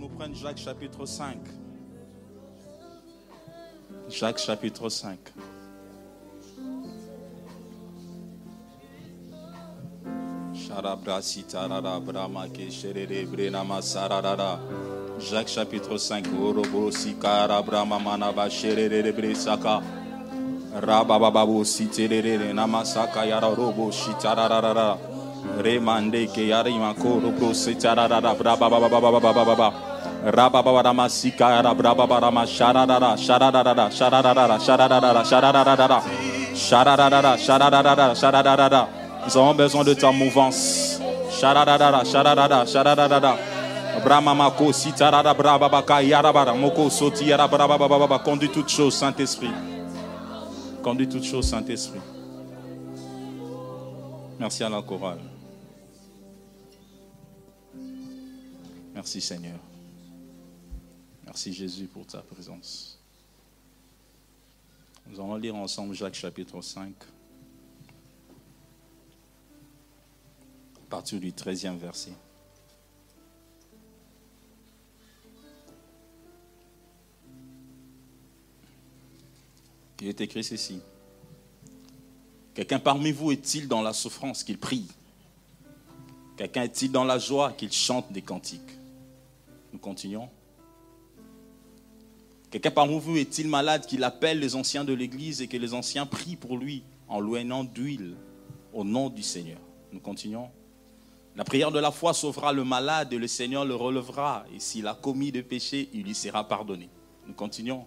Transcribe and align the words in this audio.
nous 0.00 0.08
prenne 0.08 0.34
Jacques 0.34 0.56
chapitre 0.56 1.04
5. 1.04 1.36
Jacques 4.08 4.38
chapitre 4.38 4.88
5. 4.88 5.18
Jacques 15.20 15.48
chapitre 15.48 15.98
5. 15.98 16.24
Rabababu 20.72 21.64
siterere 21.64 22.52
namasaka 22.54 23.26
yara 23.26 23.54
robo 23.54 23.90
shitararara. 23.90 24.98
Remande 25.58 26.26
ke 26.26 26.46
yari 26.48 26.78
makoro 26.78 27.32
bro 27.36 27.52
sitararara 27.52 28.34
brabababababababa. 28.38 29.89
Shararara. 36.54 37.38
Nous 39.26 39.36
avons 39.36 39.54
besoin 39.54 39.84
de 39.84 39.94
ta 39.94 40.10
mouvance. 40.12 41.00
Conduis 48.24 48.48
toutes 48.50 48.68
choses, 48.68 48.94
Saint-Esprit. 48.94 49.50
Conduis 50.82 51.08
toutes 51.08 51.24
choses, 51.24 51.48
Saint-Esprit. 51.48 52.00
Merci 54.38 54.64
à 54.64 54.68
la 54.68 54.80
chorale. 54.82 55.18
Merci 58.94 59.20
Seigneur. 59.20 59.69
Merci 61.30 61.52
Jésus 61.52 61.86
pour 61.86 62.04
ta 62.04 62.22
présence. 62.22 62.98
Nous 65.06 65.20
allons 65.20 65.36
lire 65.36 65.54
ensemble 65.54 65.94
Jacques 65.94 66.16
chapitre 66.16 66.60
5, 66.60 66.92
à 70.74 70.90
partir 70.90 71.20
du 71.20 71.30
13e 71.30 71.78
verset. 71.78 72.10
Il 80.00 80.08
est 80.08 80.20
écrit 80.20 80.42
ceci. 80.42 80.80
Quelqu'un 82.54 82.80
parmi 82.80 83.12
vous 83.12 83.30
est-il 83.30 83.68
dans 83.68 83.82
la 83.82 83.92
souffrance 83.92 84.42
qu'il 84.42 84.58
prie? 84.58 84.88
Quelqu'un 86.36 86.64
est-il 86.64 86.90
dans 86.90 87.04
la 87.04 87.20
joie 87.20 87.52
qu'il 87.52 87.70
chante 87.70 88.10
des 88.10 88.22
cantiques? 88.22 88.72
Nous 89.72 89.78
continuons. 89.78 90.28
Quelqu'un 92.50 92.72
parmi 92.72 92.98
vous 92.98 93.16
est-il 93.16 93.46
malade 93.46 93.86
qu'il 93.86 94.02
appelle 94.02 94.40
les 94.40 94.56
anciens 94.56 94.82
de 94.82 94.92
l'Église 94.92 95.40
et 95.40 95.46
que 95.46 95.56
les 95.56 95.72
anciens 95.72 96.04
prient 96.04 96.34
pour 96.34 96.58
lui 96.58 96.82
en 97.08 97.20
louant 97.20 97.62
d'huile 97.62 98.16
au 98.72 98.82
nom 98.82 99.08
du 99.08 99.22
Seigneur 99.22 99.58
Nous 99.92 100.00
continuons. 100.00 100.48
La 101.36 101.44
prière 101.44 101.70
de 101.70 101.78
la 101.78 101.92
foi 101.92 102.12
sauvera 102.12 102.52
le 102.52 102.64
malade 102.64 103.12
et 103.12 103.18
le 103.18 103.28
Seigneur 103.28 103.64
le 103.64 103.76
relèvera. 103.76 104.44
Et 104.52 104.58
s'il 104.58 104.88
a 104.88 104.94
commis 104.94 105.30
des 105.30 105.44
péchés, 105.44 105.88
il 105.92 106.02
lui 106.02 106.14
sera 106.14 106.46
pardonné. 106.48 106.88
Nous 107.24 107.34
continuons. 107.34 107.84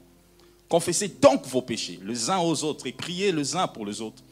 Confessez 0.70 1.10
donc 1.10 1.46
vos 1.46 1.62
péchés 1.62 2.00
les 2.02 2.30
uns 2.30 2.40
aux 2.40 2.64
autres 2.64 2.88
et 2.88 2.94
priez 2.94 3.34
les 3.34 3.58
uns 3.58 3.68
pour 3.68 3.86
les 3.86 4.00
autres, 4.00 4.24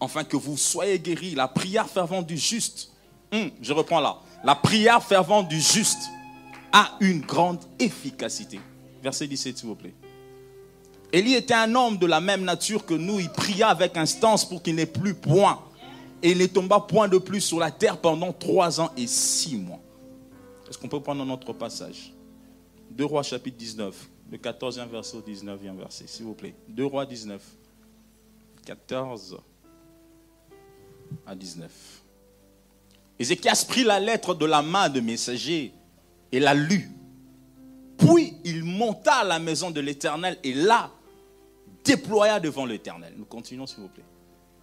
afin 0.00 0.24
que 0.24 0.38
vous 0.38 0.56
soyez 0.56 0.98
guéris. 0.98 1.34
La 1.34 1.48
prière 1.48 1.88
fervente 1.88 2.26
du 2.26 2.38
juste, 2.38 2.92
hum, 3.30 3.50
je 3.60 3.74
reprends 3.74 4.00
là, 4.00 4.20
la 4.42 4.54
prière 4.54 5.02
fervente 5.02 5.48
du 5.48 5.60
juste 5.60 6.08
a 6.72 6.96
une 7.00 7.20
grande 7.20 7.60
efficacité. 7.78 8.58
Verset 9.02 9.26
17, 9.26 9.58
s'il 9.58 9.68
vous 9.68 9.74
plaît. 9.74 9.94
Élie 11.12 11.34
était 11.34 11.54
un 11.54 11.74
homme 11.74 11.98
de 11.98 12.06
la 12.06 12.20
même 12.20 12.42
nature 12.42 12.84
que 12.84 12.94
nous. 12.94 13.20
Il 13.20 13.30
pria 13.30 13.68
avec 13.68 13.96
instance 13.96 14.48
pour 14.48 14.62
qu'il 14.62 14.74
n'ait 14.74 14.86
plus 14.86 15.14
point. 15.14 15.62
Et 16.22 16.32
il 16.32 16.38
ne 16.38 16.46
tomba 16.46 16.80
point 16.80 17.08
de 17.08 17.18
plus 17.18 17.40
sur 17.40 17.58
la 17.58 17.70
terre 17.70 17.98
pendant 17.98 18.32
trois 18.32 18.80
ans 18.80 18.90
et 18.96 19.06
six 19.06 19.56
mois. 19.56 19.80
Est-ce 20.68 20.78
qu'on 20.78 20.88
peut 20.88 21.00
prendre 21.00 21.24
notre 21.24 21.52
passage? 21.52 22.12
2 22.90 23.04
Rois 23.04 23.22
chapitre 23.22 23.56
19, 23.56 24.08
le 24.32 24.38
14e 24.38 24.88
verset 24.88 25.16
au 25.16 25.20
19e 25.20 25.76
verset, 25.76 26.06
s'il 26.06 26.24
vous 26.24 26.34
plaît. 26.34 26.54
2 26.68 26.84
Rois 26.84 27.06
19, 27.06 27.42
14 28.64 29.38
à 31.26 31.34
19. 31.34 31.70
Ézéchias 33.18 33.64
prit 33.68 33.84
la 33.84 34.00
lettre 34.00 34.34
de 34.34 34.46
la 34.46 34.62
main 34.62 34.88
de 34.88 35.00
messager 35.00 35.72
et 36.32 36.40
la 36.40 36.54
lut. 36.54 36.90
Puis 37.96 38.34
il 38.44 38.64
monta 38.64 39.16
à 39.16 39.24
la 39.24 39.38
maison 39.38 39.70
de 39.70 39.80
l'Éternel 39.80 40.38
et 40.42 40.52
là 40.52 40.90
déploya 41.84 42.40
devant 42.40 42.66
l'Éternel. 42.66 43.14
Nous 43.16 43.24
continuons 43.24 43.66
s'il 43.66 43.80
vous 43.80 43.88
plaît. 43.88 44.04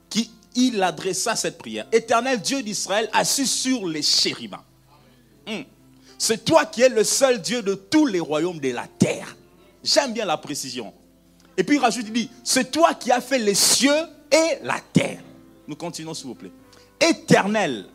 Qui 0.09 0.29
il 0.55 0.81
adressa 0.83 1.35
cette 1.35 1.57
prière. 1.57 1.87
Éternel 1.91 2.41
Dieu 2.41 2.61
d'Israël, 2.61 3.09
assis 3.11 3.47
sur 3.47 3.87
les 3.87 4.01
chérubins. 4.01 4.63
Hum. 5.47 5.63
C'est 6.17 6.45
toi 6.45 6.65
qui 6.65 6.81
es 6.81 6.89
le 6.89 7.03
seul 7.03 7.41
Dieu 7.41 7.61
de 7.61 7.73
tous 7.73 8.05
les 8.05 8.19
royaumes 8.19 8.59
de 8.59 8.69
la 8.69 8.87
terre. 8.87 9.35
J'aime 9.83 10.13
bien 10.13 10.25
la 10.25 10.37
précision. 10.37 10.93
Et 11.57 11.63
puis 11.63 11.75
il 11.77 11.79
rajoute, 11.79 12.05
il 12.07 12.13
dit, 12.13 12.29
c'est 12.43 12.71
toi 12.71 12.93
qui 12.93 13.11
as 13.11 13.21
fait 13.21 13.39
les 13.39 13.55
cieux 13.55 13.91
et 14.31 14.63
la 14.63 14.79
terre. 14.93 15.21
Nous 15.67 15.75
continuons 15.75 16.13
s'il 16.13 16.27
vous 16.27 16.35
plaît. 16.35 16.51
Éternel. 16.99 17.87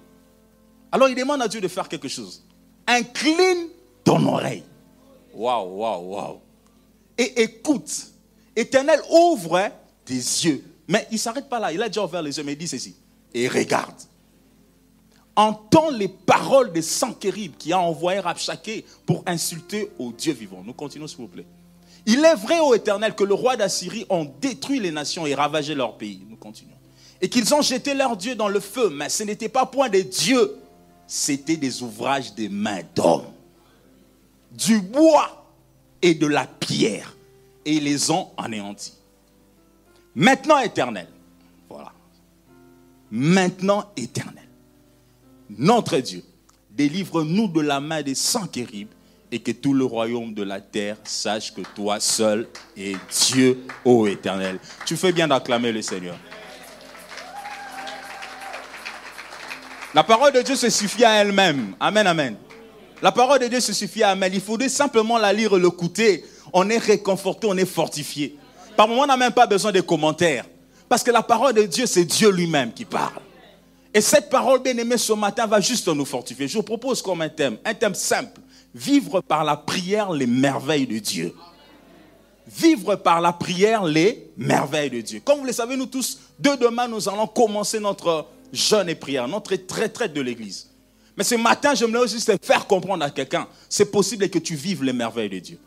Alors 0.93 1.09
il 1.09 1.15
demande 1.15 1.43
à 1.43 1.49
Dieu 1.49 1.60
de 1.60 1.69
faire 1.69 1.88
quelque 1.88 2.09
chose. 2.09 2.44
Incline 2.87 3.69
ton 4.05 4.25
oreille. 4.26 4.65
Waouh, 5.38 5.78
waouh, 5.78 6.15
waouh. 6.15 6.41
Et 7.16 7.43
écoute. 7.43 8.09
Éternel, 8.56 9.00
ouvre 9.09 9.71
tes 10.04 10.15
yeux. 10.15 10.65
Mais 10.88 11.06
il 11.10 11.15
ne 11.15 11.19
s'arrête 11.19 11.49
pas 11.49 11.60
là. 11.60 11.72
Il 11.72 11.81
a 11.81 11.87
déjà 11.87 12.04
ouvert 12.04 12.22
les 12.22 12.37
yeux, 12.37 12.43
mais 12.43 12.54
il 12.54 12.59
dit 12.59 12.66
ceci. 12.66 12.97
Et 13.32 13.47
regarde. 13.47 13.94
Entends 15.37 15.91
les 15.91 16.09
paroles 16.09 16.72
de 16.72 16.81
Sankerib 16.81 17.56
qui 17.56 17.72
a 17.72 17.78
envoyé 17.78 18.19
Rabchaké 18.19 18.84
pour 19.06 19.22
insulter 19.26 19.88
au 20.00 20.10
Dieu 20.10 20.32
vivant. 20.32 20.65
Nous 20.66 20.72
continuons, 20.72 21.06
s'il 21.06 21.19
vous 21.19 21.28
plaît. 21.28 21.47
Il 22.05 22.25
est 22.25 22.34
vrai, 22.34 22.59
ô 22.59 22.75
Éternel, 22.75 23.15
que 23.15 23.22
le 23.22 23.34
roi 23.34 23.56
d'Assyrie 23.56 24.06
ont 24.10 24.28
détruit 24.41 24.81
les 24.81 24.91
nations 24.91 25.25
et 25.25 25.37
ravagé 25.37 25.76
leur 25.76 25.97
pays. 25.97 26.26
Nous 26.28 26.37
continuons. 26.37 26.75
Et 27.20 27.28
qu'ils 27.28 27.55
ont 27.55 27.62
jeté 27.62 27.94
leur 27.94 28.16
Dieu 28.16 28.34
dans 28.34 28.49
le 28.49 28.59
feu. 28.59 28.91
Mais 28.91 29.09
ce 29.09 29.22
n'était 29.22 29.49
pas 29.49 29.66
point 29.66 29.88
des 29.88 30.03
dieux. 30.03 30.56
C'était 31.06 31.56
des 31.56 31.82
ouvrages 31.82 32.34
des 32.34 32.49
mains 32.49 32.82
d'hommes. 32.97 33.38
Du 34.50 34.81
bois 34.81 35.47
et 36.03 36.14
de 36.14 36.26
la 36.26 36.47
pierre. 36.47 37.14
Et 37.64 37.81
les 37.81 38.10
ont 38.10 38.31
anéantis. 38.36 38.94
Maintenant, 40.14 40.59
éternel. 40.59 41.06
Voilà. 41.69 41.93
Maintenant, 43.11 43.90
éternel. 43.96 44.49
Notre 45.50 45.99
Dieu, 45.99 46.23
délivre-nous 46.70 47.49
de 47.49 47.61
la 47.61 47.81
main 47.81 48.02
des 48.02 48.14
Sankérib 48.14 48.88
et 49.31 49.38
que 49.40 49.52
tout 49.52 49.75
le 49.75 49.84
royaume 49.84 50.32
de 50.34 50.43
la 50.43 50.61
terre 50.61 50.96
sache 51.05 51.52
que 51.55 51.61
toi 51.75 52.00
seul 52.00 52.49
es 52.76 52.94
Dieu, 53.28 53.67
ô 53.84 54.06
éternel. 54.06 54.58
Tu 54.87 54.96
fais 54.96 55.12
bien 55.12 55.28
d'acclamer 55.28 55.73
le 55.73 55.82
Seigneur. 55.82 56.17
La 59.94 60.05
parole 60.05 60.32
de 60.32 60.43
Dieu 60.43 60.55
se 60.55 60.69
suffit 60.70 61.05
à 61.05 61.23
elle-même. 61.23 61.75
Amen, 61.81 62.06
amen. 62.06 62.37
La 63.03 63.12
parole 63.12 63.39
de 63.39 63.47
Dieu 63.47 63.61
se 63.61 63.73
suffit 63.73 64.03
à 64.03 64.12
elle-même. 64.12 64.33
Il 64.35 64.41
faudrait 64.41 64.69
simplement 64.69 65.19
la 65.19 65.33
lire, 65.33 65.56
l'écouter. 65.56 66.25
On 66.53 66.69
est 66.69 66.79
réconforté, 66.79 67.47
on 67.49 67.56
est 67.56 67.65
fortifié. 67.65 68.37
Par 68.77 68.89
moment, 68.89 69.03
on 69.03 69.06
n'a 69.06 69.17
même 69.17 69.33
pas 69.33 69.47
besoin 69.47 69.73
de 69.73 69.81
commentaires. 69.81 70.45
Parce 70.89 71.03
que 71.03 71.11
la 71.11 71.23
parole 71.23 71.55
de 71.55 71.62
Dieu, 71.62 71.87
c'est 71.87 72.05
Dieu 72.05 72.31
lui-même 72.31 72.73
qui 72.73 72.85
parle. 72.85 73.21
Et 73.95 74.00
cette 74.00 74.31
parole, 74.31 74.62
bien 74.62 74.77
aimée, 74.77 74.99
ce 74.99 75.12
matin 75.12 75.47
va 75.47 75.61
juste 75.61 75.89
nous 75.89 76.05
fortifier. 76.05 76.49
Je 76.49 76.56
vous 76.56 76.62
propose 76.62 77.03
comme 77.03 77.21
un 77.23 77.29
thème, 77.29 77.59
un 77.65 77.75
thème 77.75 77.95
simple. 77.95 78.41
Vivre 78.75 79.21
par 79.21 79.45
la 79.45 79.56
prière 79.56 80.12
les 80.12 80.27
merveilles 80.27 80.87
de 80.87 80.99
Dieu. 80.99 81.35
vivre 82.49 82.97
par 82.97 83.21
la 83.21 83.33
prière 83.33 83.85
les 83.85 84.31
merveilles 84.37 84.91
de 84.91 85.00
Dieu. 85.00 85.21
Comme 85.25 85.41
vous 85.41 85.47
le 85.47 85.53
savez, 85.53 85.77
nous 85.77 85.87
tous, 85.87 86.19
de 86.39 86.50
demain, 86.56 86.89
nous 86.89 87.09
allons 87.09 87.27
commencer 87.27 87.79
notre 87.79 88.27
jeûne 88.53 88.89
et 88.89 88.95
prière, 88.95 89.29
notre 89.29 89.53
retraite 89.53 90.12
de 90.15 90.21
l'Église. 90.21 90.69
Mais 91.19 91.25
ce 91.25 91.35
matin, 91.35 91.75
j'aimerais 91.75 92.05
aussi 92.05 92.25
te 92.25 92.37
faire 92.41 92.65
comprendre 92.69 93.05
à 93.05 93.11
quelqu'un, 93.11 93.49
c'est 93.69 93.91
possible 93.91 94.29
que 94.29 94.38
tu 94.38 94.55
vives 94.55 94.85
les 94.85 94.93
merveilles 94.93 95.29
de 95.29 95.41
Dieu. 95.41 95.59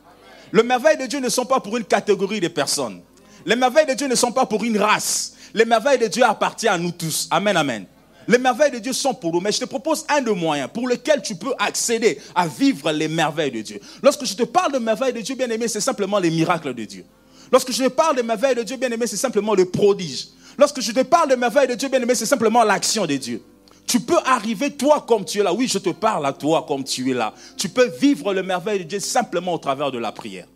Les 0.53 0.63
merveilles 0.63 0.95
de 0.97 1.05
Dieu 1.05 1.19
ne 1.19 1.27
sont 1.27 1.43
pas 1.43 1.59
pour 1.59 1.75
une 1.75 1.83
catégorie 1.83 2.39
de 2.39 2.47
personnes. 2.47 3.01
Les 3.45 3.57
merveilles 3.57 3.85
de 3.85 3.93
Dieu 3.93 4.07
ne 4.07 4.15
sont 4.15 4.31
pas 4.31 4.45
pour 4.45 4.63
une 4.63 4.77
race. 4.77 5.33
Les 5.53 5.65
merveilles 5.65 5.99
de 5.99 6.07
Dieu 6.07 6.23
appartiennent 6.23 6.73
à 6.73 6.77
nous 6.77 6.91
tous. 6.91 7.27
Amen, 7.29 7.57
amen. 7.57 7.85
Les 8.29 8.37
merveilles 8.37 8.71
de 8.71 8.79
Dieu 8.79 8.93
sont 8.93 9.13
pour 9.13 9.33
nous, 9.33 9.41
mais 9.41 9.51
je 9.51 9.59
te 9.59 9.65
propose 9.65 10.05
un 10.07 10.21
de 10.21 10.31
moyens 10.31 10.69
pour 10.73 10.87
lequel 10.87 11.21
tu 11.21 11.35
peux 11.35 11.53
accéder 11.59 12.17
à 12.33 12.47
vivre 12.47 12.89
les 12.93 13.09
merveilles 13.09 13.51
de 13.51 13.61
Dieu. 13.61 13.81
Lorsque 14.01 14.23
je 14.23 14.35
te 14.35 14.43
parle 14.43 14.71
de 14.71 14.79
merveilles 14.79 15.11
de 15.11 15.19
Dieu, 15.19 15.35
bien 15.35 15.49
aimé, 15.49 15.67
c'est 15.67 15.81
simplement 15.81 16.19
les 16.19 16.31
miracles 16.31 16.73
de 16.73 16.85
Dieu. 16.85 17.03
Lorsque 17.51 17.73
je 17.73 17.83
te 17.83 17.89
parle 17.89 18.15
de 18.15 18.21
merveilles 18.21 18.55
de 18.55 18.63
Dieu, 18.63 18.77
bien 18.77 18.89
aimé, 18.89 19.05
c'est 19.05 19.17
simplement 19.17 19.53
le 19.53 19.65
prodige. 19.65 20.29
Lorsque 20.57 20.79
je 20.79 20.93
te 20.93 21.01
parle 21.01 21.29
de 21.29 21.35
merveilles 21.35 21.67
de 21.67 21.75
Dieu, 21.75 21.89
bien 21.89 22.01
aimé, 22.01 22.15
c'est 22.15 22.25
simplement 22.25 22.63
l'action 22.63 23.05
de 23.05 23.17
Dieu. 23.17 23.43
Tu 23.91 23.99
peux 23.99 24.19
arriver 24.23 24.71
toi 24.71 25.01
comme 25.05 25.25
tu 25.25 25.39
es 25.39 25.43
là. 25.43 25.53
Oui, 25.53 25.67
je 25.67 25.77
te 25.77 25.89
parle 25.89 26.25
à 26.25 26.31
toi 26.31 26.63
comme 26.65 26.81
tu 26.81 27.11
es 27.11 27.13
là. 27.13 27.33
Tu 27.57 27.67
peux 27.67 27.89
vivre 27.89 28.33
les 28.33 28.41
merveilles 28.41 28.79
de 28.79 28.83
Dieu 28.85 29.01
simplement 29.01 29.53
au 29.53 29.57
travers 29.57 29.91
de 29.91 29.97
la 29.97 30.13
prière. 30.13 30.47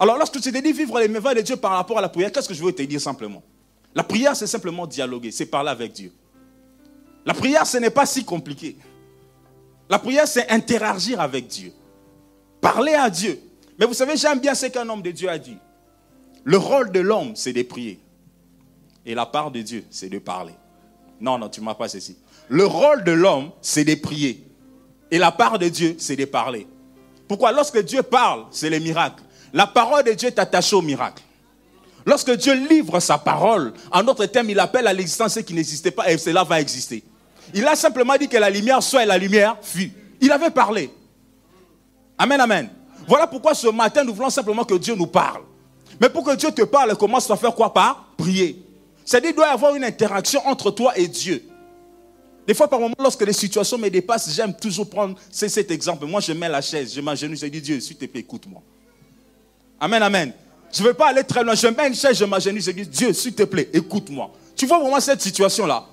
Alors 0.00 0.18
lorsque 0.18 0.40
tu 0.40 0.50
te 0.50 0.58
dis 0.58 0.72
vivre 0.72 0.98
les 0.98 1.06
merveilles 1.06 1.36
de 1.36 1.42
Dieu 1.42 1.54
par 1.54 1.70
rapport 1.70 1.98
à 1.98 2.00
la 2.00 2.08
prière, 2.08 2.32
qu'est-ce 2.32 2.48
que 2.48 2.54
je 2.54 2.64
veux 2.64 2.72
te 2.72 2.82
dire 2.82 3.00
simplement? 3.00 3.44
La 3.94 4.02
prière, 4.02 4.34
c'est 4.34 4.48
simplement 4.48 4.88
dialoguer, 4.88 5.30
c'est 5.30 5.46
parler 5.46 5.70
avec 5.70 5.92
Dieu. 5.92 6.12
La 7.24 7.32
prière, 7.32 7.64
ce 7.64 7.76
n'est 7.76 7.90
pas 7.90 8.06
si 8.06 8.24
compliqué. 8.24 8.76
La 9.88 10.00
prière, 10.00 10.26
c'est 10.26 10.50
interagir 10.50 11.20
avec 11.20 11.46
Dieu. 11.46 11.72
Parler 12.60 12.94
à 12.94 13.08
Dieu. 13.08 13.40
Mais 13.78 13.86
vous 13.86 13.94
savez, 13.94 14.16
j'aime 14.16 14.40
bien 14.40 14.56
ce 14.56 14.66
qu'un 14.66 14.88
homme 14.88 15.02
de 15.02 15.12
Dieu 15.12 15.28
a 15.28 15.38
dit. 15.38 15.58
Le 16.42 16.56
rôle 16.56 16.90
de 16.90 16.98
l'homme, 16.98 17.36
c'est 17.36 17.52
de 17.52 17.62
prier. 17.62 18.00
Et 19.06 19.14
la 19.14 19.26
part 19.26 19.52
de 19.52 19.60
Dieu, 19.62 19.84
c'est 19.90 20.08
de 20.08 20.18
parler. 20.18 20.54
Non, 21.20 21.38
non, 21.38 21.48
tu 21.48 21.60
ne 21.60 21.64
m'as 21.64 21.74
pas 21.74 21.88
ceci. 21.88 22.16
Le 22.48 22.66
rôle 22.66 23.04
de 23.04 23.12
l'homme, 23.12 23.50
c'est 23.60 23.84
de 23.84 23.94
prier. 23.94 24.44
Et 25.10 25.18
la 25.18 25.30
part 25.30 25.58
de 25.58 25.68
Dieu, 25.68 25.96
c'est 25.98 26.16
de 26.16 26.24
parler. 26.24 26.66
Pourquoi? 27.26 27.52
Lorsque 27.52 27.82
Dieu 27.82 28.02
parle, 28.02 28.46
c'est 28.50 28.70
les 28.70 28.80
miracles. 28.80 29.22
La 29.52 29.66
parole 29.66 30.04
de 30.04 30.12
Dieu 30.12 30.28
est 30.28 30.38
attachée 30.38 30.76
au 30.76 30.82
miracle. 30.82 31.22
Lorsque 32.06 32.30
Dieu 32.32 32.54
livre 32.54 33.00
sa 33.00 33.18
parole, 33.18 33.72
en 33.92 34.02
d'autres 34.02 34.26
termes, 34.26 34.50
il 34.50 34.58
appelle 34.60 34.86
à 34.86 34.92
l'existence 34.92 35.34
ce 35.34 35.40
qui 35.40 35.52
n'existait 35.52 35.90
pas 35.90 36.10
et 36.10 36.16
cela 36.16 36.42
va 36.44 36.60
exister. 36.60 37.02
Il 37.54 37.66
a 37.66 37.76
simplement 37.76 38.16
dit 38.16 38.28
que 38.28 38.36
la 38.36 38.50
lumière 38.50 38.82
soit 38.82 39.02
et 39.02 39.06
la 39.06 39.18
lumière 39.18 39.56
fut. 39.60 39.92
Il 40.20 40.32
avait 40.32 40.50
parlé. 40.50 40.90
Amen, 42.16 42.40
amen. 42.40 42.70
Voilà 43.06 43.26
pourquoi 43.26 43.54
ce 43.54 43.68
matin, 43.68 44.04
nous 44.04 44.14
voulons 44.14 44.30
simplement 44.30 44.64
que 44.64 44.74
Dieu 44.74 44.94
nous 44.94 45.06
parle. 45.06 45.42
Mais 46.00 46.08
pour 46.08 46.24
que 46.24 46.34
Dieu 46.36 46.50
te 46.50 46.62
parle, 46.62 46.94
commence 46.96 47.30
à 47.30 47.36
faire 47.36 47.54
quoi? 47.54 47.72
Par 47.72 48.06
prier. 48.16 48.62
C'est-à-dire, 49.04 49.30
il 49.30 49.36
doit 49.36 49.48
y 49.48 49.50
avoir 49.50 49.74
une 49.74 49.84
interaction 49.84 50.46
entre 50.46 50.70
toi 50.70 50.92
et 50.96 51.08
Dieu. 51.08 51.47
Des 52.48 52.54
fois, 52.54 52.66
par 52.66 52.80
moment, 52.80 52.94
lorsque 52.98 53.20
les 53.20 53.34
situations 53.34 53.76
me 53.76 53.90
dépassent, 53.90 54.34
j'aime 54.34 54.54
toujours 54.54 54.88
prendre 54.88 55.18
cet 55.30 55.70
exemple. 55.70 56.06
Moi, 56.06 56.22
je 56.22 56.32
mets 56.32 56.48
la 56.48 56.62
chaise, 56.62 56.94
je 56.94 57.00
m'agenouille, 57.02 57.36
je 57.36 57.44
dis 57.44 57.60
Dieu, 57.60 57.78
s'il 57.78 57.96
te 57.96 58.06
plaît, 58.06 58.20
écoute-moi. 58.20 58.62
Amen, 59.78 60.02
amen. 60.02 60.32
Je 60.72 60.82
ne 60.82 60.88
veux 60.88 60.94
pas 60.94 61.08
aller 61.10 61.24
très 61.24 61.44
loin. 61.44 61.54
Je 61.54 61.66
mets 61.66 61.88
une 61.88 61.94
chaise, 61.94 62.16
je 62.16 62.24
m'agenouille, 62.24 62.62
je 62.62 62.70
dis 62.70 62.86
Dieu, 62.86 63.12
s'il 63.12 63.34
te 63.34 63.42
plaît, 63.42 63.68
écoute-moi. 63.70 64.30
Tu 64.56 64.64
vois 64.64 64.78
vraiment 64.78 64.98
cette 64.98 65.20
situation-là? 65.20 65.84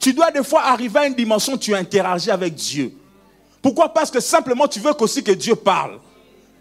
Tu 0.00 0.12
dois 0.12 0.32
des 0.32 0.42
fois 0.42 0.62
arriver 0.64 0.98
à 0.98 1.06
une 1.06 1.14
dimension 1.14 1.52
où 1.52 1.56
tu 1.56 1.72
interagis 1.72 2.32
avec 2.32 2.52
Dieu. 2.52 2.92
Pourquoi? 3.62 3.88
Parce 3.88 4.10
que 4.10 4.18
simplement 4.18 4.66
tu 4.66 4.80
veux 4.80 4.90
aussi 4.98 5.22
que 5.22 5.30
Dieu 5.30 5.54
parle. 5.54 6.00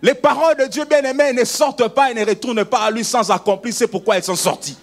Les 0.03 0.13
paroles 0.13 0.57
de 0.57 0.65
Dieu 0.65 0.85
bien-aimé 0.85 1.33
ne 1.33 1.45
sortent 1.45 1.87
pas 1.87 2.11
et 2.11 2.13
ne 2.13 2.23
retournent 2.23 2.63
pas 2.63 2.81
à 2.81 2.91
lui 2.91 3.03
sans 3.03 3.31
accomplir. 3.31 3.73
C'est 3.73 3.87
pourquoi 3.87 4.17
elles 4.17 4.23
sont 4.23 4.35
sorties. 4.35 4.77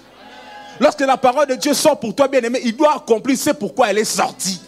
Lorsque 0.81 1.01
la 1.01 1.17
parole 1.17 1.47
de 1.47 1.55
Dieu 1.55 1.75
sort 1.75 1.99
pour 1.99 2.15
toi, 2.15 2.29
bien-aimé, 2.29 2.61
il 2.65 2.77
doit 2.77 2.97
accomplir. 2.97 3.37
C'est 3.37 3.55
pourquoi 3.55 3.91
elle 3.91 3.99
est 3.99 4.05
sortie. 4.05 4.61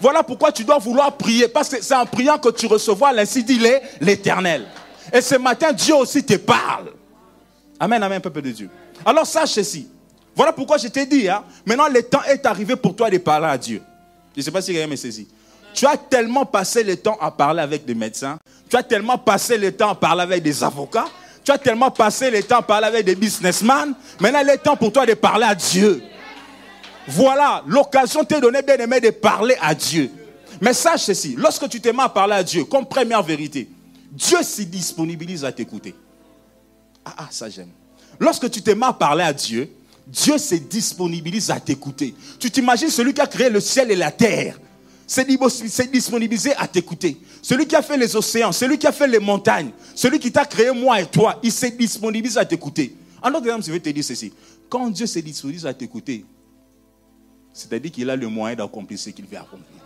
Voilà 0.00 0.22
pourquoi 0.22 0.52
tu 0.52 0.64
dois 0.64 0.78
vouloir 0.78 1.16
prier. 1.16 1.48
Parce 1.48 1.68
que 1.68 1.82
c'est 1.82 1.94
en 1.94 2.06
priant 2.06 2.38
que 2.38 2.50
tu 2.50 2.66
recevras 2.66 3.12
l'ainsi 3.12 3.44
dit 3.44 3.60
l'éternel. 4.00 4.66
Et 5.12 5.20
ce 5.20 5.36
matin, 5.36 5.72
Dieu 5.72 5.94
aussi 5.94 6.24
te 6.24 6.34
parle. 6.34 6.92
Amen, 7.78 8.02
amen, 8.02 8.20
peuple 8.20 8.42
de 8.42 8.50
Dieu. 8.50 8.70
Alors 9.04 9.26
sache 9.26 9.50
ceci. 9.50 9.88
Voilà 10.34 10.52
pourquoi 10.52 10.78
je 10.78 10.88
t'ai 10.88 11.06
dit, 11.06 11.28
hein, 11.28 11.44
maintenant 11.64 11.88
le 11.88 12.02
temps 12.02 12.22
est 12.24 12.44
arrivé 12.44 12.74
pour 12.74 12.96
toi 12.96 13.08
de 13.08 13.18
parler 13.18 13.46
à 13.46 13.56
Dieu. 13.56 13.80
Je 14.34 14.40
ne 14.40 14.44
sais 14.44 14.50
pas 14.50 14.60
si 14.60 14.72
quelqu'un 14.72 14.88
me 14.88 14.96
saisit. 14.96 15.28
Tu 15.72 15.86
as 15.86 15.96
tellement 15.96 16.44
passé 16.44 16.82
le 16.82 16.96
temps 16.96 17.16
à 17.20 17.30
parler 17.30 17.60
avec 17.60 17.84
des 17.84 17.94
médecins. 17.94 18.38
Tu 18.68 18.76
as 18.76 18.82
tellement 18.82 19.18
passé 19.18 19.56
le 19.58 19.72
temps 19.72 19.90
à 19.90 19.94
parler 19.94 20.22
avec 20.22 20.42
des 20.42 20.64
avocats. 20.64 21.06
Tu 21.44 21.52
as 21.52 21.58
tellement 21.58 21.90
passé 21.90 22.30
le 22.30 22.42
temps 22.42 22.58
à 22.58 22.62
parler 22.62 22.86
avec 22.86 23.04
des 23.04 23.14
businessmen. 23.14 23.94
Maintenant, 24.18 24.40
il 24.42 24.48
est 24.48 24.58
temps 24.58 24.76
pour 24.76 24.92
toi 24.92 25.04
de 25.04 25.14
parler 25.14 25.44
à 25.44 25.54
Dieu. 25.54 26.02
Voilà, 27.06 27.62
l'occasion 27.66 28.24
t'est 28.24 28.40
donnée, 28.40 28.62
bien 28.62 28.76
aimé, 28.76 28.98
de 28.98 29.10
parler 29.10 29.56
à 29.60 29.74
Dieu. 29.74 30.10
Mais 30.60 30.72
sache 30.72 31.02
ceci, 31.02 31.34
lorsque 31.36 31.68
tu 31.68 31.80
t'aimes 31.80 32.00
à 32.00 32.08
parler 32.08 32.34
à 32.34 32.42
Dieu, 32.42 32.64
comme 32.64 32.86
première 32.86 33.22
vérité, 33.22 33.68
Dieu 34.10 34.42
s'y 34.42 34.64
disponibilise 34.64 35.44
à 35.44 35.52
t'écouter. 35.52 35.94
Ah, 37.04 37.14
ah, 37.18 37.28
ça 37.30 37.50
j'aime. 37.50 37.68
Lorsque 38.18 38.50
tu 38.50 38.62
t'aimes 38.62 38.82
à 38.82 38.92
parler 38.92 39.24
à 39.24 39.32
Dieu, 39.32 39.70
Dieu 40.06 40.38
se 40.38 40.54
disponibilise 40.54 41.50
à 41.50 41.60
t'écouter. 41.60 42.14
Tu 42.38 42.50
t'imagines 42.50 42.88
celui 42.88 43.12
qui 43.12 43.20
a 43.20 43.26
créé 43.26 43.50
le 43.50 43.60
ciel 43.60 43.90
et 43.90 43.96
la 43.96 44.10
terre? 44.10 44.58
S'est 45.06 45.86
disponibilisé 45.86 46.54
à 46.56 46.66
t'écouter. 46.66 47.16
Celui 47.42 47.66
qui 47.66 47.76
a 47.76 47.82
fait 47.82 47.96
les 47.96 48.16
océans, 48.16 48.52
celui 48.52 48.78
qui 48.78 48.86
a 48.86 48.92
fait 48.92 49.06
les 49.06 49.18
montagnes, 49.18 49.70
celui 49.94 50.18
qui 50.18 50.32
t'a 50.32 50.44
créé 50.44 50.70
moi 50.72 51.00
et 51.00 51.06
toi, 51.06 51.38
il 51.42 51.52
s'est 51.52 51.70
disponibilisé 51.70 52.38
à 52.38 52.44
t'écouter. 52.44 52.96
En 53.22 53.30
d'autres 53.30 53.44
termes, 53.44 53.62
je 53.62 53.72
vais 53.72 53.80
te 53.80 53.88
dire 53.88 54.04
ceci. 54.04 54.32
Quand 54.68 54.88
Dieu 54.90 55.06
se 55.06 55.18
disponibilise 55.18 55.66
à 55.66 55.74
t'écouter, 55.74 56.24
c'est-à-dire 57.52 57.92
qu'il 57.92 58.10
a 58.10 58.16
le 58.16 58.28
moyen 58.28 58.56
d'accomplir 58.56 58.98
ce 58.98 59.10
qu'il 59.10 59.26
veut 59.26 59.36
accomplir. 59.36 59.80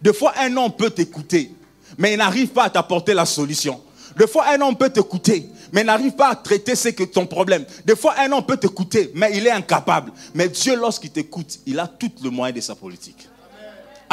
Des 0.00 0.12
fois, 0.12 0.32
un 0.38 0.56
homme 0.56 0.72
peut 0.72 0.90
t'écouter, 0.90 1.52
mais 1.96 2.14
il 2.14 2.18
n'arrive 2.18 2.48
pas 2.48 2.64
à 2.64 2.70
t'apporter 2.70 3.14
la 3.14 3.24
solution. 3.24 3.80
Des 4.18 4.26
fois, 4.26 4.46
un 4.48 4.60
homme 4.60 4.76
peut 4.76 4.90
t'écouter, 4.90 5.48
mais 5.72 5.84
n'arrive 5.84 6.12
pas 6.12 6.30
à 6.30 6.36
traiter 6.36 6.74
ce 6.74 6.88
que 6.88 7.04
ton 7.04 7.26
problème. 7.26 7.64
Des 7.84 7.96
fois, 7.96 8.14
un 8.18 8.30
homme 8.32 8.44
peut 8.44 8.56
t'écouter, 8.56 9.10
mais 9.14 9.30
il 9.36 9.46
est 9.46 9.50
incapable. 9.50 10.12
Mais 10.34 10.48
Dieu, 10.48 10.76
lorsqu'il 10.76 11.10
t'écoute, 11.10 11.60
il 11.64 11.78
a 11.78 11.86
tout 11.86 12.10
le 12.22 12.30
moyen 12.30 12.52
de 12.52 12.60
sa 12.60 12.74
politique. 12.74 13.28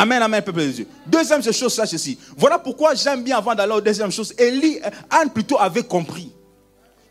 Amen, 0.01 0.22
amen, 0.24 0.42
peuple 0.42 0.62
de 0.62 0.72
Dieu. 0.72 0.88
Deuxième 1.06 1.44
chose, 1.44 1.74
sache 1.74 1.90
ceci. 1.90 2.18
Voilà 2.38 2.57
pourquoi 2.57 2.96
j'aime 2.96 3.22
bien, 3.22 3.38
avant 3.38 3.54
d'aller 3.54 3.74
aux 3.74 3.81
deuxième 3.81 4.13
chose, 4.13 4.34
Élie, 4.38 4.80
Anne 5.10 5.30
plutôt 5.30 5.60
avait 5.60 5.84
compris 5.84 6.31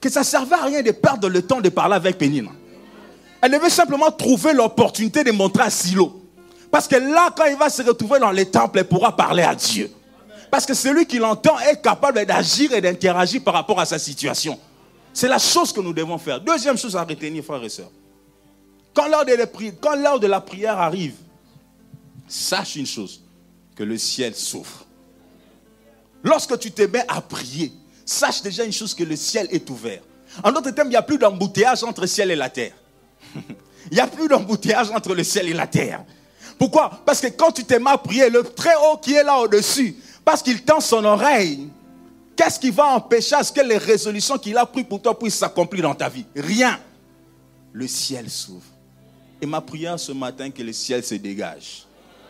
que 0.01 0.09
ça 0.09 0.21
ne 0.21 0.25
servait 0.25 0.55
à 0.55 0.65
rien 0.65 0.81
de 0.81 0.91
perdre 0.93 1.29
le 1.29 1.43
temps 1.43 1.61
de 1.61 1.69
parler 1.69 1.97
avec 1.97 2.17
Pénine. 2.17 2.49
Elle 3.43 3.53
devait 3.53 3.69
simplement 3.69 4.11
trouver 4.11 4.55
l'opportunité 4.55 5.23
de 5.23 5.33
montrer 5.33 5.65
à 5.65 5.71
Silo. 5.71 6.25
Parce 6.71 6.89
que 6.89 6.97
là, 6.97 7.29
quand 7.37 7.45
il 7.45 7.57
va 7.57 7.69
se 7.69 7.83
retrouver 7.83 8.21
dans 8.21 8.31
les 8.31 8.47
temples, 8.47 8.79
elle 8.79 8.89
pourra 8.89 9.15
parler 9.15 9.43
à 9.43 9.55
Dieu. 9.55 9.91
Parce 10.51 10.65
que 10.65 10.73
celui 10.73 11.05
qui 11.05 11.19
l'entend 11.19 11.59
est 11.59 11.83
capable 11.83 12.25
d'agir 12.25 12.73
et 12.73 12.81
d'interagir 12.81 13.45
par 13.45 13.53
rapport 13.53 13.79
à 13.79 13.85
sa 13.85 13.99
situation. 13.99 14.59
C'est 15.13 15.29
la 15.29 15.39
chose 15.39 15.75
que 15.75 15.81
nous 15.83 15.93
devons 15.93 16.17
faire. 16.17 16.41
Deuxième 16.41 16.79
chose 16.79 16.97
à 16.97 17.05
retenir, 17.05 17.45
frères 17.45 17.63
et 17.63 17.69
sœurs. 17.69 17.91
Quand 18.95 19.07
l'heure 19.09 19.27
de, 19.27 20.27
la 20.27 20.41
prière 20.41 20.79
arrive, 20.79 21.17
sache 22.29 22.77
une 22.77 22.87
chose, 22.87 23.23
que 23.75 23.83
le 23.83 23.99
ciel 23.99 24.35
souffre. 24.35 24.87
Lorsque 26.23 26.59
tu 26.59 26.71
te 26.71 26.83
mets 26.83 27.05
à 27.09 27.21
prier, 27.21 27.73
sache 28.05 28.43
déjà 28.43 28.65
une 28.65 28.73
chose, 28.73 28.95
que 28.95 29.05
le 29.05 29.17
ciel 29.17 29.49
est 29.51 29.69
ouvert. 29.71 30.03
En 30.43 30.53
d'autres 30.53 30.71
termes, 30.71 30.89
il 30.89 30.91
n'y 30.91 30.97
a 30.97 31.03
plus 31.03 31.19
d'embouteillage 31.19 31.83
entre 31.85 32.03
le 32.03 32.07
ciel 32.07 32.31
et 32.31 32.37
la 32.37 32.51
terre. 32.51 32.75
il 33.35 33.95
n'y 33.95 34.01
a 34.01 34.07
plus 34.07 34.29
d'embouteillage 34.29 34.91
entre 34.91 35.15
le 35.15 35.25
ciel 35.25 35.49
et 35.49 35.55
la 35.55 35.67
terre. 35.67 36.05
Pourquoi? 36.59 36.91
Parce 37.07 37.21
que 37.21 37.29
quand 37.29 37.53
tu 37.53 37.65
te 37.65 37.75
mets 37.75 37.91
à 37.91 37.99
prier, 37.99 38.29
le 38.31 38.43
très 38.43 38.75
haut 38.75 38.99
qui 38.99 39.15
est 39.15 39.23
là 39.23 39.39
au-dessus, 39.39 39.97
parce 40.25 40.43
qu'il 40.43 40.63
tend 40.63 40.81
son 40.81 41.05
oreille, 41.05 41.69
qu'est-ce 42.37 42.59
qui 42.59 42.71
va 42.71 42.87
empêcher 42.95 43.37
à 43.37 43.45
ce 43.45 43.53
que 43.53 43.61
les 43.61 43.79
résolutions 43.79 44.39
qu'il 44.39 44.59
a 44.59 44.67
prises 44.67 44.87
pour 44.89 45.01
toi 45.01 45.19
puissent 45.19 45.37
s'accomplir 45.37 45.85
dans 45.85 45.95
ta 45.95 46.09
vie? 46.09 46.27
Rien. 46.35 46.79
Le 47.73 47.87
ciel 47.87 48.29
s'ouvre. 48.29 48.67
Et 49.41 49.47
ma 49.47 49.61
prière 49.61 49.99
ce 50.01 50.11
matin, 50.11 50.51
que 50.51 50.63
le 50.63 50.73
ciel 50.73 51.05
se 51.05 51.15
dégage. 51.15 51.88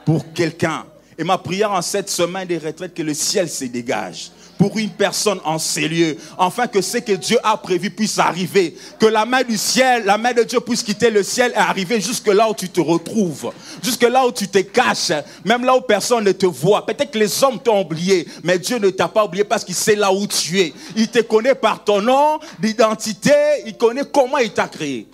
Pour 0.09 0.33
quelqu'un. 0.33 0.87
Et 1.19 1.23
ma 1.23 1.37
prière 1.37 1.71
en 1.71 1.83
cette 1.83 2.09
semaine 2.09 2.49
des 2.49 2.57
retraites, 2.57 2.95
que 2.95 3.03
le 3.03 3.13
ciel 3.13 3.47
se 3.47 3.67
dégage 3.67 4.31
pour 4.57 4.79
une 4.79 4.89
personne 4.89 5.39
en 5.45 5.59
ces 5.59 5.87
lieux, 5.87 6.17
afin 6.39 6.67
que 6.67 6.81
ce 6.81 6.97
que 6.97 7.13
Dieu 7.13 7.37
a 7.43 7.59
prévu 7.59 7.91
puisse 7.91 8.19
arriver, 8.19 8.75
que 8.99 9.05
la 9.05 9.27
main 9.27 9.43
du 9.43 9.59
ciel, 9.59 10.07
la 10.07 10.17
main 10.17 10.33
de 10.33 10.45
Dieu 10.45 10.61
puisse 10.61 10.83
quitter 10.83 11.11
le 11.11 11.23
ciel 11.23 11.53
et 11.55 11.59
arriver 11.59 12.01
jusque 12.01 12.29
là 12.29 12.49
où 12.49 12.55
tu 12.55 12.71
te 12.71 12.81
retrouves, 12.81 13.53
jusque 13.83 14.05
là 14.05 14.27
où 14.27 14.33
tu 14.33 14.49
te 14.49 14.61
caches, 14.61 15.13
même 15.45 15.63
là 15.67 15.77
où 15.77 15.83
personne 15.83 16.25
ne 16.25 16.33
te 16.33 16.47
voit. 16.47 16.87
Peut-être 16.87 17.11
que 17.11 17.19
les 17.19 17.45
hommes 17.45 17.59
t'ont 17.59 17.83
oublié, 17.83 18.27
mais 18.43 18.59
Dieu 18.59 18.79
ne 18.79 18.89
t'a 18.89 19.09
pas 19.09 19.27
oublié 19.27 19.45
parce 19.45 19.63
qu'il 19.63 19.75
sait 19.75 19.95
là 19.95 20.11
où 20.11 20.27
tu 20.27 20.59
es. 20.59 20.73
Il 20.97 21.09
te 21.09 21.19
connaît 21.19 21.55
par 21.55 21.85
ton 21.85 22.01
nom, 22.01 22.41
d'identité, 22.59 23.35
il 23.67 23.77
connaît 23.77 24.05
comment 24.11 24.39
il 24.39 24.55
t'a 24.55 24.69
créé. 24.69 25.07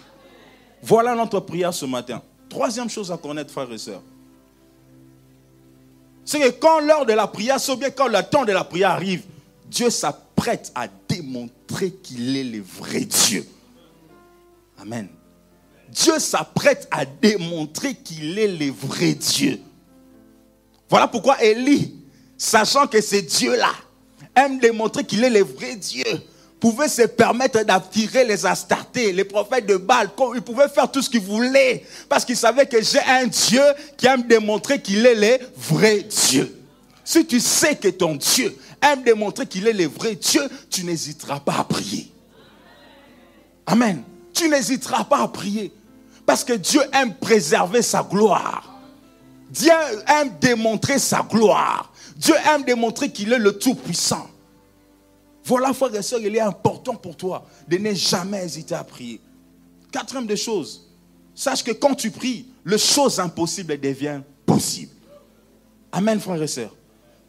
Voilà 0.81 1.17
notre 1.17 1.41
prière 1.41 1.75
ce 1.75 1.85
matin. 1.85 2.23
Troisième 2.49 2.89
chose 2.89 3.11
à 3.11 3.17
connaître, 3.17 3.51
frères 3.51 3.73
et 3.73 3.79
sœurs 3.79 4.03
c'est 6.25 6.41
que 6.41 6.51
quand 6.51 6.81
l'heure 6.81 7.07
de 7.07 7.13
la 7.13 7.27
prière, 7.27 7.59
ou 7.69 7.77
bien 7.77 7.91
quand 7.91 8.09
le 8.09 8.23
temps 8.23 8.45
de 8.45 8.53
la 8.53 8.65
prière 8.65 8.91
arrive, 8.91 9.23
Dieu 9.67 9.91
s'apprête 9.91 10.73
à 10.75 10.87
démontrer 11.09 11.91
qu'il 11.93 12.37
est 12.37 12.45
le 12.45 12.63
vrai 12.63 13.01
Dieu. 13.01 13.47
Amen. 14.79 15.09
Dieu 15.89 16.19
s'apprête 16.19 16.89
à 16.91 17.05
démontrer 17.05 17.95
qu'il 17.95 18.39
est 18.39 18.49
le 18.49 18.71
vrai 18.71 19.15
Dieu. 19.15 19.61
Voilà 20.89 21.09
pourquoi 21.09 21.43
Élie, 21.43 21.95
sachant 22.37 22.87
que 22.87 23.01
ce 23.01 23.17
Dieu-là 23.17 23.73
aime 24.35 24.59
démontrer 24.59 25.05
qu'il 25.05 25.23
est 25.25 25.31
le 25.31 25.43
vrai 25.43 25.77
Dieu, 25.77 26.05
pouvait 26.65 26.89
se 26.89 27.03
permettre 27.03 27.63
d'attirer 27.63 28.25
les 28.25 28.47
Astartés, 28.47 29.13
les 29.13 29.25
prophètes 29.25 29.67
de 29.67 29.77
Baal. 29.77 30.09
Il 30.35 30.41
pouvait 30.41 30.71
faire 30.71 30.91
tout 30.91 31.03
ce 31.03 31.11
qu'il 31.11 31.21
voulait 31.21 31.85
parce 32.09 32.25
qu'il 32.25 32.39
savait 32.39 32.65
que 32.65 32.81
j'ai 32.81 33.01
un 33.01 33.27
Dieu 33.27 33.61
qui 33.99 34.07
aime 34.07 34.23
démontrer 34.23 34.81
qu'il 34.81 35.05
est 35.05 35.15
le 35.15 35.45
vrai 35.59 35.99
Dieu. 36.05 36.59
Si 37.05 37.27
tu 37.27 37.39
sais 37.39 37.77
que 37.77 37.89
ton 37.89 38.15
Dieu 38.15 38.57
aime 38.81 39.03
démontrer 39.03 39.45
qu'il 39.45 39.69
est 39.69 39.75
le 39.75 39.85
vrai 39.89 40.15
Dieu, 40.15 40.41
tu 40.71 40.85
n'hésiteras 40.85 41.39
pas 41.39 41.57
à 41.59 41.65
prier. 41.65 42.11
Amen. 43.67 44.03
Tu 44.33 44.49
n'hésiteras 44.49 45.05
pas 45.05 45.19
à 45.19 45.29
prier. 45.29 45.71
Parce 46.25 46.45
que 46.45 46.55
Dieu 46.55 46.81
aime 46.95 47.13
préserver 47.13 47.83
sa 47.83 48.03
gloire. 48.03 48.81
Dieu 49.51 49.71
aime 50.07 50.33
démontrer 50.41 50.99
sa 50.99 51.21
gloire. 51.21 51.93
Dieu 52.17 52.35
aime 52.55 52.65
démontrer 52.65 53.13
qu'il 53.13 53.35
est 53.35 53.39
le 53.39 53.53
Tout-Puissant. 53.59 54.31
Voilà, 55.45 55.75
frère 55.75 55.95
et 55.95 56.03
soeur, 56.03 56.21
il 56.21 56.35
est 56.35 56.41
important 56.41 56.95
pour 56.95 57.17
toi 57.17 57.47
de 57.69 57.77
ne 57.77 57.93
jamais 57.93 58.45
hésiter 58.45 58.75
à 58.75 58.83
prier. 58.83 59.21
Quatrième 59.93 60.27
des 60.27 60.37
choses, 60.37 60.89
sache 61.35 61.63
que 61.63 61.73
quand 61.73 61.95
tu 61.95 62.11
pries, 62.11 62.47
les 62.65 62.79
choses 62.79 63.21
impossibles 63.21 63.79
deviennent 63.79 64.25
possibles. 64.47 64.95
Amen, 65.93 66.19
frère 66.19 66.43
et 66.43 66.47
soeur. 66.47 66.75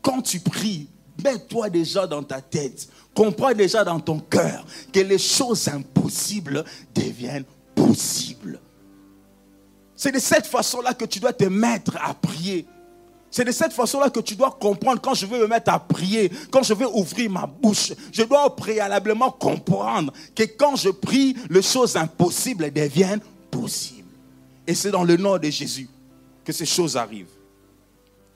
Quand 0.01 0.21
tu 0.21 0.39
pries, 0.39 0.87
mets-toi 1.23 1.69
déjà 1.69 2.07
dans 2.07 2.23
ta 2.23 2.41
tête, 2.41 2.87
comprends 3.13 3.53
déjà 3.53 3.83
dans 3.83 3.99
ton 3.99 4.19
cœur 4.19 4.65
que 4.93 5.01
les 5.01 5.17
choses 5.17 5.67
impossibles 5.67 6.63
deviennent 6.93 7.45
possibles. 7.75 8.59
C'est 9.95 10.11
de 10.11 10.19
cette 10.19 10.47
façon-là 10.47 10.93
que 10.93 11.05
tu 11.05 11.19
dois 11.19 11.33
te 11.33 11.45
mettre 11.45 11.97
à 12.01 12.13
prier. 12.13 12.65
C'est 13.35 13.43
de 13.43 13.51
cette 13.51 13.73
façon-là 13.73 14.09
que 14.09 14.21
tu 14.21 14.37
dois 14.37 14.51
comprendre 14.51 15.01
quand 15.01 15.13
je 15.13 15.25
veux 15.25 15.37
me 15.41 15.47
mettre 15.47 15.69
à 15.69 15.77
prier, 15.77 16.31
quand 16.49 16.63
je 16.63 16.73
veux 16.73 16.87
ouvrir 16.87 17.29
ma 17.29 17.45
bouche. 17.45 17.91
Je 18.13 18.23
dois 18.23 18.55
préalablement 18.55 19.29
comprendre 19.29 20.13
que 20.33 20.43
quand 20.43 20.77
je 20.77 20.87
prie, 20.87 21.35
les 21.49 21.61
choses 21.61 21.97
impossibles 21.97 22.71
deviennent 22.71 23.19
possibles. 23.51 24.07
Et 24.65 24.73
c'est 24.73 24.89
dans 24.89 25.03
le 25.03 25.17
nom 25.17 25.37
de 25.37 25.49
Jésus 25.49 25.89
que 26.45 26.53
ces 26.53 26.65
choses 26.65 26.95
arrivent. 26.95 27.27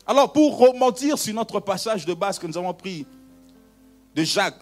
Alors, 0.05 0.33
pour 0.33 0.57
remonter 0.57 1.15
sur 1.15 1.33
notre 1.33 1.61
passage 1.61 2.05
de 2.05 2.13
base 2.13 2.37
que 2.37 2.45
nous 2.45 2.57
avons 2.57 2.73
pris 2.73 3.05
de 4.13 4.23
Jacques, 4.25 4.59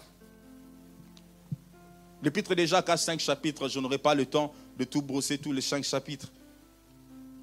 l'épître 2.22 2.54
de 2.54 2.64
Jacques 2.64 2.90
a 2.90 2.96
cinq 2.96 3.18
chapitres. 3.18 3.68
Je 3.68 3.80
n'aurai 3.80 3.98
pas 3.98 4.14
le 4.14 4.24
temps 4.24 4.52
de 4.78 4.84
tout 4.84 5.02
brosser 5.02 5.36
tous 5.36 5.52
les 5.52 5.62
cinq 5.62 5.82
chapitres. 5.82 6.28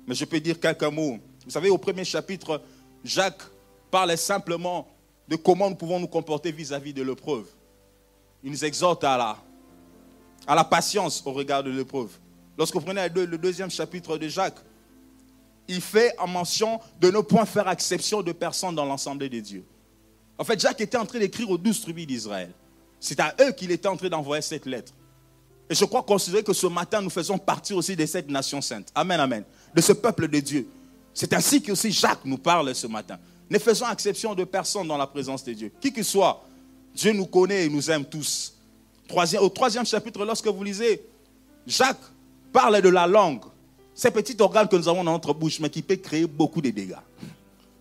Mais 0.07 0.15
je 0.15 0.23
peux 0.23 0.39
dire 0.39 0.57
quelques 0.57 0.83
mots. 0.83 1.19
Vous 1.43 1.51
savez, 1.51 1.69
au 1.69 1.77
premier 1.77 2.05
chapitre, 2.05 2.61
Jacques 3.05 3.43
parle 3.91 4.17
simplement 4.17 4.87
de 5.27 5.35
comment 5.35 5.69
nous 5.69 5.75
pouvons 5.75 5.99
nous 5.99 6.07
comporter 6.07 6.51
vis-à-vis 6.51 6.93
de 6.93 7.03
l'épreuve. 7.03 7.45
Il 8.43 8.51
nous 8.51 8.65
exhorte 8.65 9.03
à 9.03 9.37
la, 10.47 10.63
patience 10.63 11.23
au 11.25 11.31
regard 11.31 11.63
de 11.63 11.71
l'épreuve. 11.71 12.09
Lorsque 12.57 12.73
vous 12.73 12.81
prenez 12.81 13.07
le 13.09 13.37
deuxième 13.37 13.71
chapitre 13.71 14.17
de 14.17 14.27
Jacques, 14.27 14.59
il 15.67 15.81
fait 15.81 16.13
en 16.19 16.27
mention 16.27 16.79
de 16.99 17.09
ne 17.09 17.19
point 17.21 17.45
faire 17.45 17.69
exception 17.69 18.21
de 18.21 18.31
personnes 18.31 18.75
dans 18.75 18.85
l'ensemble 18.85 19.27
des 19.27 19.41
dieux. 19.41 19.65
En 20.37 20.43
fait, 20.43 20.59
Jacques 20.59 20.81
était 20.81 20.97
en 20.97 21.05
train 21.05 21.19
d'écrire 21.19 21.49
aux 21.49 21.57
douze 21.57 21.81
tribus 21.81 22.05
d'Israël. 22.05 22.51
C'est 22.99 23.19
à 23.19 23.33
eux 23.41 23.51
qu'il 23.51 23.71
était 23.71 23.87
en 23.87 23.97
train 23.97 24.09
d'envoyer 24.09 24.41
cette 24.41 24.65
lettre. 24.65 24.93
Et 25.69 25.73
je 25.73 25.85
crois 25.85 26.03
considérer 26.03 26.43
que 26.43 26.53
ce 26.53 26.67
matin, 26.67 27.01
nous 27.01 27.09
faisons 27.09 27.37
partie 27.37 27.73
aussi 27.73 27.95
de 27.95 28.05
cette 28.05 28.29
nation 28.29 28.61
sainte. 28.61 28.91
Amen, 28.93 29.19
amen 29.19 29.43
de 29.75 29.81
ce 29.81 29.91
peuple 29.93 30.27
de 30.27 30.39
Dieu. 30.39 30.67
C'est 31.15 31.31
ainsi 31.33 31.61
que 31.61 31.71
aussi 31.71 31.91
Jacques 31.91 32.25
nous 32.25 32.37
parle 32.37 32.75
ce 32.75 32.87
matin. 32.87 33.17
Ne 33.49 33.57
faisons 33.57 33.89
exception 33.89 34.35
de 34.35 34.43
personne 34.43 34.87
dans 34.87 34.97
la 34.97 35.07
présence 35.07 35.45
de 35.45 35.53
Dieu. 35.53 35.71
Qui 35.79 35.93
que 35.93 36.03
soit, 36.03 36.45
Dieu 36.93 37.13
nous 37.13 37.25
connaît 37.25 37.65
et 37.65 37.69
nous 37.69 37.89
aime 37.89 38.03
tous. 38.03 38.53
Au 39.39 39.49
troisième 39.49 39.85
chapitre, 39.85 40.25
lorsque 40.25 40.47
vous 40.47 40.63
lisez, 40.63 41.01
Jacques 41.65 42.01
parle 42.51 42.81
de 42.81 42.89
la 42.89 43.07
langue. 43.07 43.43
Ces 43.93 44.11
petits 44.11 44.35
organes 44.39 44.67
que 44.67 44.75
nous 44.75 44.89
avons 44.89 45.05
dans 45.05 45.13
notre 45.13 45.33
bouche, 45.33 45.61
mais 45.61 45.69
qui 45.69 45.81
peut 45.81 45.95
créer 45.95 46.27
beaucoup 46.27 46.61
de 46.61 46.69
dégâts. 46.69 46.95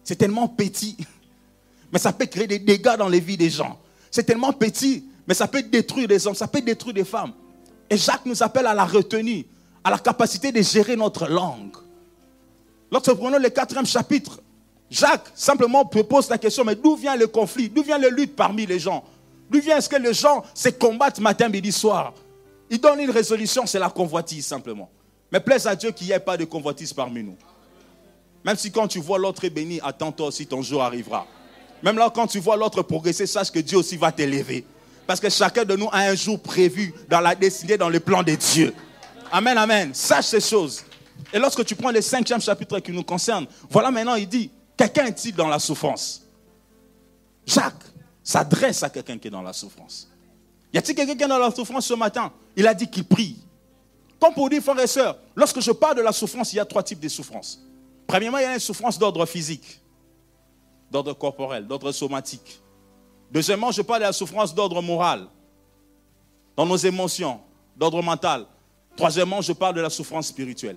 C'est 0.04 0.16
tellement 0.16 0.46
petit, 0.46 0.96
mais 1.92 1.98
ça 1.98 2.12
peut 2.12 2.26
créer 2.26 2.46
des 2.46 2.60
dégâts 2.60 2.96
dans 2.96 3.08
les 3.08 3.20
vies 3.20 3.36
des 3.36 3.50
gens. 3.50 3.80
C'est 4.12 4.22
tellement 4.22 4.52
petit, 4.52 5.04
mais 5.26 5.34
ça 5.34 5.48
peut 5.48 5.62
détruire 5.62 6.06
des 6.06 6.24
hommes, 6.24 6.36
ça 6.36 6.46
peut 6.46 6.60
détruire 6.60 6.94
des 6.94 7.04
femmes. 7.04 7.32
Et 7.90 7.96
Jacques 7.96 8.26
nous 8.26 8.40
appelle 8.44 8.66
à 8.66 8.74
la 8.74 8.84
retenue, 8.84 9.44
à 9.82 9.90
la 9.90 9.98
capacité 9.98 10.52
de 10.52 10.62
gérer 10.62 10.94
notre 10.94 11.26
langue. 11.26 11.76
Lorsque 12.94 13.08
nous 13.08 13.16
prenons 13.16 13.38
le 13.40 13.48
quatrième 13.48 13.86
chapitre, 13.86 14.40
Jacques 14.88 15.26
simplement 15.34 15.84
pose 15.84 16.30
la 16.30 16.38
question, 16.38 16.64
mais 16.64 16.76
d'où 16.76 16.94
vient 16.94 17.16
le 17.16 17.26
conflit? 17.26 17.68
D'où 17.68 17.82
vient 17.82 17.98
la 17.98 18.08
lutte 18.08 18.36
parmi 18.36 18.66
les 18.66 18.78
gens? 18.78 19.02
D'où 19.50 19.60
vient 19.60 19.80
ce 19.80 19.88
que 19.88 19.96
les 19.96 20.14
gens 20.14 20.44
se 20.54 20.68
combattent 20.68 21.18
matin, 21.18 21.48
midi, 21.48 21.72
soir? 21.72 22.14
Il 22.70 22.80
donne 22.80 23.00
une 23.00 23.10
résolution, 23.10 23.66
c'est 23.66 23.80
la 23.80 23.90
convoitise 23.90 24.46
simplement. 24.46 24.88
Mais 25.32 25.40
plaise 25.40 25.66
à 25.66 25.74
Dieu 25.74 25.90
qu'il 25.90 26.06
n'y 26.06 26.12
ait 26.12 26.20
pas 26.20 26.36
de 26.36 26.44
convoitise 26.44 26.92
parmi 26.92 27.24
nous. 27.24 27.36
Même 28.44 28.56
si 28.56 28.70
quand 28.70 28.86
tu 28.86 29.00
vois 29.00 29.18
l'autre 29.18 29.48
béni, 29.48 29.80
attends-toi 29.82 30.28
aussi, 30.28 30.46
ton 30.46 30.62
jour 30.62 30.80
arrivera. 30.80 31.26
Même 31.82 31.98
là, 31.98 32.12
quand 32.14 32.28
tu 32.28 32.38
vois 32.38 32.56
l'autre 32.56 32.82
progresser, 32.82 33.26
sache 33.26 33.50
que 33.50 33.58
Dieu 33.58 33.78
aussi 33.78 33.96
va 33.96 34.12
t'élever. 34.12 34.64
Parce 35.04 35.18
que 35.18 35.30
chacun 35.30 35.64
de 35.64 35.74
nous 35.74 35.88
a 35.90 35.98
un 35.98 36.14
jour 36.14 36.38
prévu 36.40 36.94
dans 37.10 37.20
la 37.20 37.34
destinée, 37.34 37.76
dans 37.76 37.88
le 37.88 37.98
plan 37.98 38.22
de 38.22 38.36
Dieu. 38.36 38.72
Amen, 39.32 39.58
amen. 39.58 39.92
Sache 39.92 40.26
ces 40.26 40.40
choses. 40.40 40.84
Et 41.32 41.38
lorsque 41.38 41.64
tu 41.64 41.74
prends 41.74 41.90
le 41.90 42.00
cinquième 42.00 42.40
chapitre 42.40 42.78
qui 42.80 42.92
nous 42.92 43.02
concerne, 43.02 43.46
voilà 43.70 43.90
maintenant, 43.90 44.14
il 44.14 44.28
dit, 44.28 44.50
quelqu'un 44.76 45.06
est-il 45.06 45.34
dans 45.34 45.48
la 45.48 45.58
souffrance? 45.58 46.22
Jacques 47.46 47.84
s'adresse 48.22 48.82
à 48.82 48.90
quelqu'un 48.90 49.18
qui 49.18 49.28
est 49.28 49.30
dans 49.30 49.42
la 49.42 49.52
souffrance. 49.52 50.08
Y 50.72 50.78
a-t-il 50.78 50.94
quelqu'un 50.94 51.14
qui 51.16 51.22
est 51.22 51.28
dans 51.28 51.38
la 51.38 51.50
souffrance 51.50 51.86
ce 51.86 51.94
matin? 51.94 52.32
Il 52.56 52.66
a 52.66 52.74
dit 52.74 52.88
qu'il 52.88 53.04
prie. 53.04 53.36
Comme 54.20 54.32
pour 54.32 54.48
dire, 54.48 54.62
frères 54.62 54.78
et 54.80 54.86
sœurs, 54.86 55.18
lorsque 55.34 55.60
je 55.60 55.70
parle 55.72 55.96
de 55.96 56.02
la 56.02 56.12
souffrance, 56.12 56.52
il 56.52 56.56
y 56.56 56.60
a 56.60 56.64
trois 56.64 56.82
types 56.82 57.00
de 57.00 57.08
souffrances. 57.08 57.60
Premièrement, 58.06 58.38
il 58.38 58.42
y 58.42 58.46
a 58.46 58.54
une 58.54 58.60
souffrance 58.60 58.98
d'ordre 58.98 59.26
physique, 59.26 59.80
d'ordre 60.90 61.12
corporel, 61.12 61.66
d'ordre 61.66 61.92
somatique. 61.92 62.60
Deuxièmement, 63.30 63.72
je 63.72 63.82
parle 63.82 64.00
de 64.00 64.06
la 64.06 64.12
souffrance 64.12 64.54
d'ordre 64.54 64.80
moral, 64.80 65.26
dans 66.56 66.66
nos 66.66 66.76
émotions, 66.76 67.40
d'ordre 67.76 68.02
mental. 68.02 68.46
Troisièmement, 68.96 69.40
je 69.40 69.52
parle 69.52 69.74
de 69.74 69.80
la 69.80 69.90
souffrance 69.90 70.28
spirituelle. 70.28 70.76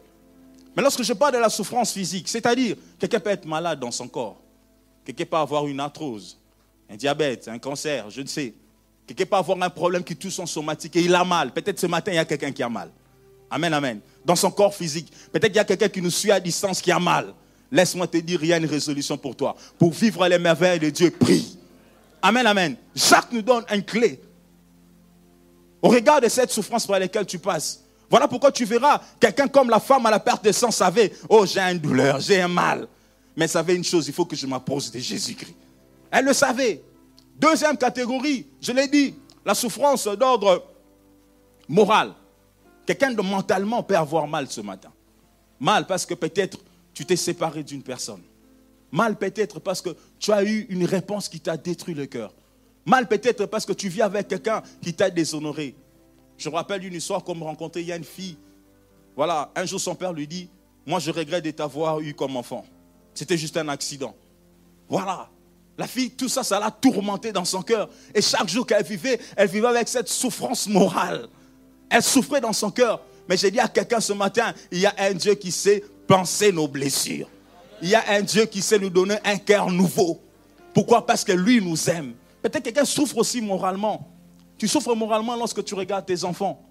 Mais 0.77 0.83
lorsque 0.83 1.01
je 1.01 1.13
parle 1.13 1.33
de 1.33 1.39
la 1.39 1.49
souffrance 1.49 1.91
physique, 1.91 2.27
c'est-à-dire 2.27 2.75
quelqu'un 2.99 3.19
peut 3.19 3.31
être 3.31 3.45
malade 3.47 3.79
dans 3.79 3.89
son 3.89 4.07
corps, 4.07 4.37
quelqu'un 5.03 5.25
peut 5.25 5.37
avoir 5.37 5.65
une 5.65 5.79
arthrose, 5.79 6.37
un 6.87 6.95
diabète, 6.95 7.47
un 7.47 7.57
cancer, 7.57 8.07
je 8.11 8.21
ne 8.21 8.27
sais. 8.27 8.53
Quelqu'un 9.07 9.25
peut 9.25 9.37
avoir 9.37 9.59
un 9.59 9.71
problème 9.71 10.03
qui 10.03 10.15
touche 10.15 10.33
son 10.33 10.45
somatique 10.45 10.95
et 10.95 11.01
il 11.01 11.15
a 11.15 11.23
mal. 11.23 11.51
Peut-être 11.51 11.79
ce 11.79 11.87
matin, 11.87 12.11
il 12.11 12.15
y 12.15 12.19
a 12.19 12.25
quelqu'un 12.25 12.51
qui 12.51 12.61
a 12.61 12.69
mal. 12.69 12.91
Amen, 13.49 13.73
amen. 13.73 14.01
Dans 14.23 14.35
son 14.35 14.51
corps 14.51 14.75
physique. 14.75 15.11
Peut-être 15.31 15.47
qu'il 15.47 15.55
y 15.55 15.59
a 15.59 15.65
quelqu'un 15.65 15.89
qui 15.89 16.01
nous 16.01 16.11
suit 16.11 16.31
à 16.31 16.39
distance 16.39 16.79
qui 16.79 16.91
a 16.91 16.99
mal. 16.99 17.33
Laisse-moi 17.71 18.05
te 18.05 18.17
dire, 18.17 18.43
il 18.43 18.49
y 18.49 18.53
a 18.53 18.57
une 18.57 18.67
résolution 18.67 19.17
pour 19.17 19.35
toi. 19.35 19.55
Pour 19.79 19.91
vivre 19.93 20.27
les 20.27 20.37
merveilles 20.37 20.79
de 20.79 20.91
Dieu, 20.91 21.09
prie. 21.09 21.57
Amen, 22.21 22.45
amen. 22.45 22.75
Jacques 22.93 23.31
nous 23.31 23.41
donne 23.41 23.63
une 23.73 23.83
clé. 23.83 24.21
Au 25.81 25.87
regard 25.87 26.21
de 26.21 26.29
cette 26.29 26.51
souffrance 26.51 26.85
par 26.85 26.99
laquelle 26.99 27.25
tu 27.25 27.39
passes, 27.39 27.81
voilà 28.09 28.27
pourquoi 28.27 28.51
tu 28.51 28.65
verras 28.65 29.01
quelqu'un 29.19 29.47
comme 29.47 29.69
la 29.69 29.79
femme 29.79 30.05
à 30.05 30.11
la 30.11 30.19
perte 30.19 30.43
de 30.43 30.51
sang 30.51 30.71
savait, 30.71 31.11
oh 31.29 31.45
j'ai 31.45 31.59
une 31.59 31.79
douleur, 31.79 32.19
j'ai 32.19 32.41
un 32.41 32.47
mal. 32.47 32.87
Mais 33.35 33.47
savait 33.47 33.75
une 33.75 33.83
chose, 33.83 34.07
il 34.07 34.13
faut 34.13 34.25
que 34.25 34.35
je 34.35 34.47
m'approche 34.47 34.89
de 34.89 34.99
Jésus-Christ. 34.99 35.55
Elle 36.09 36.25
le 36.25 36.33
savait. 36.33 36.81
Deuxième 37.35 37.77
catégorie, 37.77 38.47
je 38.59 38.71
l'ai 38.71 38.87
dit, 38.87 39.13
la 39.45 39.53
souffrance 39.53 40.07
d'ordre 40.07 40.65
moral. 41.67 42.13
Quelqu'un 42.85 43.11
de 43.11 43.21
mentalement 43.21 43.83
peut 43.83 43.97
avoir 43.97 44.27
mal 44.27 44.47
ce 44.47 44.61
matin. 44.61 44.91
Mal 45.59 45.85
parce 45.85 46.05
que 46.05 46.13
peut-être 46.13 46.57
tu 46.93 47.05
t'es 47.05 47.15
séparé 47.15 47.63
d'une 47.63 47.83
personne. 47.83 48.21
Mal 48.91 49.17
peut-être 49.17 49.59
parce 49.59 49.81
que 49.81 49.89
tu 50.17 50.31
as 50.31 50.43
eu 50.43 50.65
une 50.69 50.85
réponse 50.85 51.27
qui 51.27 51.39
t'a 51.39 51.57
détruit 51.57 51.93
le 51.93 52.05
cœur. 52.05 52.33
Mal 52.85 53.07
peut-être 53.07 53.45
parce 53.45 53.65
que 53.65 53.73
tu 53.73 53.89
vis 53.89 54.01
avec 54.01 54.29
quelqu'un 54.29 54.63
qui 54.81 54.93
t'a 54.93 55.09
déshonoré. 55.09 55.75
Je 56.37 56.49
me 56.49 56.55
rappelle 56.55 56.81
d'une 56.81 56.93
histoire 56.93 57.23
qu'on 57.23 57.35
me 57.35 57.43
rencontrait, 57.43 57.81
il 57.81 57.87
y 57.87 57.91
a 57.91 57.95
une 57.95 58.03
fille. 58.03 58.37
Voilà, 59.15 59.51
un 59.55 59.65
jour 59.65 59.79
son 59.79 59.95
père 59.95 60.13
lui 60.13 60.27
dit, 60.27 60.49
moi 60.85 60.99
je 60.99 61.11
regrette 61.11 61.43
de 61.43 61.51
t'avoir 61.51 61.99
eu 61.99 62.13
comme 62.13 62.35
enfant. 62.37 62.65
C'était 63.13 63.37
juste 63.37 63.57
un 63.57 63.67
accident. 63.69 64.15
Voilà. 64.87 65.29
La 65.77 65.87
fille, 65.87 66.11
tout 66.11 66.29
ça, 66.29 66.43
ça 66.43 66.59
l'a 66.59 66.71
tourmenté 66.71 67.31
dans 67.31 67.45
son 67.45 67.61
cœur. 67.61 67.89
Et 68.13 68.21
chaque 68.21 68.47
jour 68.47 68.65
qu'elle 68.65 68.83
vivait, 68.83 69.19
elle 69.35 69.47
vivait 69.47 69.67
avec 69.67 69.87
cette 69.87 70.07
souffrance 70.07 70.67
morale. 70.67 71.27
Elle 71.89 72.03
souffrait 72.03 72.41
dans 72.41 72.53
son 72.53 72.71
cœur. 72.71 73.01
Mais 73.29 73.37
j'ai 73.37 73.51
dit 73.51 73.59
à 73.59 73.67
quelqu'un 73.67 73.99
ce 73.99 74.13
matin, 74.13 74.53
il 74.71 74.79
y 74.79 74.85
a 74.85 74.95
un 74.97 75.13
Dieu 75.13 75.35
qui 75.35 75.51
sait 75.51 75.83
penser 76.07 76.51
nos 76.51 76.67
blessures. 76.67 77.29
Il 77.81 77.89
y 77.89 77.95
a 77.95 78.03
un 78.09 78.21
Dieu 78.21 78.45
qui 78.45 78.61
sait 78.61 78.79
nous 78.79 78.89
donner 78.89 79.17
un 79.23 79.37
cœur 79.37 79.69
nouveau. 79.69 80.19
Pourquoi? 80.73 81.05
Parce 81.05 81.23
que 81.23 81.31
lui 81.31 81.61
nous 81.61 81.89
aime. 81.89 82.13
Peut-être 82.41 82.63
quelqu'un 82.63 82.85
souffre 82.85 83.17
aussi 83.17 83.41
moralement. 83.41 84.07
Tu 84.57 84.67
souffres 84.67 84.95
moralement 84.95 85.35
lorsque 85.35 85.63
tu 85.63 85.75
regardes 85.75 86.05
tes 86.05 86.23
enfants. 86.23 86.63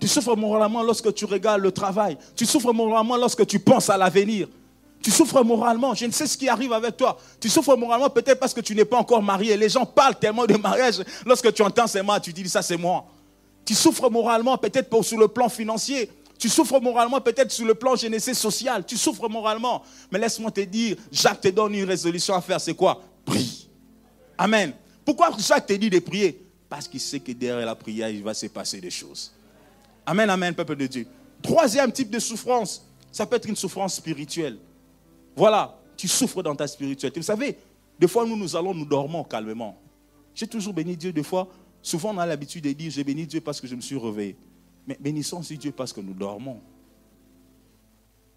Tu 0.00 0.06
souffres 0.06 0.36
moralement 0.36 0.82
lorsque 0.82 1.12
tu 1.12 1.24
regardes 1.24 1.60
le 1.60 1.72
travail. 1.72 2.16
Tu 2.36 2.46
souffres 2.46 2.72
moralement 2.72 3.16
lorsque 3.16 3.46
tu 3.46 3.58
penses 3.58 3.90
à 3.90 3.96
l'avenir. 3.96 4.48
Tu 5.02 5.10
souffres 5.10 5.42
moralement. 5.44 5.94
Je 5.94 6.06
ne 6.06 6.10
sais 6.10 6.26
ce 6.26 6.36
qui 6.36 6.48
arrive 6.48 6.72
avec 6.72 6.96
toi. 6.96 7.18
Tu 7.40 7.48
souffres 7.48 7.76
moralement 7.76 8.10
peut-être 8.10 8.38
parce 8.38 8.54
que 8.54 8.60
tu 8.60 8.74
n'es 8.74 8.84
pas 8.84 8.98
encore 8.98 9.22
marié. 9.22 9.56
Les 9.56 9.68
gens 9.68 9.84
parlent 9.84 10.18
tellement 10.18 10.46
de 10.46 10.56
mariage. 10.56 11.02
Lorsque 11.24 11.52
tu 11.52 11.62
entends 11.62 11.86
ces 11.86 12.02
mots, 12.02 12.18
tu 12.22 12.32
dis 12.32 12.48
ça 12.48 12.62
c'est 12.62 12.76
moi. 12.76 13.06
Tu 13.64 13.74
souffres 13.74 14.08
moralement 14.10 14.56
peut-être 14.56 15.02
sur 15.02 15.18
le 15.18 15.28
plan 15.28 15.48
financier. 15.48 16.10
Tu 16.38 16.48
souffres 16.48 16.80
moralement 16.80 17.20
peut-être 17.20 17.50
sur 17.50 17.66
le 17.66 17.74
plan 17.74 17.96
génétique 17.96 18.34
social. 18.34 18.84
Tu 18.86 18.96
souffres 18.96 19.28
moralement. 19.28 19.82
Mais 20.10 20.18
laisse-moi 20.20 20.50
te 20.52 20.60
dire, 20.60 20.96
Jacques 21.10 21.40
te 21.40 21.48
donne 21.48 21.74
une 21.74 21.84
résolution 21.84 22.34
à 22.34 22.40
faire. 22.40 22.60
C'est 22.60 22.74
quoi? 22.74 23.02
Prie. 23.24 23.68
Amen. 24.38 24.72
Pourquoi 25.04 25.30
Jacques 25.38 25.66
te 25.66 25.72
dit 25.72 25.90
de 25.90 25.98
prier? 25.98 26.47
Parce 26.68 26.86
qu'il 26.86 27.00
sait 27.00 27.20
que 27.20 27.32
derrière 27.32 27.64
la 27.64 27.74
prière, 27.74 28.10
il 28.10 28.22
va 28.22 28.34
se 28.34 28.46
passer 28.46 28.80
des 28.80 28.90
choses. 28.90 29.32
Amen, 30.04 30.28
amen, 30.28 30.54
peuple 30.54 30.76
de 30.76 30.86
Dieu. 30.86 31.06
Troisième 31.42 31.92
type 31.92 32.10
de 32.10 32.18
souffrance, 32.18 32.84
ça 33.10 33.26
peut 33.26 33.36
être 33.36 33.48
une 33.48 33.56
souffrance 33.56 33.94
spirituelle. 33.94 34.58
Voilà, 35.36 35.78
tu 35.96 36.08
souffres 36.08 36.42
dans 36.42 36.54
ta 36.54 36.66
spiritualité. 36.66 37.20
Vous 37.20 37.26
savez, 37.26 37.56
des 37.98 38.08
fois, 38.08 38.26
nous, 38.26 38.36
nous 38.36 38.56
allons, 38.56 38.74
nous 38.74 38.84
dormons 38.84 39.24
calmement. 39.24 39.78
J'ai 40.34 40.46
toujours 40.46 40.72
béni 40.72 40.96
Dieu, 40.96 41.12
des 41.12 41.22
fois, 41.22 41.48
souvent 41.82 42.14
on 42.14 42.18
a 42.18 42.26
l'habitude 42.26 42.64
de 42.64 42.72
dire, 42.72 42.90
j'ai 42.90 43.04
béni 43.04 43.26
Dieu 43.26 43.40
parce 43.40 43.60
que 43.60 43.66
je 43.66 43.74
me 43.74 43.80
suis 43.80 43.96
réveillé. 43.96 44.36
Mais 44.86 44.96
bénissons 45.00 45.40
aussi 45.40 45.58
Dieu 45.58 45.72
parce 45.72 45.92
que 45.92 46.00
nous 46.00 46.14
dormons. 46.14 46.60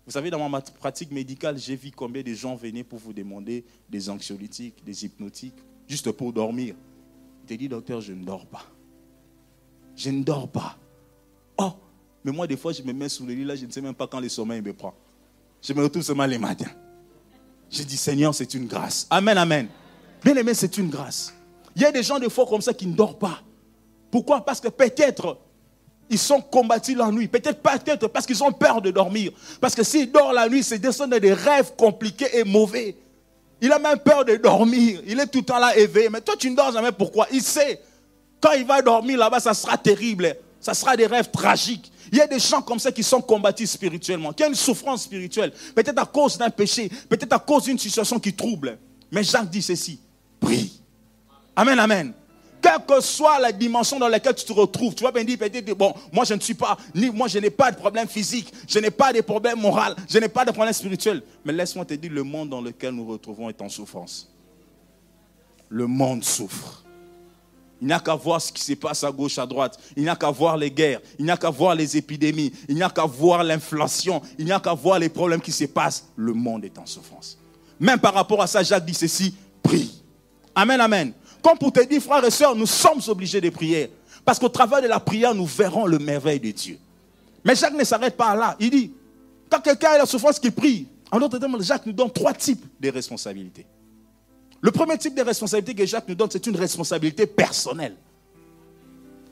Vous 0.06 0.12
savez, 0.12 0.30
dans 0.30 0.50
ma 0.50 0.62
pratique 0.62 1.12
médicale, 1.12 1.58
j'ai 1.58 1.76
vu 1.76 1.92
combien 1.96 2.24
de 2.24 2.34
gens 2.34 2.56
venaient 2.56 2.84
pour 2.84 3.00
vous 3.00 3.14
demander 3.14 3.64
des 3.88 4.10
anxiolytiques, 4.10 4.84
des 4.84 5.06
hypnotiques, 5.06 5.56
juste 5.88 6.12
pour 6.12 6.34
dormir. 6.34 6.76
Il 7.44 7.48
te 7.48 7.54
dit, 7.54 7.68
docteur, 7.68 8.02
je 8.02 8.14
ne 8.14 8.24
dors 8.24 8.46
pas. 8.46 8.66
Je 9.96 10.10
ne 10.10 10.24
dors 10.24 10.48
pas. 10.48 10.78
Oh, 11.58 11.72
mais 12.24 12.32
moi, 12.32 12.48
des 12.48 12.58
fois, 12.58 12.72
je 12.72 12.82
me 12.82 12.94
mets 12.94 13.10
sous 13.10 13.26
le 13.26 13.34
lit, 13.34 13.44
là, 13.44 13.56
je 13.56 13.66
ne 13.66 13.72
sais 13.72 13.82
même 13.82 13.94
pas 13.94 14.08
quand 14.08 14.20
le 14.20 14.30
sommeil 14.30 14.62
me 14.62 14.74
prend. 14.74 14.94
Je 15.62 15.74
me 15.74 15.84
retrouve 15.84 16.04
seulement 16.04 16.26
les 16.26 16.38
matins. 16.38 16.72
Je 17.70 17.84
dis, 17.84 17.98
Seigneur, 17.98 18.34
c'est 18.34 18.54
une 18.54 18.68
grâce. 18.68 19.08
Amen, 19.10 19.38
amen. 19.38 19.68
Bien 20.24 20.36
aimé, 20.36 20.54
c'est 20.54 20.78
une 20.78 20.90
grâce. 20.90 21.34
Il 21.76 21.82
y 21.82 21.86
a 21.86 21.92
des 21.92 22.04
gens, 22.04 22.20
des 22.20 22.30
fois, 22.30 22.46
comme 22.46 22.62
ça, 22.62 22.74
qui 22.74 22.86
ne 22.86 22.96
dorment 22.96 23.18
pas. 23.18 23.42
Pourquoi? 24.10 24.44
Parce 24.44 24.60
que 24.60 24.68
peut-être, 24.68 25.38
ils 26.10 26.20
sont 26.20 26.42
combattus 26.42 26.96
la 26.98 27.10
nuit. 27.10 27.30
Peut-être 27.30 27.62
peut-être 27.62 28.08
parce 28.10 28.26
qu'ils 28.26 28.44
ont 28.44 28.52
peur 28.52 28.82
de 28.82 28.92
dormir. 28.92 29.32
Parce 29.62 29.74
que 29.74 29.84
s'ils 29.84 30.12
dorment 30.12 30.36
la 30.36 30.50
nuit, 30.50 30.62
c'est 30.62 30.78
des 30.78 31.34
rêves 31.34 31.74
compliqués 31.78 32.28
et 32.38 32.44
mauvais. 32.44 32.98
Il 33.62 33.72
a 33.72 33.78
même 33.78 34.00
peur 34.00 34.26
de 34.26 34.36
dormir. 34.38 35.02
Il 35.06 35.20
est 35.20 35.28
tout 35.28 35.40
le 35.40 35.46
temps 35.46 35.60
là 35.60 35.78
éveillé. 35.78 36.10
Mais 36.10 36.22
toi, 36.22 36.36
tu 36.38 36.50
ne 36.50 36.56
dors 36.56 36.72
jamais. 36.72 36.92
Pourquoi? 36.92 37.28
Il 37.32 37.44
sait. 37.44 37.80
Quand 38.42 38.54
il 38.54 38.66
va 38.66 38.82
dormir 38.82 39.20
là-bas, 39.20 39.40
ça 39.40 39.54
sera 39.54 39.78
terrible. 39.78 40.36
Ça 40.60 40.74
sera 40.74 40.98
des 40.98 41.06
rêves 41.06 41.30
tragiques. 41.30 41.92
Il 42.12 42.18
y 42.18 42.22
a 42.22 42.28
des 42.28 42.40
gens 42.40 42.62
comme 42.62 42.80
ça 42.80 42.92
qui 42.92 43.04
sont 43.04 43.22
combattus 43.22 43.72
spirituellement, 43.72 44.34
qui 44.34 44.44
ont 44.44 44.48
une 44.50 44.56
souffrance 44.56 45.04
spirituelle, 45.04 45.54
peut-être 45.74 45.98
à 45.98 46.06
cause 46.06 46.38
d'un 46.38 46.50
péché, 46.50 46.92
peut-être 47.08 47.34
à 47.34 47.40
cause 47.40 47.64
d'une 47.64 47.80
situation 47.80 48.20
qui 48.20 48.34
trouble. 48.34 48.78
Mais 49.12 49.24
Jacques 49.24 49.50
dit 49.50 49.62
ceci, 49.62 50.00
prie. 50.40 50.82
Amen, 51.56 51.80
amen. 51.80 52.14
Quelle 52.62 52.86
que 52.86 53.02
soit 53.02 53.40
la 53.40 53.52
dimension 53.52 53.98
dans 53.98 54.08
laquelle 54.08 54.36
tu 54.36 54.46
te 54.46 54.54
retrouves, 54.54 54.94
tu 54.94 55.04
vas 55.04 55.12
bien 55.12 55.24
dire 55.24 55.38
bon, 55.76 55.94
moi 56.12 56.26
je 56.26 56.34
ne 56.34 56.40
suis 56.40 56.54
pas, 56.54 56.78
moi 57.14 57.28
je 57.28 57.40
n'ai 57.40 57.50
pas 57.50 57.72
de 57.72 57.78
problème 57.78 58.08
physique, 58.08 58.54
je 58.68 58.80
n'ai 58.80 58.92
pas 58.92 59.12
de 59.12 59.22
problème 59.22 59.60
moral, 59.60 59.96
je 60.08 60.20
n'ai 60.20 60.30
pas 60.30 60.46
de 60.46 60.52
problème 60.52 60.74
spirituel. 60.74 61.24
Mais 61.44 61.54
laisse-moi 61.54 61.86
te 61.86 61.96
dire, 61.96 62.12
le 62.12 62.24
monde 62.24 62.50
dans 62.50 62.62
lequel 62.62 62.94
nous 62.94 63.06
retrouvons 63.06 63.50
est 63.50 63.62
en 63.62 63.70
souffrance. 63.70 64.30
Le 65.70 65.88
monde 65.88 66.24
souffre. 66.24 66.84
Il 67.82 67.88
n'y 67.88 67.94
a 67.94 68.00
qu'à 68.00 68.14
voir 68.14 68.40
ce 68.40 68.52
qui 68.52 68.62
se 68.62 68.74
passe 68.74 69.04
à 69.04 69.12
gauche, 69.12 69.40
à 69.40 69.46
droite. 69.48 69.80
Il 69.98 70.04
n'y 70.04 70.10
a 70.10 70.16
qu'à 70.16 70.30
voir 70.30 70.56
les 70.56 70.70
guerres. 70.70 71.02
Il 71.18 71.26
n'y 71.26 71.32
a 71.32 71.38
qu'à 71.38 71.50
voir 71.50 71.74
les 71.74 71.98
épidémies. 71.98 72.54
Il 72.70 72.76
n'y 72.76 72.84
a 72.84 72.90
qu'à 72.92 73.06
voir 73.06 73.44
l'inflation. 73.44 74.22
Il 74.38 74.46
n'y 74.46 74.52
a 74.52 74.60
qu'à 74.60 74.74
voir 74.74 75.00
les 75.00 75.10
problèmes 75.10 75.42
qui 75.42 75.52
se 75.52 75.66
passent. 75.66 76.06
Le 76.16 76.34
monde 76.34 76.64
est 76.64 76.78
en 76.78 76.86
souffrance. 76.86 77.40
Même 77.80 78.00
par 78.00 78.14
rapport 78.14 78.40
à 78.40 78.46
ça, 78.46 78.62
Jacques 78.62 78.86
dit 78.86 78.94
ceci, 78.94 79.34
prie. 79.64 80.04
Amen, 80.54 80.80
amen. 80.80 81.14
Comme 81.42 81.58
pour 81.58 81.72
te 81.72 81.84
dire, 81.84 82.02
frères 82.02 82.24
et 82.24 82.32
sœurs, 82.32 82.56
nous 82.56 82.66
sommes 82.66 83.02
obligés 83.08 83.42
de 83.42 83.50
prier. 83.50 83.92
Parce 84.24 84.38
qu'au 84.38 84.50
travers 84.50 84.82
de 84.82 84.88
la 84.88 85.00
prière, 85.00 85.34
nous 85.34 85.46
verrons 85.46 85.86
le 85.86 85.98
merveille 85.98 86.40
de 86.40 86.52
Dieu. 86.52 86.78
Mais 87.44 87.56
Jacques 87.56 87.74
ne 87.74 87.84
s'arrête 87.84 88.16
pas 88.16 88.36
là. 88.36 88.56
Il 88.60 88.70
dit, 88.70 88.94
quand 89.50 89.60
quelqu'un 89.60 89.92
a 89.92 89.98
la 90.00 90.06
souffrance, 90.06 90.40
qu'il 90.40 90.52
prie. 90.52 90.88
En 91.12 91.20
d'autres 91.20 91.40
termes, 91.40 91.62
Jacques 91.62 91.86
nous 91.86 91.94
donne 91.94 92.12
trois 92.12 92.34
types 92.34 92.66
de 92.80 92.90
responsabilités. 92.90 93.66
Le 94.62 94.72
premier 94.72 94.98
type 94.98 95.16
de 95.16 95.24
responsabilité 95.24 95.74
que 95.74 95.86
Jacques 95.88 96.08
nous 96.08 96.16
donne, 96.16 96.30
c'est 96.32 96.46
une 96.46 96.56
responsabilité 96.56 97.26
personnelle. 97.26 97.96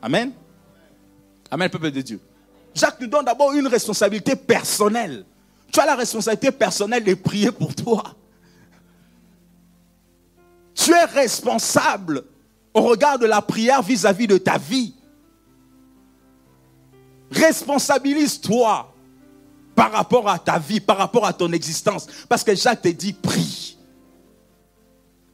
Amen? 0.01 0.31
Amen, 1.51 1.69
peuple 1.69 1.91
de 1.91 2.01
Dieu. 2.01 2.19
Jacques 2.73 2.99
nous 2.99 3.07
donne 3.07 3.25
d'abord 3.25 3.53
une 3.53 3.67
responsabilité 3.67 4.35
personnelle. 4.35 5.23
Tu 5.71 5.79
as 5.79 5.85
la 5.85 5.95
responsabilité 5.95 6.51
personnelle 6.51 7.03
de 7.03 7.13
prier 7.13 7.51
pour 7.51 7.75
toi. 7.75 8.15
Tu 10.89 10.95
es 10.95 11.05
responsable 11.05 12.23
au 12.73 12.81
regard 12.81 13.19
de 13.19 13.27
la 13.27 13.43
prière 13.43 13.83
vis-à-vis 13.83 14.25
de 14.25 14.39
ta 14.39 14.57
vie. 14.57 14.95
Responsabilise-toi 17.29 18.91
par 19.75 19.91
rapport 19.91 20.27
à 20.27 20.39
ta 20.39 20.57
vie, 20.57 20.79
par 20.79 20.97
rapport 20.97 21.27
à 21.27 21.33
ton 21.33 21.51
existence. 21.51 22.07
Parce 22.27 22.43
que 22.43 22.55
Jacques 22.55 22.81
te 22.81 22.87
dit, 22.87 23.13
prie. 23.13 23.77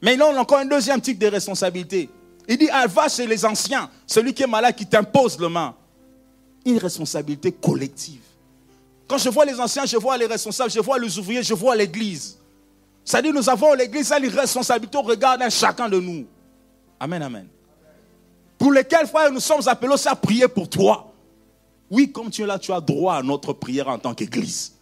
Mais 0.02 0.14
non, 0.14 0.26
on 0.26 0.36
a 0.36 0.40
encore 0.40 0.58
un 0.58 0.66
deuxième 0.66 1.00
type 1.00 1.18
de 1.18 1.28
responsabilité. 1.28 2.10
Il 2.46 2.58
dit, 2.58 2.68
ah, 2.70 2.86
va 2.86 3.08
chez 3.08 3.26
les 3.26 3.42
anciens, 3.46 3.88
celui 4.06 4.34
qui 4.34 4.42
est 4.42 4.46
malade 4.46 4.74
qui 4.74 4.84
t'impose 4.84 5.38
le 5.38 5.48
main. 5.48 5.74
Une 6.66 6.76
responsabilité 6.76 7.50
collective. 7.50 8.20
Quand 9.08 9.16
je 9.16 9.30
vois 9.30 9.46
les 9.46 9.58
anciens, 9.58 9.86
je 9.86 9.96
vois 9.96 10.18
les 10.18 10.26
responsables, 10.26 10.70
je 10.70 10.80
vois 10.80 10.98
les 10.98 11.18
ouvriers, 11.18 11.42
je 11.42 11.54
vois 11.54 11.74
l'église. 11.74 12.36
C'est-à-dire, 13.06 13.32
nous 13.32 13.48
avons 13.48 13.72
l'église, 13.72 14.10
elle 14.10 14.24
une 14.24 14.36
responsabilité 14.36 14.98
au 14.98 15.02
regard 15.02 15.38
d'un 15.38 15.48
chacun 15.48 15.88
de 15.88 16.00
nous. 16.00 16.26
Amen, 16.98 17.22
amen. 17.22 17.46
Pour 18.58 18.72
lesquels, 18.72 19.06
frère, 19.06 19.30
nous 19.30 19.38
sommes 19.38 19.66
appelés 19.66 19.92
aussi 19.92 20.08
à 20.08 20.16
prier 20.16 20.48
pour 20.48 20.68
toi. 20.68 21.14
Oui, 21.88 22.10
comme 22.10 22.30
tu 22.30 22.42
es 22.42 22.46
là, 22.46 22.58
tu 22.58 22.72
as 22.72 22.80
droit 22.80 23.14
à 23.14 23.22
notre 23.22 23.52
prière 23.52 23.86
en 23.86 23.98
tant 23.98 24.12
qu'église. 24.12 24.72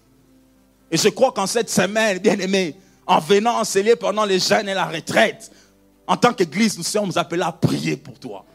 Et 0.91 0.97
je 0.97 1.11
crois 1.11 1.33
qu'en 1.33 1.47
cette 1.47 1.69
semaine, 1.69 2.19
bien 2.19 2.39
aimé, 2.39 2.77
en 3.07 3.19
venant 3.19 3.59
enseigner 3.59 3.95
pendant 3.95 4.25
les 4.25 4.39
jeunes 4.39 4.71
et 4.71 4.75
la 4.75 4.87
retraite, 4.87 5.53
en 6.07 6.17
tant 6.17 6.33
qu'église, 6.33 6.79
nous 6.79 6.85
sommes 6.85 7.13
appelés 7.17 7.43
à 7.43 7.53
prier 7.53 7.99
pour 7.99 8.19
toi. 8.19 8.47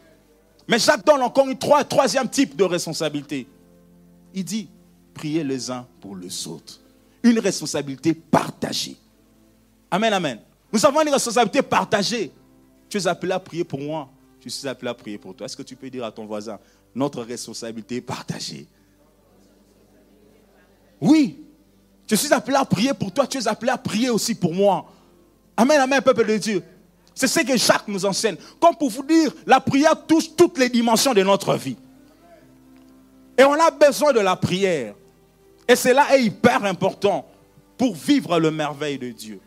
Mais 0.66 0.80
Jacques 0.80 1.06
donne 1.06 1.22
encore 1.22 1.46
un 1.46 1.84
troisième 1.84 2.28
type 2.28 2.56
de 2.56 2.64
responsabilité. 2.64 3.46
Il 4.34 4.44
dit, 4.44 4.68
priez 5.14 5.44
les 5.44 5.70
uns 5.70 5.86
pour 6.00 6.16
les 6.16 6.48
autres. 6.48 6.80
Une 7.22 7.38
responsabilité 7.38 8.14
partagée. 8.14 8.96
Amen, 9.90 10.12
amen. 10.12 10.40
Nous 10.72 10.84
avons 10.86 11.02
une 11.02 11.08
responsabilité 11.08 11.62
partagée. 11.62 12.30
Tu 12.88 12.98
es 12.98 13.06
appelé 13.06 13.32
à 13.32 13.40
prier 13.40 13.64
pour 13.64 13.80
moi. 13.80 14.08
Je 14.44 14.48
suis 14.48 14.68
appelé 14.68 14.90
à 14.90 14.94
prier 14.94 15.18
pour 15.18 15.34
toi. 15.34 15.46
Est-ce 15.46 15.56
que 15.56 15.62
tu 15.62 15.76
peux 15.76 15.90
dire 15.90 16.04
à 16.04 16.12
ton 16.12 16.26
voisin, 16.26 16.58
notre 16.94 17.22
responsabilité 17.22 18.00
partagée? 18.00 18.66
Oui, 21.00 21.42
je 22.08 22.14
suis 22.14 22.32
appelé 22.32 22.56
à 22.56 22.64
prier 22.64 22.92
pour 22.94 23.12
toi, 23.12 23.26
tu 23.26 23.38
es 23.38 23.48
appelé 23.48 23.70
à 23.70 23.78
prier 23.78 24.10
aussi 24.10 24.34
pour 24.34 24.54
moi. 24.54 24.86
Amen, 25.56 25.80
amen, 25.80 26.00
peuple 26.00 26.26
de 26.26 26.36
Dieu. 26.36 26.62
C'est 27.14 27.26
ce 27.26 27.40
que 27.40 27.56
Jacques 27.56 27.88
nous 27.88 28.04
enseigne. 28.04 28.36
Comme 28.60 28.76
pour 28.76 28.90
vous 28.90 29.02
dire, 29.02 29.32
la 29.46 29.60
prière 29.60 30.06
touche 30.06 30.34
toutes 30.36 30.58
les 30.58 30.68
dimensions 30.68 31.12
de 31.12 31.22
notre 31.22 31.54
vie. 31.54 31.76
Et 33.36 33.44
on 33.44 33.54
a 33.54 33.70
besoin 33.70 34.12
de 34.12 34.20
la 34.20 34.36
prière. 34.36 34.94
Et 35.68 35.76
cela 35.76 36.16
est 36.16 36.24
hyper 36.24 36.64
important 36.64 37.26
pour 37.76 37.94
vivre 37.94 38.38
le 38.38 38.50
merveille 38.50 38.98
de 38.98 39.10
Dieu. 39.10 39.40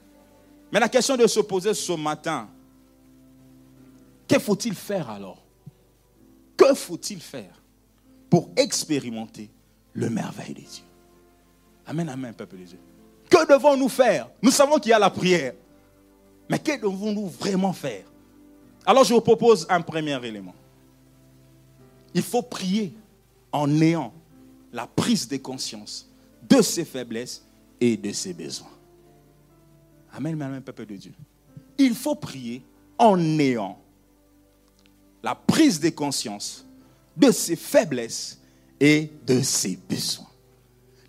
Mais 0.74 0.80
la 0.80 0.90
question 0.90 1.16
de 1.16 1.28
se 1.28 1.40
poser 1.40 1.76
ce 1.76 1.92
matin, 1.92 2.50
que 4.28 4.40
faut-il 4.40 4.74
faire 4.74 5.08
alors? 5.08 5.38
Que 6.58 6.74
faut-il 6.74 7.22
faire 7.22 7.62
pour 8.28 8.50
expérimenter 8.56 9.52
le 9.94 10.10
merveille 10.10 10.56
de 10.56 10.62
Dieu 10.62 10.84
Amen, 11.86 12.10
amen, 12.10 12.34
peuple 12.34 12.58
de 12.58 12.64
Dieu. 12.64 12.80
Que 13.30 13.48
devons-nous 13.48 13.88
faire? 13.88 14.32
Nous 14.42 14.50
savons 14.50 14.80
qu'il 14.80 14.90
y 14.90 14.94
a 14.94 15.00
la 15.00 15.12
prière. 15.12 15.54
Mais 16.50 16.58
que 16.58 16.82
devons-nous 16.82 17.28
vraiment 17.28 17.74
faire? 17.74 18.06
Alors 18.84 19.04
je 19.04 19.14
vous 19.14 19.22
propose 19.22 19.68
un 19.70 19.82
premier 19.82 20.26
élément. 20.26 20.56
Il 22.16 22.24
faut 22.24 22.42
prier 22.42 22.96
en 23.52 23.70
ayant 23.80 24.12
la 24.72 24.88
prise 24.88 25.28
de 25.28 25.38
conscience 25.38 26.10
de 26.50 26.64
ses 26.64 26.84
faiblesses 26.84 27.46
et 27.80 27.96
de 27.96 28.12
ses 28.12 28.34
besoins. 28.34 28.74
Amen, 30.14 30.40
amen, 30.42 30.62
peuple 30.62 30.86
de 30.86 30.96
Dieu. 30.96 31.14
Il 31.78 31.96
faut 31.96 32.16
prier 32.16 32.64
en 32.98 33.20
ayant 33.40 33.80
la 35.24 35.34
prise 35.34 35.80
de 35.80 35.90
conscience 35.90 36.66
de 37.18 37.32
ses 37.32 37.56
faiblesses 37.56 38.40
et 38.80 39.12
de 39.26 39.42
ses 39.42 39.78
besoins. 39.90 40.28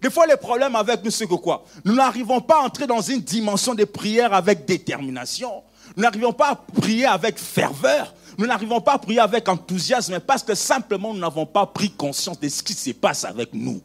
Des 0.01 0.11
fois, 0.11 0.27
les 0.27 0.37
problèmes 0.37 0.77
avec 0.77 1.03
nous, 1.03 1.11
c'est 1.11 1.27
que 1.27 1.35
quoi? 1.35 1.65
Nous 1.85 1.95
n'arrivons 1.95 2.41
pas 2.41 2.61
à 2.61 2.65
entrer 2.65 2.87
dans 2.87 3.01
une 3.01 3.21
dimension 3.21 3.75
de 3.75 3.85
prière 3.85 4.33
avec 4.35 4.67
détermination. 4.67 5.63
Nous 5.97 6.03
n'arrivons 6.03 6.33
pas 6.33 6.51
à 6.51 6.57
prier 6.57 7.07
avec 7.07 7.39
ferveur. 7.39 8.15
Nous 8.37 8.47
n'arrivons 8.47 8.81
pas 8.81 8.95
à 8.95 8.99
prier 8.99 9.21
avec 9.21 9.49
enthousiasme 9.49 10.21
parce 10.21 10.43
que 10.43 10.55
simplement 10.55 11.15
nous 11.15 11.21
n'avons 11.21 11.47
pas 11.47 11.67
pris 11.67 11.91
conscience 11.91 12.39
de 12.39 12.49
ce 12.49 12.63
qui 12.63 12.75
se 12.75 12.91
passe 12.91 13.25
avec 13.25 13.55
nous. 13.55 13.81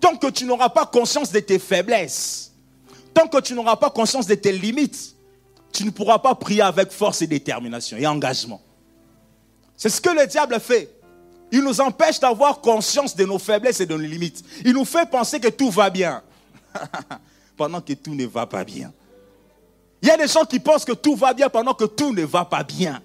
Tant 0.00 0.16
que 0.16 0.28
tu 0.28 0.44
n'auras 0.44 0.68
pas 0.68 0.86
conscience 0.86 1.32
de 1.32 1.40
tes 1.40 1.58
faiblesses, 1.58 2.52
tant 3.14 3.26
que 3.26 3.40
tu 3.40 3.54
n'auras 3.54 3.76
pas 3.76 3.90
conscience 3.90 4.26
de 4.26 4.34
tes 4.34 4.52
limites, 4.52 5.14
tu 5.72 5.84
ne 5.84 5.90
pourras 5.90 6.18
pas 6.18 6.34
prier 6.34 6.62
avec 6.62 6.90
force 6.90 7.22
et 7.22 7.26
détermination 7.26 7.96
et 7.96 8.06
engagement. 8.06 8.60
C'est 9.76 9.88
ce 9.88 10.00
que 10.00 10.10
le 10.10 10.26
diable 10.26 10.58
fait. 10.60 10.90
Il 11.50 11.62
nous 11.62 11.80
empêche 11.80 12.20
d'avoir 12.20 12.60
conscience 12.60 13.16
de 13.16 13.24
nos 13.24 13.38
faiblesses 13.38 13.80
et 13.80 13.86
de 13.86 13.94
nos 13.94 14.02
limites. 14.02 14.44
Il 14.64 14.72
nous 14.72 14.84
fait 14.84 15.08
penser 15.08 15.40
que 15.40 15.48
tout 15.48 15.70
va 15.70 15.88
bien, 15.88 16.22
pendant 17.56 17.80
que 17.80 17.92
tout 17.94 18.14
ne 18.14 18.26
va 18.26 18.46
pas 18.46 18.64
bien. 18.64 18.92
Il 20.02 20.08
y 20.08 20.10
a 20.10 20.16
des 20.16 20.28
gens 20.28 20.44
qui 20.44 20.60
pensent 20.60 20.84
que 20.84 20.92
tout 20.92 21.16
va 21.16 21.32
bien 21.32 21.48
pendant 21.48 21.74
que 21.74 21.84
tout 21.84 22.12
ne 22.12 22.24
va 22.24 22.44
pas 22.44 22.62
bien. 22.62 23.00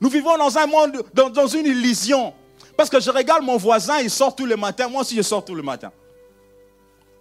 Nous 0.00 0.08
vivons 0.08 0.36
dans 0.36 0.58
un 0.58 0.66
monde, 0.66 1.04
dans, 1.14 1.46
une 1.46 1.66
illusion. 1.66 2.34
Parce 2.76 2.90
que 2.90 3.00
je 3.00 3.10
regarde 3.10 3.44
mon 3.44 3.56
voisin, 3.56 3.98
il 4.00 4.10
sort 4.10 4.34
tous 4.34 4.46
les 4.46 4.56
matins, 4.56 4.88
moi 4.88 5.02
aussi 5.02 5.16
je 5.16 5.22
sors 5.22 5.44
tous 5.44 5.54
les 5.54 5.62
matins. 5.62 5.92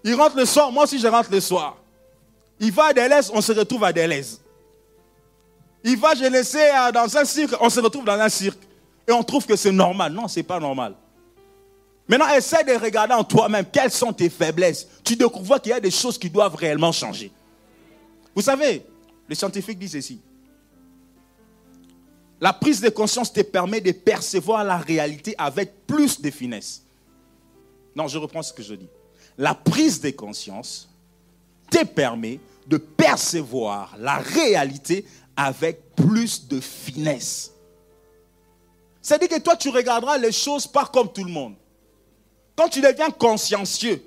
Il 0.03 0.15
rentre 0.15 0.35
le 0.35 0.45
soir, 0.45 0.71
moi 0.71 0.83
aussi 0.83 0.99
je 0.99 1.07
rentre 1.07 1.29
le 1.31 1.39
soir. 1.39 1.77
Il 2.59 2.71
va 2.71 2.85
à 2.85 2.93
Deleuze, 2.93 3.31
on 3.33 3.41
se 3.41 3.51
retrouve 3.51 3.83
à 3.83 3.93
Deleuze. 3.93 4.39
Il 5.83 5.97
va, 5.97 6.15
je 6.15 6.25
laissais 6.25 6.71
dans 6.93 7.17
un 7.17 7.25
cirque, 7.25 7.55
on 7.59 7.69
se 7.69 7.79
retrouve 7.79 8.05
dans 8.05 8.19
un 8.19 8.29
cirque. 8.29 8.59
Et 9.07 9.11
on 9.11 9.23
trouve 9.23 9.45
que 9.45 9.55
c'est 9.55 9.71
normal. 9.71 10.13
Non, 10.13 10.27
ce 10.27 10.39
n'est 10.39 10.43
pas 10.43 10.59
normal. 10.59 10.95
Maintenant, 12.07 12.33
essaie 12.33 12.63
de 12.63 12.73
regarder 12.73 13.13
en 13.13 13.23
toi-même 13.23 13.65
quelles 13.71 13.91
sont 13.91 14.13
tes 14.13 14.29
faiblesses. 14.29 14.87
Tu 15.03 15.15
découvres 15.15 15.61
qu'il 15.61 15.71
y 15.71 15.73
a 15.73 15.79
des 15.79 15.91
choses 15.91 16.17
qui 16.17 16.29
doivent 16.29 16.55
réellement 16.55 16.91
changer. 16.91 17.31
Vous 18.35 18.41
savez, 18.41 18.85
les 19.27 19.35
scientifiques 19.35 19.77
disent 19.77 19.93
ceci. 19.93 20.21
La 22.43 22.51
prise 22.51 22.81
de 22.81 22.89
conscience 22.89 23.31
te 23.31 23.39
permet 23.39 23.79
de 23.79 23.93
percevoir 23.93 24.65
la 24.65 24.77
réalité 24.77 25.33
avec 25.37 25.87
plus 25.87 26.19
de 26.19 26.29
finesse. 26.29 26.83
Non, 27.95 28.09
je 28.09 28.17
reprends 28.17 28.43
ce 28.43 28.51
que 28.51 28.61
je 28.61 28.73
dis. 28.75 28.89
La 29.37 29.55
prise 29.55 30.01
de 30.01 30.09
conscience 30.09 30.89
te 31.71 31.85
permet 31.85 32.41
de 32.67 32.75
percevoir 32.75 33.95
la 33.97 34.17
réalité 34.17 35.05
avec 35.37 35.95
plus 35.95 36.45
de 36.45 36.59
finesse. 36.59 37.53
C'est-à-dire 39.01 39.29
que 39.29 39.39
toi, 39.39 39.55
tu 39.55 39.69
regarderas 39.69 40.17
les 40.17 40.33
choses 40.33 40.67
pas 40.67 40.85
comme 40.85 41.13
tout 41.13 41.23
le 41.23 41.31
monde. 41.31 41.55
Quand 42.57 42.67
tu 42.67 42.81
deviens 42.81 43.09
consciencieux 43.09 44.03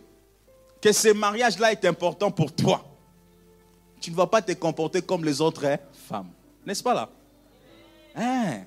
que 0.82 0.92
ce 0.92 1.08
mariage-là 1.08 1.72
est 1.72 1.86
important 1.86 2.30
pour 2.30 2.54
toi, 2.54 2.84
tu 3.98 4.10
ne 4.10 4.16
vas 4.16 4.26
pas 4.26 4.42
te 4.42 4.52
comporter 4.52 5.00
comme 5.00 5.24
les 5.24 5.40
autres 5.40 5.64
hein, 5.64 5.78
femmes. 6.06 6.28
N'est-ce 6.66 6.82
pas 6.82 6.92
là? 6.92 7.08
Hein? 8.16 8.60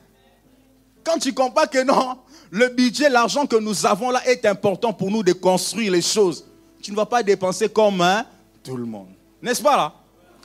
Quand 1.04 1.18
tu 1.18 1.34
comprends 1.34 1.66
que 1.66 1.84
non, 1.84 2.18
le 2.52 2.70
budget, 2.70 3.10
l'argent 3.10 3.46
que 3.46 3.56
nous 3.56 3.86
avons 3.86 4.12
là 4.12 4.22
est 4.28 4.46
important 4.46 4.94
pour 4.94 5.10
nous 5.10 5.24
de 5.24 5.34
construire 5.34 5.92
les 5.92 6.02
choses, 6.02 6.46
tu 6.82 6.92
ne 6.92 6.96
vas 6.96 7.06
pas 7.06 7.24
dépenser 7.24 7.70
comme 7.70 8.02
hein, 8.02 8.26
tout 8.64 8.78
le 8.78 8.86
monde. 8.86 9.10
N'est-ce 9.42 9.62
pas 9.62 9.76
là? 9.76 9.94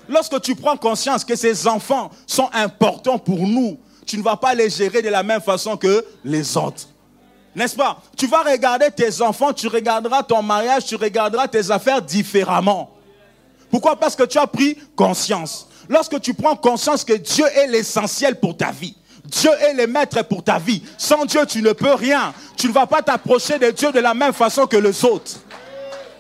Lorsque 0.09 0.41
tu 0.43 0.55
prends 0.55 0.77
conscience 0.77 1.25
que 1.25 1.35
ces 1.35 1.67
enfants 1.67 2.11
sont 2.27 2.49
importants 2.53 3.19
pour 3.19 3.47
nous, 3.47 3.79
tu 4.07 4.19
ne 4.19 4.23
vas 4.23 4.37
pas 4.37 4.55
les 4.55 4.69
gérer 4.69 5.01
de 5.03 5.09
la 5.09 5.23
même 5.23 5.41
façon 5.41 5.77
que 5.77 6.05
les 6.25 6.57
autres. 6.57 6.89
N'est-ce 7.55 7.77
pas? 7.77 8.03
Tu 8.17 8.27
vas 8.27 8.43
regarder 8.43 8.91
tes 8.91 9.23
enfants, 9.23 9.53
tu 9.53 9.69
regarderas 9.69 10.23
ton 10.23 10.43
mariage, 10.43 10.87
tu 10.87 10.97
regarderas 10.97 11.49
tes 11.49 11.71
affaires 11.71 12.03
différemment. 12.03 12.91
Pourquoi? 13.71 13.97
Parce 13.97 14.15
que 14.15 14.25
tu 14.25 14.39
as 14.39 14.47
pris 14.47 14.77
conscience. 14.95 15.69
Lorsque 15.89 16.21
tu 16.21 16.35
prends 16.35 16.57
conscience 16.57 17.05
que 17.05 17.15
Dieu 17.15 17.47
est 17.55 17.67
l'essentiel 17.67 18.39
pour 18.41 18.57
ta 18.57 18.71
vie, 18.71 18.95
Dieu 19.25 19.51
est 19.61 19.75
le 19.75 19.87
maître 19.87 20.23
pour 20.25 20.45
ta 20.45 20.59
vie. 20.59 20.83
Sans 20.99 21.25
Dieu, 21.25 21.41
tu 21.47 21.63
ne 21.63 21.73
peux 21.73 21.95
rien. 21.95 22.35
Tu 22.57 22.69
ne 22.69 22.73
vas 22.73 22.87
pas 22.87 23.03
t'approcher 23.03 23.59
de 23.59 23.71
Dieu 23.71 23.91
de 23.91 24.01
la 24.01 24.15
même 24.15 24.33
façon 24.33 24.67
que 24.67 24.77
les 24.77 25.05
autres. 25.05 25.33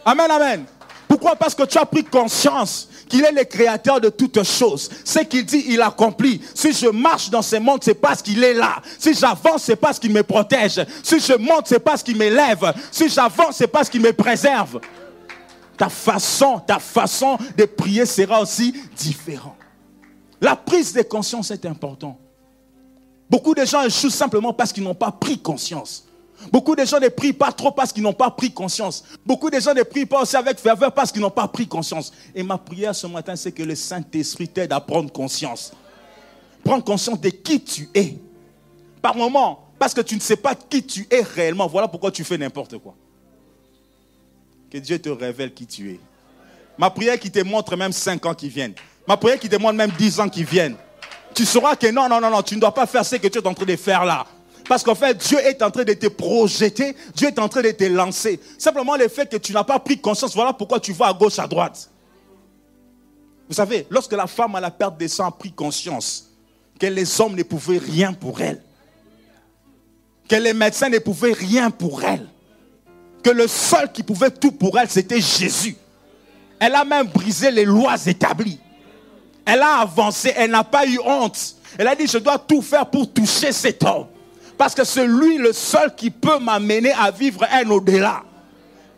Amen, 0.05 0.31
amen. 0.31 0.65
Pourquoi? 1.07 1.37
Parce 1.37 1.55
que 1.55 1.65
tu 1.65 1.79
as 1.79 1.85
pris 1.85 2.05
conscience 2.05 2.89
qu'il 3.09 3.25
est 3.25 3.33
le 3.33 3.45
créateur 3.45 4.01
de 4.01 4.09
toutes 4.09 4.43
choses. 4.43 4.91
Ce 5.05 5.21
qu'il 5.21 5.45
dit, 5.45 5.65
il 5.69 5.83
accomplit. 5.83 6.41
Si 6.55 6.73
je 6.73 6.89
marche 6.89 7.31
dans 7.31 7.43
ce 7.43 7.57
monde, 7.57 7.81
c'est 7.85 7.95
parce 7.95 8.23
qu'il 8.23 8.43
est 8.43 8.55
là. 8.55 8.77
Si 8.99 9.15
j'avance, 9.15 9.65
c'est 9.65 9.77
parce 9.77 9.99
qu'il 9.99 10.11
me 10.11 10.23
protège. 10.23 10.85
Si 11.03 11.21
je 11.21 11.35
monte, 11.35 11.69
c'est 11.69 11.79
parce 11.79 12.03
qu'il 12.03 12.17
m'élève. 12.17 12.73
Si 12.91 13.09
j'avance, 13.09 13.57
c'est 13.57 13.67
parce 13.67 13.89
qu'il 13.89 14.01
me 14.01 14.13
préserve. 14.13 14.81
Ta 15.77 15.89
façon, 15.89 16.61
ta 16.61 16.79
façon 16.79 17.37
de 17.57 17.65
prier 17.65 18.07
sera 18.07 18.41
aussi 18.41 18.73
différente. 18.97 19.57
La 20.41 20.57
prise 20.57 20.93
de 20.93 21.03
conscience 21.03 21.51
est 21.51 21.67
importante. 21.67 22.19
Beaucoup 23.29 23.55
de 23.55 23.65
gens 23.65 23.83
échouent 23.83 24.11
simplement 24.11 24.53
parce 24.53 24.73
qu'ils 24.73 24.85
n'ont 24.85 24.95
pas 24.95 25.11
pris 25.11 25.39
conscience. 25.39 26.07
Beaucoup 26.53 26.77
de 26.77 26.85
gens 26.85 27.01
ne 27.01 27.09
prient 27.09 27.33
pas 27.33 27.53
trop 27.53 27.71
parce 27.71 27.93
qu'ils 27.93 28.03
n'ont 28.03 28.13
pas 28.13 28.31
pris 28.31 28.53
conscience. 28.53 29.05
Beaucoup 29.25 29.51
de 29.51 29.59
gens 29.59 29.73
ne 29.73 29.83
prient 29.83 30.07
pas 30.07 30.23
aussi 30.23 30.37
avec 30.37 30.59
ferveur 30.59 30.93
parce 30.93 31.11
qu'ils 31.11 31.23
n'ont 31.23 31.31
pas 31.31 31.49
pris 31.49 31.67
conscience. 31.67 32.13
Et 32.35 32.43
ma 32.43 32.59
prière 32.59 32.95
ce 32.95 33.07
matin, 33.07 33.35
c'est 33.37 33.53
que 33.53 33.63
le 33.63 33.75
Saint-Esprit 33.75 34.49
t'aide 34.49 34.73
à 34.73 34.81
prendre 34.81 35.11
conscience. 35.11 35.73
Prendre 36.63 36.85
conscience 36.85 37.21
de 37.21 37.31
qui 37.31 37.63
tu 37.63 37.89
es. 37.95 38.19
Par 39.01 39.17
moment, 39.17 39.69
parce 39.79 39.95
que 39.95 40.01
tu 40.01 40.15
ne 40.15 40.21
sais 40.21 40.37
pas 40.37 40.55
qui 40.55 40.85
tu 40.85 41.07
es 41.11 41.23
réellement, 41.23 41.67
voilà 41.67 41.89
pourquoi 41.89 42.11
tu 42.11 42.25
fais 42.25 42.39
n'importe 42.39 42.79
quoi. 42.79 42.95
Que 44.75 44.81
Dieu 44.81 44.99
te 44.99 45.09
révèle 45.09 45.55
qui 45.55 45.69
tu 45.69 45.93
es. 45.93 46.01
Ma 46.79 46.91
prière 46.91 47.21
qui 47.21 47.31
te 47.31 47.39
montre 47.45 47.77
même 47.77 47.93
5 47.93 48.27
ans 48.27 48.35
qui 48.35 48.49
viennent. 48.49 48.75
Ma 49.07 49.17
prière 49.17 49.39
qui 49.39 49.49
te 49.49 49.55
montre 49.55 49.75
même 49.75 49.93
10 49.97 50.19
ans 50.19 50.29
qui 50.29 50.43
viennent. 50.43 50.75
Tu 51.33 51.45
sauras 51.45 51.77
que 51.77 51.87
non, 51.93 52.09
non, 52.09 52.21
non, 52.21 52.29
non, 52.29 52.43
tu 52.43 52.57
ne 52.57 52.61
dois 52.61 52.75
pas 52.75 52.85
faire 52.85 53.05
ce 53.05 53.15
que 53.15 53.29
tu 53.29 53.39
es 53.39 53.47
en 53.47 53.55
train 53.55 53.67
de 53.67 53.77
faire 53.77 54.05
là. 54.05 54.27
Parce 54.69 54.83
qu'en 54.83 54.97
fait, 54.97 55.17
Dieu 55.17 55.39
est 55.39 55.63
en 55.63 55.71
train 55.71 55.85
de 55.85 55.93
te 55.93 56.09
projeter, 56.09 56.97
Dieu 57.15 57.29
est 57.29 57.39
en 57.39 57.49
train 57.49 57.63
de 57.63 57.71
te 57.71 57.85
lancer. 57.85 58.41
Simplement 58.59 58.97
le 58.97 59.07
fait 59.07 59.31
que 59.31 59.37
tu 59.37 59.53
n'as 59.53 59.63
pas 59.63 59.79
pris 59.79 60.01
conscience, 60.01 60.35
voilà 60.35 60.53
pourquoi 60.53 60.81
tu 60.81 60.93
vas 60.93 61.07
à 61.07 61.13
gauche, 61.13 61.39
à 61.39 61.47
droite. 61.47 61.89
Vous 63.49 63.55
savez, 63.55 63.87
lorsque 63.91 64.15
la 64.15 64.27
femme 64.27 64.57
à 64.57 64.61
la 64.61 64.73
perte 64.73 64.99
des 64.99 65.07
sang 65.07 65.29
a 65.29 65.31
pris 65.31 65.53
conscience 65.53 66.33
que 66.81 66.87
les 66.87 67.21
hommes 67.21 67.37
ne 67.37 67.45
pouvaient 67.45 67.79
rien 67.79 68.13
pour 68.13 68.41
elle, 68.41 68.61
que 70.29 70.35
les 70.35 70.53
médecins 70.53 70.89
ne 70.89 70.99
pouvaient 70.99 71.33
rien 71.33 71.71
pour 71.71 72.03
elle, 72.03 72.27
que 73.25 73.31
le 73.31 73.49
seul 73.49 73.91
qui 73.91 74.03
pouvait 74.03 74.31
tout 74.31 74.53
pour 74.53 74.79
elle, 74.79 74.91
c'était 74.91 75.21
Jésus. 75.21 75.77
Elle 76.61 76.75
a 76.75 76.85
même 76.85 77.07
brisé 77.07 77.51
les 77.51 77.65
lois 77.65 77.97
établies. 78.07 78.61
Elle 79.47 79.63
a 79.63 79.79
avancé, 79.79 80.33
elle 80.37 80.51
n'a 80.51 80.63
pas 80.63 80.87
eu 80.87 80.99
honte. 81.05 81.57
Elle 81.79 81.89
a 81.89 81.97
dit, 81.97 82.07
je 82.07 82.19
dois 82.19 82.39
tout 82.39 82.63
faire 82.63 82.89
pour 82.89 83.11
toucher 83.11 83.51
cet 83.51 83.83
homme. 83.83 84.07
Parce 84.57 84.75
que 84.75 84.85
c'est 84.85 85.07
lui 85.07 85.39
le 85.39 85.53
seul 85.53 85.95
qui 85.95 86.11
peut 86.11 86.39
m'amener 86.39 86.93
à 86.93 87.11
vivre 87.11 87.45
un 87.51 87.69
au-delà. 87.71 88.23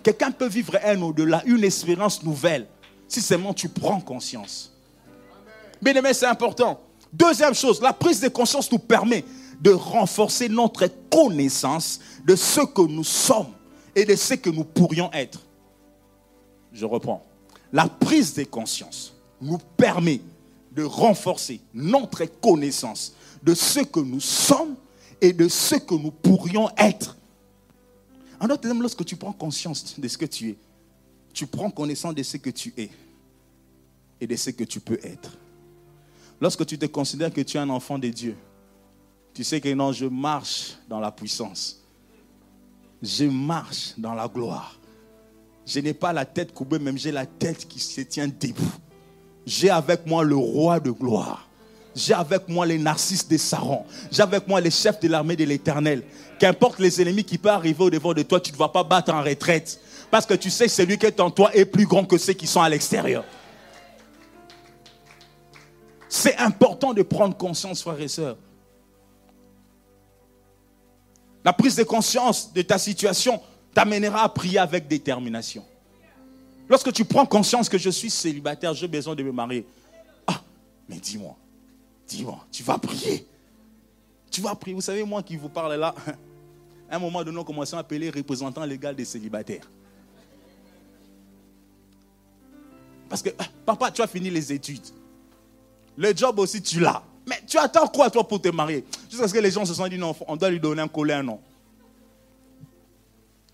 Quelqu'un 0.03 0.33
peut 0.33 0.49
vivre 0.49 0.77
un 0.85 1.01
au-delà, 1.03 1.43
une 1.47 1.65
espérance 1.65 2.23
nouvelle, 2.23 2.67
si 3.09 3.21
seulement 3.21 3.55
tu 3.55 3.69
prends 3.69 4.01
conscience. 4.01 4.73
Bien 5.81 5.95
aimé, 5.95 6.13
c'est 6.13 6.27
important. 6.27 6.81
Deuxième 7.13 7.55
chose, 7.55 7.81
la 7.81 7.93
prise 7.93 8.21
de 8.21 8.29
conscience 8.29 8.71
nous 8.71 8.79
permet 8.79 9.25
de 9.61 9.71
renforcer 9.71 10.49
notre 10.49 10.87
connaissance 11.11 12.01
de 12.25 12.37
ce 12.37 12.61
que 12.61 12.83
nous 12.83 13.05
sommes 13.05 13.53
et 13.97 14.05
de 14.05 14.15
ce 14.15 14.35
que 14.35 14.51
nous 14.51 14.63
pourrions 14.63 15.11
être. 15.13 15.41
Je 16.73 16.85
reprends. 16.85 17.25
La 17.73 17.89
prise 17.89 18.35
de 18.35 18.45
conscience 18.45 19.15
nous 19.41 19.59
permet 19.77 20.21
de 20.71 20.85
renforcer 20.85 21.61
notre 21.73 22.25
connaissance 22.41 23.15
de 23.43 23.55
ce 23.55 23.81
que 23.81 24.01
nous 24.01 24.21
sommes 24.21 24.77
et 25.21 25.33
de 25.33 25.49
ce 25.49 25.77
que 25.77 25.95
nous 25.95 26.11
pourrions 26.11 26.69
être. 26.77 27.17
En 28.39 28.47
d'autres 28.47 28.63
termes, 28.63 28.83
lorsque 28.83 29.05
tu 29.05 29.17
prends 29.17 29.33
conscience 29.33 29.99
de 29.99 30.07
ce 30.07 30.19
que 30.19 30.27
tu 30.27 30.51
es, 30.51 30.57
tu 31.33 31.47
prends 31.47 31.71
connaissance 31.71 32.15
de 32.15 32.23
ce 32.23 32.37
que 32.37 32.51
tu 32.51 32.75
es 32.77 32.91
et 34.21 34.27
de 34.27 34.37
ce 34.37 34.51
que 34.51 34.65
tu 34.65 34.79
peux 34.79 34.99
être. 35.03 35.39
Lorsque 36.39 36.67
tu 36.67 36.79
te 36.79 36.85
considères 36.85 37.33
que 37.33 37.41
tu 37.41 37.57
es 37.57 37.61
un 37.61 37.71
enfant 37.71 37.99
de 37.99 38.09
Dieu, 38.09 38.37
tu 39.33 39.43
sais 39.43 39.61
que 39.61 39.73
non, 39.73 39.93
je 39.93 40.05
marche 40.05 40.77
dans 40.87 41.01
la 41.01 41.11
puissance. 41.11 41.86
Je 43.03 43.25
marche 43.25 43.93
dans 43.99 44.15
la 44.15 44.29
gloire. 44.29 44.79
Je 45.67 45.81
n'ai 45.81 45.95
pas 45.95 46.13
la 46.13 46.25
tête 46.25 46.55
courbée, 46.55 46.79
même 46.79 46.97
j'ai 46.97 47.13
la 47.13 47.27
tête 47.27 47.67
qui 47.67 47.81
se 47.81 48.01
tient 48.03 48.29
debout. 48.29 48.65
J'ai 49.45 49.71
avec 49.71 50.07
moi 50.07 50.25
le 50.25 50.37
roi 50.37 50.81
de 50.81 50.91
gloire. 50.91 51.49
J'ai 51.95 52.15
avec 52.15 52.49
moi 52.49 52.67
les 52.67 52.79
narcisses 52.79 53.27
des 53.27 53.39
Saron. 53.39 53.85
J'ai 54.11 54.23
avec 54.23 54.47
moi 54.47 54.61
les 54.61 54.71
chefs 54.71 55.01
de 55.01 55.09
l'armée 55.09 55.35
de 55.35 55.45
l'éternel. 55.45 56.03
Qu'importe 56.39 56.79
les 56.79 57.01
ennemis 57.01 57.25
qui 57.25 57.39
peuvent 57.39 57.53
arriver 57.53 57.85
au 57.85 57.91
devant 57.91 58.13
de 58.13 58.23
toi, 58.23 58.39
tu 58.39 58.53
ne 58.53 58.57
vas 58.57 58.69
pas 58.69 58.85
battre 58.85 59.13
en 59.15 59.23
retraite. 59.23 59.81
Parce 60.11 60.27
que 60.27 60.35
tu 60.35 60.51
sais 60.51 60.69
celui 60.69 60.99
qui 60.99 61.07
est 61.07 61.21
en 61.21 61.31
toi 61.31 61.51
est 61.55 61.65
plus 61.65 61.87
grand 61.87 62.05
que 62.05 62.19
ceux 62.19 62.35
qui 62.35 62.47
sont 62.47 62.61
à 62.61 62.69
l'extérieur. 62.69 63.25
C'est 66.09 66.37
important 66.37 66.93
de 66.93 67.03
prendre 67.03 67.37
conscience, 67.37 67.83
frères 67.83 68.01
et 68.01 68.09
sœurs. 68.09 68.37
La 71.47 71.53
prise 71.53 71.77
de 71.77 71.85
conscience 71.85 72.53
de 72.53 72.61
ta 72.63 72.77
situation 72.77 73.41
t'amènera 73.73 74.25
à 74.25 74.29
prier 74.29 74.59
avec 74.59 74.89
détermination. 74.89 75.65
Lorsque 76.69 76.93
tu 76.93 77.05
prends 77.05 77.25
conscience 77.25 77.69
que 77.69 77.79
je 77.79 77.89
suis 77.89 78.11
célibataire, 78.11 78.75
j'ai 78.75 78.89
besoin 78.89 79.15
de 79.15 79.23
me 79.23 79.31
marier. 79.31 79.65
Ah, 80.27 80.41
mais 80.89 80.97
dis-moi, 80.97 81.37
dis-moi, 82.09 82.45
tu 82.51 82.65
vas 82.65 82.79
prier. 82.79 83.25
Tu 84.29 84.41
vas 84.41 84.57
prier. 84.57 84.75
Vous 84.75 84.81
savez, 84.81 85.05
moi 85.05 85.23
qui 85.23 85.37
vous 85.37 85.49
parle 85.49 85.77
là, 85.77 85.95
à 86.91 86.97
un 86.97 86.99
moment 86.99 87.23
donné, 87.23 87.39
on 87.39 87.45
commence 87.45 87.73
à 87.73 87.79
appeler 87.79 88.11
représentant 88.11 88.65
légal 88.65 88.97
des 88.97 89.05
célibataires. 89.05 89.71
Parce 93.09 93.23
que, 93.23 93.31
ah, 93.39 93.47
papa, 93.65 93.93
tu 93.93 94.03
as 94.03 94.09
fini 94.09 94.31
les 94.31 94.53
études. 94.53 94.89
Le 95.97 96.13
job 96.13 96.41
aussi, 96.41 96.61
tu 96.61 96.81
l'as. 96.81 97.05
Mais 97.25 97.41
tu 97.47 97.57
attends 97.57 97.87
quoi, 97.87 98.11
toi, 98.11 98.27
pour 98.27 98.41
te 98.43 98.49
marier? 98.49 98.85
Jusqu'à 99.17 99.39
que 99.39 99.43
les 99.43 99.51
gens 99.51 99.65
se 99.65 99.75
sont 99.75 99.89
dit, 99.89 99.99
non, 99.99 100.15
on 100.27 100.37
doit 100.37 100.51
lui 100.51 100.61
donner 100.61 100.83
un 100.83 100.89
collet, 100.89 101.15
un 101.15 101.23
nom. 101.23 101.41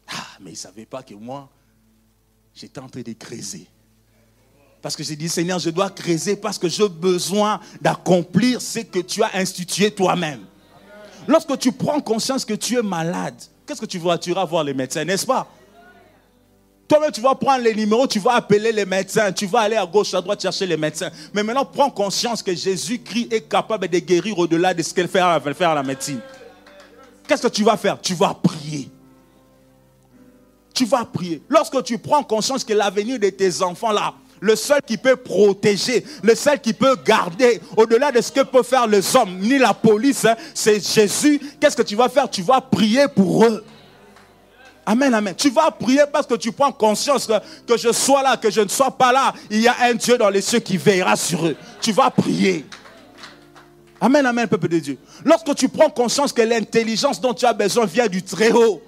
Ah, 0.08 0.26
mais 0.40 0.50
ils 0.50 0.54
ne 0.54 0.58
savaient 0.58 0.86
pas 0.86 1.02
que 1.02 1.14
moi, 1.14 1.48
j'étais 2.54 2.80
en 2.80 2.88
train 2.88 3.02
de 3.02 3.12
creuser. 3.12 3.66
Parce 4.80 4.96
que 4.96 5.04
j'ai 5.04 5.14
dit, 5.14 5.28
Seigneur, 5.28 5.58
je 5.60 5.70
dois 5.70 5.90
creuser 5.90 6.34
parce 6.36 6.58
que 6.58 6.68
j'ai 6.68 6.88
besoin 6.88 7.60
d'accomplir 7.80 8.60
ce 8.60 8.80
que 8.80 8.98
tu 8.98 9.22
as 9.22 9.36
institué 9.36 9.92
toi-même. 9.92 10.40
Lorsque 11.28 11.56
tu 11.58 11.70
prends 11.70 12.00
conscience 12.00 12.44
que 12.44 12.54
tu 12.54 12.76
es 12.76 12.82
malade, 12.82 13.40
qu'est-ce 13.64 13.80
que 13.80 13.86
tu 13.86 13.98
vas 13.98 14.18
Tu 14.18 14.32
vas 14.32 14.44
voir 14.44 14.64
les 14.64 14.74
médecins, 14.74 15.04
n'est-ce 15.04 15.24
pas? 15.24 15.48
Toi-même, 16.92 17.10
tu 17.10 17.22
vas 17.22 17.34
prendre 17.34 17.64
les 17.64 17.74
numéros, 17.74 18.06
tu 18.06 18.18
vas 18.18 18.34
appeler 18.34 18.70
les 18.70 18.84
médecins, 18.84 19.32
tu 19.32 19.46
vas 19.46 19.60
aller 19.60 19.76
à 19.76 19.86
gauche, 19.86 20.12
à 20.12 20.20
droite 20.20 20.42
chercher 20.42 20.66
les 20.66 20.76
médecins. 20.76 21.08
Mais 21.32 21.42
maintenant, 21.42 21.64
prends 21.64 21.88
conscience 21.88 22.42
que 22.42 22.54
Jésus-Christ 22.54 23.32
est 23.32 23.48
capable 23.48 23.88
de 23.88 23.98
guérir 23.98 24.38
au-delà 24.38 24.74
de 24.74 24.82
ce 24.82 24.92
qu'elle 24.92 25.08
fait 25.08 25.18
à 25.18 25.74
la 25.74 25.82
médecine. 25.82 26.20
Qu'est-ce 27.26 27.44
que 27.44 27.48
tu 27.48 27.64
vas 27.64 27.78
faire? 27.78 27.98
Tu 27.98 28.12
vas 28.12 28.34
prier 28.34 28.90
tu 30.74 30.86
vas 30.86 31.04
prier. 31.04 31.42
Lorsque 31.48 31.82
tu 31.84 31.98
prends 31.98 32.22
conscience 32.22 32.64
que 32.64 32.72
l'avenir 32.72 33.18
de 33.18 33.28
tes 33.28 33.62
enfants 33.62 33.92
là, 33.92 34.14
le 34.40 34.56
seul 34.56 34.80
qui 34.84 34.96
peut 34.96 35.16
protéger, 35.16 36.04
le 36.22 36.34
seul 36.34 36.60
qui 36.60 36.72
peut 36.72 36.96
garder, 37.04 37.60
au-delà 37.76 38.10
de 38.10 38.20
ce 38.20 38.32
que 38.32 38.40
peuvent 38.40 38.64
faire 38.64 38.86
les 38.86 39.14
hommes, 39.14 39.38
ni 39.38 39.58
la 39.58 39.74
police, 39.74 40.24
hein, 40.24 40.34
c'est 40.52 40.84
Jésus. 40.84 41.40
Qu'est-ce 41.60 41.76
que 41.76 41.82
tu 41.82 41.94
vas 41.94 42.08
faire? 42.08 42.28
Tu 42.28 42.42
vas 42.42 42.60
prier 42.60 43.06
pour 43.14 43.44
eux. 43.44 43.62
Amen, 44.84 45.14
amen. 45.14 45.34
Tu 45.36 45.50
vas 45.50 45.70
prier 45.70 46.02
parce 46.12 46.26
que 46.26 46.34
tu 46.34 46.50
prends 46.50 46.72
conscience 46.72 47.28
que, 47.66 47.76
je 47.76 47.92
sois 47.92 48.22
là, 48.22 48.36
que 48.36 48.50
je 48.50 48.60
ne 48.60 48.68
sois 48.68 48.90
pas 48.90 49.12
là. 49.12 49.32
Il 49.48 49.60
y 49.60 49.68
a 49.68 49.76
un 49.82 49.94
Dieu 49.94 50.18
dans 50.18 50.28
les 50.28 50.40
cieux 50.40 50.58
qui 50.58 50.76
veillera 50.76 51.14
sur 51.14 51.46
eux. 51.46 51.56
Tu 51.80 51.92
vas 51.92 52.10
prier. 52.10 52.66
Amen, 54.00 54.26
amen, 54.26 54.48
peuple 54.48 54.68
de 54.68 54.78
Dieu. 54.80 54.98
Lorsque 55.24 55.54
tu 55.54 55.68
prends 55.68 55.88
conscience 55.88 56.32
que 56.32 56.42
l'intelligence 56.42 57.20
dont 57.20 57.32
tu 57.32 57.46
as 57.46 57.52
besoin 57.52 57.86
vient 57.86 58.08
du 58.08 58.22
Très-Haut, 58.22 58.82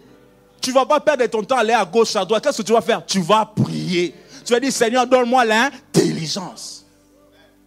tu 0.61 0.71
ne 0.71 0.75
vas 0.75 0.87
pas 0.87 0.99
perdre 0.99 1.25
ton 1.27 1.45
temps 1.45 1.57
à 1.57 1.61
aller 1.61 1.73
à 1.73 1.85
gauche, 1.85 2.17
à 2.17 2.25
droite. 2.25 2.43
Qu'est-ce 2.43 2.63
que 2.63 2.67
tu 2.67 2.73
vas 2.73 2.81
faire? 2.81 3.07
Tu 3.07 3.21
vas 3.21 3.47
prier. 3.47 4.15
Tu 4.45 4.53
vas 4.53 4.59
dire, 4.59 4.73
Seigneur, 4.73 5.07
donne-moi 5.07 5.45
l'intelligence. 5.45 6.85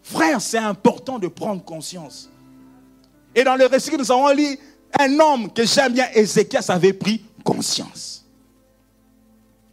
Frère, 0.03 0.41
c'est 0.41 0.57
important 0.57 1.17
de 1.17 1.29
prendre 1.29 1.63
conscience. 1.63 2.29
Et 3.33 3.43
dans 3.43 3.55
le 3.55 3.67
récit 3.67 3.91
que 3.91 3.97
nous 3.97 4.11
avons 4.11 4.29
lu, 4.33 4.57
un 4.99 5.19
homme 5.19 5.53
que 5.53 5.65
j'aime 5.65 5.93
bien, 5.93 6.07
Ézéchias, 6.13 6.65
avait 6.69 6.93
pris 6.93 7.23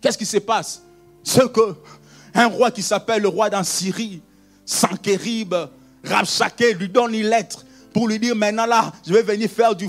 Qu'est-ce 0.00 0.18
qui 0.18 0.26
se 0.26 0.38
passe? 0.38 0.82
Ce 1.22 1.40
que 1.40 1.74
un 2.34 2.46
roi 2.46 2.70
qui 2.70 2.82
s'appelle 2.82 3.22
le 3.22 3.28
roi 3.28 3.48
d'Assyrie, 3.48 4.20
Sankérib, 4.64 5.54
Rabshakeh, 6.04 6.74
lui 6.74 6.88
donne 6.88 7.14
une 7.14 7.28
lettre 7.28 7.64
pour 7.92 8.08
lui 8.08 8.18
dire 8.18 8.34
maintenant 8.34 8.66
là, 8.66 8.92
je 9.06 9.14
vais 9.14 9.22
venir 9.22 9.48
faire 9.48 9.74
du, 9.74 9.88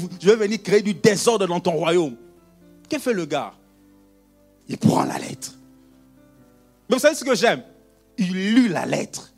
créer 0.60 0.82
du 0.82 0.94
désordre 0.94 1.48
dans 1.48 1.60
ton 1.60 1.72
royaume. 1.72 2.16
Qu'est-ce 2.88 3.04
fait 3.04 3.14
le 3.14 3.26
gars? 3.26 3.54
Il 4.68 4.78
prend 4.78 5.04
la 5.04 5.18
lettre. 5.18 5.54
Mais 6.88 6.96
vous 6.96 7.02
savez 7.02 7.16
ce 7.16 7.24
que 7.24 7.36
j'aime? 7.36 7.64
Il 8.18 8.32
lut 8.32 8.68
la 8.70 8.86
lettre. 8.86 9.32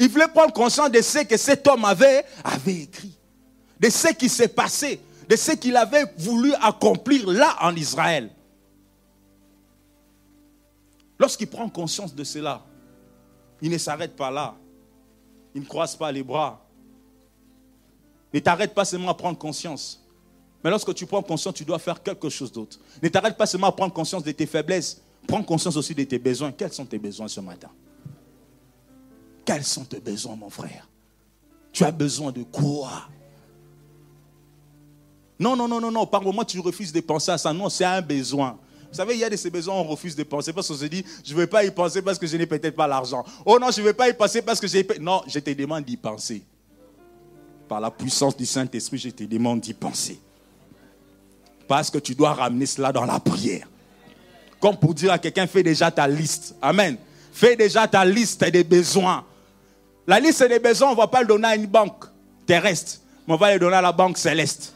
Il 0.00 0.08
voulait 0.08 0.28
prendre 0.28 0.52
conscience 0.52 0.90
de 0.90 1.02
ce 1.02 1.18
que 1.20 1.36
cet 1.36 1.68
homme 1.68 1.84
avait 1.84 2.24
écrit, 2.66 3.16
de 3.78 3.90
ce 3.90 4.08
qui 4.14 4.28
s'est 4.28 4.48
passé, 4.48 5.00
de 5.28 5.36
ce 5.36 5.52
qu'il 5.52 5.76
avait 5.76 6.04
voulu 6.18 6.52
accomplir 6.54 7.28
là 7.30 7.56
en 7.60 7.74
Israël. 7.74 8.30
Lorsqu'il 11.18 11.46
prend 11.46 11.68
conscience 11.68 12.14
de 12.14 12.24
cela, 12.24 12.64
il 13.62 13.70
ne 13.70 13.78
s'arrête 13.78 14.16
pas 14.16 14.30
là. 14.30 14.56
Il 15.54 15.62
ne 15.62 15.66
croise 15.66 15.96
pas 15.96 16.10
les 16.10 16.22
bras. 16.22 16.66
Ne 18.32 18.40
t'arrête 18.40 18.74
pas 18.74 18.84
seulement 18.84 19.10
à 19.10 19.14
prendre 19.14 19.38
conscience. 19.38 20.04
Mais 20.62 20.70
lorsque 20.70 20.92
tu 20.94 21.06
prends 21.06 21.22
conscience, 21.22 21.54
tu 21.54 21.64
dois 21.64 21.78
faire 21.78 22.02
quelque 22.02 22.28
chose 22.28 22.50
d'autre. 22.50 22.78
Ne 23.02 23.08
t'arrête 23.08 23.36
pas 23.36 23.46
seulement 23.46 23.68
à 23.68 23.72
prendre 23.72 23.92
conscience 23.92 24.24
de 24.24 24.32
tes 24.32 24.46
faiblesses. 24.46 25.00
Prends 25.26 25.42
conscience 25.42 25.76
aussi 25.76 25.94
de 25.94 26.04
tes 26.04 26.18
besoins. 26.18 26.52
Quels 26.52 26.72
sont 26.72 26.84
tes 26.84 26.98
besoins 26.98 27.28
ce 27.28 27.40
matin? 27.40 27.70
Quels 29.44 29.64
sont 29.64 29.84
tes 29.84 30.00
besoins, 30.00 30.36
mon 30.36 30.50
frère? 30.50 30.88
Tu 31.70 31.84
as 31.84 31.92
besoin 31.92 32.32
de 32.32 32.42
quoi? 32.42 33.08
Non, 35.38 35.56
non, 35.56 35.68
non, 35.68 35.80
non, 35.80 35.90
non. 35.90 36.06
Par 36.06 36.22
moment, 36.22 36.44
tu 36.44 36.60
refuses 36.60 36.92
de 36.92 37.00
penser 37.00 37.30
à 37.30 37.38
ça. 37.38 37.52
Non, 37.52 37.68
c'est 37.68 37.84
un 37.84 38.00
besoin. 38.00 38.58
Vous 38.90 38.96
savez, 38.96 39.14
il 39.14 39.20
y 39.20 39.24
a 39.24 39.30
de 39.30 39.34
ces 39.34 39.50
besoins, 39.50 39.74
on 39.74 39.82
refuse 39.82 40.14
de 40.14 40.22
penser 40.22 40.52
parce 40.52 40.68
qu'on 40.68 40.74
se 40.74 40.84
dit, 40.84 41.04
je 41.24 41.32
ne 41.34 41.38
vais 41.40 41.48
pas 41.48 41.64
y 41.64 41.70
penser 41.72 42.00
parce 42.00 42.16
que 42.16 42.28
je 42.28 42.36
n'ai 42.36 42.46
peut-être 42.46 42.76
pas 42.76 42.86
l'argent. 42.86 43.24
Oh 43.44 43.58
non, 43.58 43.72
je 43.72 43.80
ne 43.80 43.86
vais 43.86 43.92
pas 43.92 44.08
y 44.08 44.14
penser 44.14 44.40
parce 44.40 44.60
que 44.60 44.68
j'ai... 44.68 44.86
Non, 45.00 45.22
je 45.26 45.40
te 45.40 45.50
demande 45.50 45.84
d'y 45.84 45.96
penser. 45.96 46.44
Par 47.68 47.80
la 47.80 47.90
puissance 47.90 48.36
du 48.36 48.46
Saint-Esprit, 48.46 48.98
je 48.98 49.08
te 49.08 49.24
demande 49.24 49.60
d'y 49.60 49.74
penser. 49.74 50.20
Parce 51.66 51.90
que 51.90 51.98
tu 51.98 52.14
dois 52.14 52.34
ramener 52.34 52.66
cela 52.66 52.92
dans 52.92 53.04
la 53.04 53.18
prière. 53.18 53.66
Comme 54.60 54.76
pour 54.76 54.94
dire 54.94 55.10
à 55.10 55.18
quelqu'un, 55.18 55.46
fais 55.48 55.64
déjà 55.64 55.90
ta 55.90 56.06
liste. 56.06 56.54
Amen. 56.62 56.96
Fais 57.32 57.56
déjà 57.56 57.88
ta 57.88 58.04
liste 58.04 58.44
des 58.44 58.62
besoins. 58.62 59.24
La 60.06 60.20
liste 60.20 60.46
des 60.46 60.60
besoins, 60.60 60.88
on 60.88 60.92
ne 60.92 60.96
va 60.96 61.08
pas 61.08 61.22
le 61.22 61.26
donner 61.26 61.48
à 61.48 61.56
une 61.56 61.66
banque 61.66 62.04
terrestre, 62.46 63.00
mais 63.26 63.34
on 63.34 63.36
va 63.36 63.52
le 63.54 63.58
donner 63.58 63.76
à 63.76 63.82
la 63.82 63.92
banque 63.92 64.18
céleste. 64.18 64.73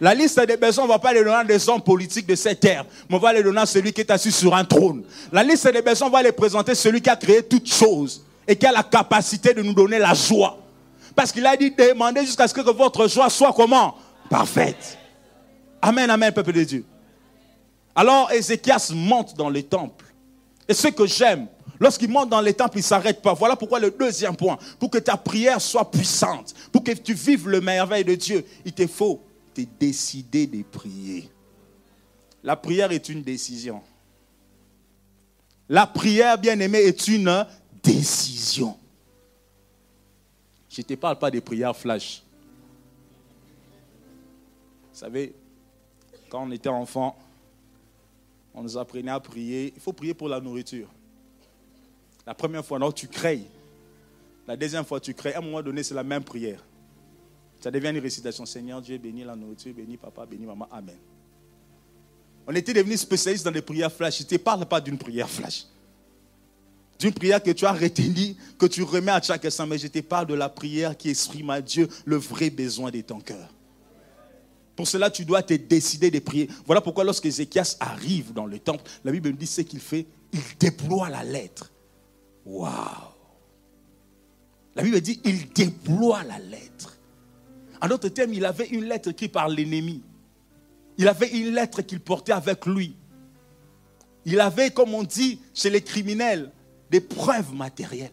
La 0.00 0.14
liste 0.14 0.40
des 0.46 0.56
besoins, 0.56 0.84
on 0.84 0.86
ne 0.86 0.92
va 0.92 0.98
pas 0.98 1.12
le 1.12 1.22
donner 1.22 1.36
à 1.36 1.44
des 1.44 1.68
hommes 1.68 1.82
politiques 1.82 2.26
de 2.26 2.34
cette 2.34 2.60
terre, 2.60 2.86
mais 3.08 3.16
on 3.16 3.18
va 3.18 3.34
le 3.34 3.42
donner 3.42 3.60
à 3.60 3.66
celui 3.66 3.92
qui 3.92 4.00
est 4.00 4.10
assis 4.10 4.32
sur 4.32 4.54
un 4.54 4.64
trône. 4.64 5.04
La 5.30 5.42
liste 5.42 5.68
des 5.70 5.82
besoins, 5.82 6.08
on 6.08 6.10
va 6.10 6.22
les 6.22 6.32
présenter 6.32 6.72
à 6.72 6.74
celui 6.74 7.02
qui 7.02 7.10
a 7.10 7.16
créé 7.16 7.42
toutes 7.42 7.70
choses 7.70 8.24
et 8.48 8.56
qui 8.56 8.64
a 8.64 8.72
la 8.72 8.82
capacité 8.82 9.52
de 9.52 9.62
nous 9.62 9.74
donner 9.74 9.98
la 9.98 10.14
joie. 10.14 10.58
Parce 11.14 11.30
qu'il 11.30 11.44
a 11.44 11.54
dit, 11.54 11.70
demandez 11.70 12.24
jusqu'à 12.24 12.48
ce 12.48 12.54
que 12.54 12.62
votre 12.62 13.08
joie 13.08 13.28
soit 13.28 13.52
comment? 13.52 13.94
Parfaite. 14.30 14.96
Amen, 15.82 16.08
amen, 16.08 16.32
peuple 16.32 16.52
de 16.52 16.64
Dieu. 16.64 16.84
Alors 17.94 18.32
Ézéchias 18.32 18.92
monte 18.94 19.36
dans 19.36 19.50
le 19.50 19.62
temple. 19.62 20.06
Et 20.66 20.72
ce 20.72 20.88
que 20.88 21.06
j'aime, 21.06 21.46
lorsqu'il 21.78 22.08
monte 22.08 22.30
dans 22.30 22.40
le 22.40 22.52
temple, 22.54 22.76
il 22.76 22.80
ne 22.80 22.84
s'arrête 22.84 23.20
pas. 23.20 23.34
Voilà 23.34 23.54
pourquoi 23.54 23.80
le 23.80 23.90
deuxième 23.90 24.36
point, 24.36 24.56
pour 24.78 24.88
que 24.88 24.98
ta 24.98 25.18
prière 25.18 25.60
soit 25.60 25.90
puissante, 25.90 26.54
pour 26.72 26.82
que 26.82 26.92
tu 26.92 27.12
vives 27.12 27.48
le 27.48 27.60
merveille 27.60 28.04
de 28.04 28.14
Dieu, 28.14 28.46
il 28.64 28.72
te 28.72 28.86
faut 28.86 29.20
te 29.64 29.78
décider 29.78 30.46
de 30.46 30.62
prier. 30.62 31.30
La 32.42 32.56
prière 32.56 32.92
est 32.92 33.08
une 33.08 33.22
décision. 33.22 33.82
La 35.68 35.86
prière, 35.86 36.38
bien 36.38 36.58
aimée, 36.58 36.78
est 36.78 37.08
une 37.08 37.46
décision. 37.82 38.76
Je 40.68 40.80
ne 40.80 40.84
te 40.84 40.94
parle 40.94 41.18
pas 41.18 41.30
des 41.30 41.40
prières 41.40 41.76
flash. 41.76 42.22
Vous 44.92 44.98
savez, 44.98 45.34
quand 46.28 46.42
on 46.42 46.50
était 46.50 46.68
enfant, 46.68 47.18
on 48.54 48.62
nous 48.62 48.76
apprenait 48.76 49.10
à 49.10 49.20
prier. 49.20 49.72
Il 49.74 49.80
faut 49.80 49.92
prier 49.92 50.14
pour 50.14 50.28
la 50.28 50.40
nourriture. 50.40 50.88
La 52.26 52.34
première 52.34 52.64
fois, 52.64 52.78
non, 52.78 52.92
tu 52.92 53.08
crées. 53.08 53.42
La 54.46 54.56
deuxième 54.56 54.84
fois, 54.84 55.00
tu 55.00 55.14
crées. 55.14 55.34
À 55.34 55.38
un 55.38 55.42
moment 55.42 55.62
donné, 55.62 55.82
c'est 55.82 55.94
la 55.94 56.04
même 56.04 56.24
prière. 56.24 56.62
Ça 57.60 57.70
devient 57.70 57.90
une 57.90 57.98
récitation. 57.98 58.46
Seigneur 58.46 58.80
Dieu, 58.80 58.98
bénis 58.98 59.24
la 59.24 59.36
nourriture, 59.36 59.74
bénis 59.74 59.96
papa, 59.96 60.24
bénis 60.26 60.46
maman. 60.46 60.66
Amen. 60.70 60.96
On 62.46 62.54
était 62.54 62.72
devenus 62.72 63.00
spécialistes 63.00 63.44
dans 63.44 63.50
les 63.50 63.62
prières 63.62 63.92
flash. 63.92 64.18
Je 64.18 64.22
ne 64.24 64.28
te 64.28 64.36
parle 64.36 64.66
pas 64.66 64.80
d'une 64.80 64.98
prière 64.98 65.28
flash. 65.28 65.66
D'une 66.98 67.12
prière 67.12 67.42
que 67.42 67.50
tu 67.50 67.64
as 67.66 67.72
retenue, 67.72 68.34
que 68.58 68.66
tu 68.66 68.82
remets 68.82 69.12
à 69.12 69.20
chaque 69.20 69.44
instant. 69.44 69.66
Mais 69.66 69.78
je 69.78 69.88
te 69.88 70.00
parle 70.00 70.26
de 70.26 70.34
la 70.34 70.48
prière 70.48 70.96
qui 70.96 71.10
exprime 71.10 71.50
à 71.50 71.60
Dieu 71.60 71.88
le 72.04 72.16
vrai 72.16 72.50
besoin 72.50 72.90
de 72.90 73.00
ton 73.02 73.20
cœur. 73.20 73.48
Pour 74.74 74.88
cela, 74.88 75.10
tu 75.10 75.26
dois 75.26 75.42
te 75.42 75.54
décider 75.54 76.10
de 76.10 76.18
prier. 76.18 76.48
Voilà 76.64 76.80
pourquoi 76.80 77.04
lorsque 77.04 77.26
Ézéchias 77.26 77.76
arrive 77.80 78.32
dans 78.32 78.46
le 78.46 78.58
temple, 78.58 78.82
la 79.04 79.12
Bible 79.12 79.28
nous 79.28 79.36
dit 79.36 79.46
ce 79.46 79.60
qu'il 79.60 79.80
fait. 79.80 80.06
Il 80.32 80.40
déploie 80.58 81.10
la 81.10 81.22
lettre. 81.22 81.70
Waouh! 82.46 82.70
La 84.74 84.82
Bible 84.82 85.00
dit 85.00 85.20
il 85.24 85.50
déploie 85.50 86.22
la 86.22 86.38
lettre. 86.38 86.96
En 87.80 87.88
d'autres 87.88 88.08
termes, 88.08 88.34
il 88.34 88.44
avait 88.44 88.68
une 88.68 88.84
lettre 88.84 89.10
écrite 89.10 89.32
par 89.32 89.48
l'ennemi. 89.48 90.02
Il 90.98 91.08
avait 91.08 91.28
une 91.28 91.54
lettre 91.54 91.82
qu'il 91.82 92.00
portait 92.00 92.32
avec 92.32 92.66
lui. 92.66 92.94
Il 94.24 94.38
avait, 94.40 94.70
comme 94.70 94.94
on 94.94 95.02
dit 95.02 95.40
chez 95.54 95.70
les 95.70 95.80
criminels, 95.82 96.52
des 96.90 97.00
preuves 97.00 97.54
matérielles. 97.54 98.12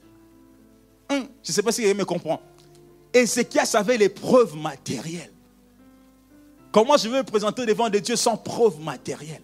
je 1.09 1.15
ne 1.17 1.25
sais 1.53 1.61
pas 1.61 1.71
si 1.71 1.85
vous 1.85 1.97
me 1.97 2.05
comprend. 2.05 2.41
Ézéchias 3.13 3.71
avait 3.73 3.97
les 3.97 4.09
preuves 4.09 4.55
matérielles. 4.55 5.33
Comment 6.71 6.95
je 6.97 7.09
veux 7.09 7.17
me 7.17 7.23
présenter 7.23 7.65
devant 7.65 7.89
des 7.89 8.01
dieux 8.01 8.15
sans 8.15 8.37
preuve 8.37 8.79
matérielle 8.79 9.41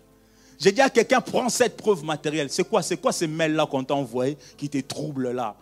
J'ai 0.59 0.71
dit 0.71 0.81
à 0.81 0.89
quelqu'un, 0.89 1.19
prends 1.19 1.49
cette 1.49 1.75
preuve 1.75 2.03
matérielle. 2.03 2.49
C'est 2.49 2.67
quoi? 2.67 2.81
C'est 2.81 2.97
quoi 2.97 3.11
ces 3.11 3.27
mails-là 3.27 3.65
qu'on 3.65 3.83
t'a 3.83 3.95
envoyés 3.95 4.37
qui 4.55 4.69
te 4.69 4.77
troublent 4.79 5.31
là? 5.31 5.55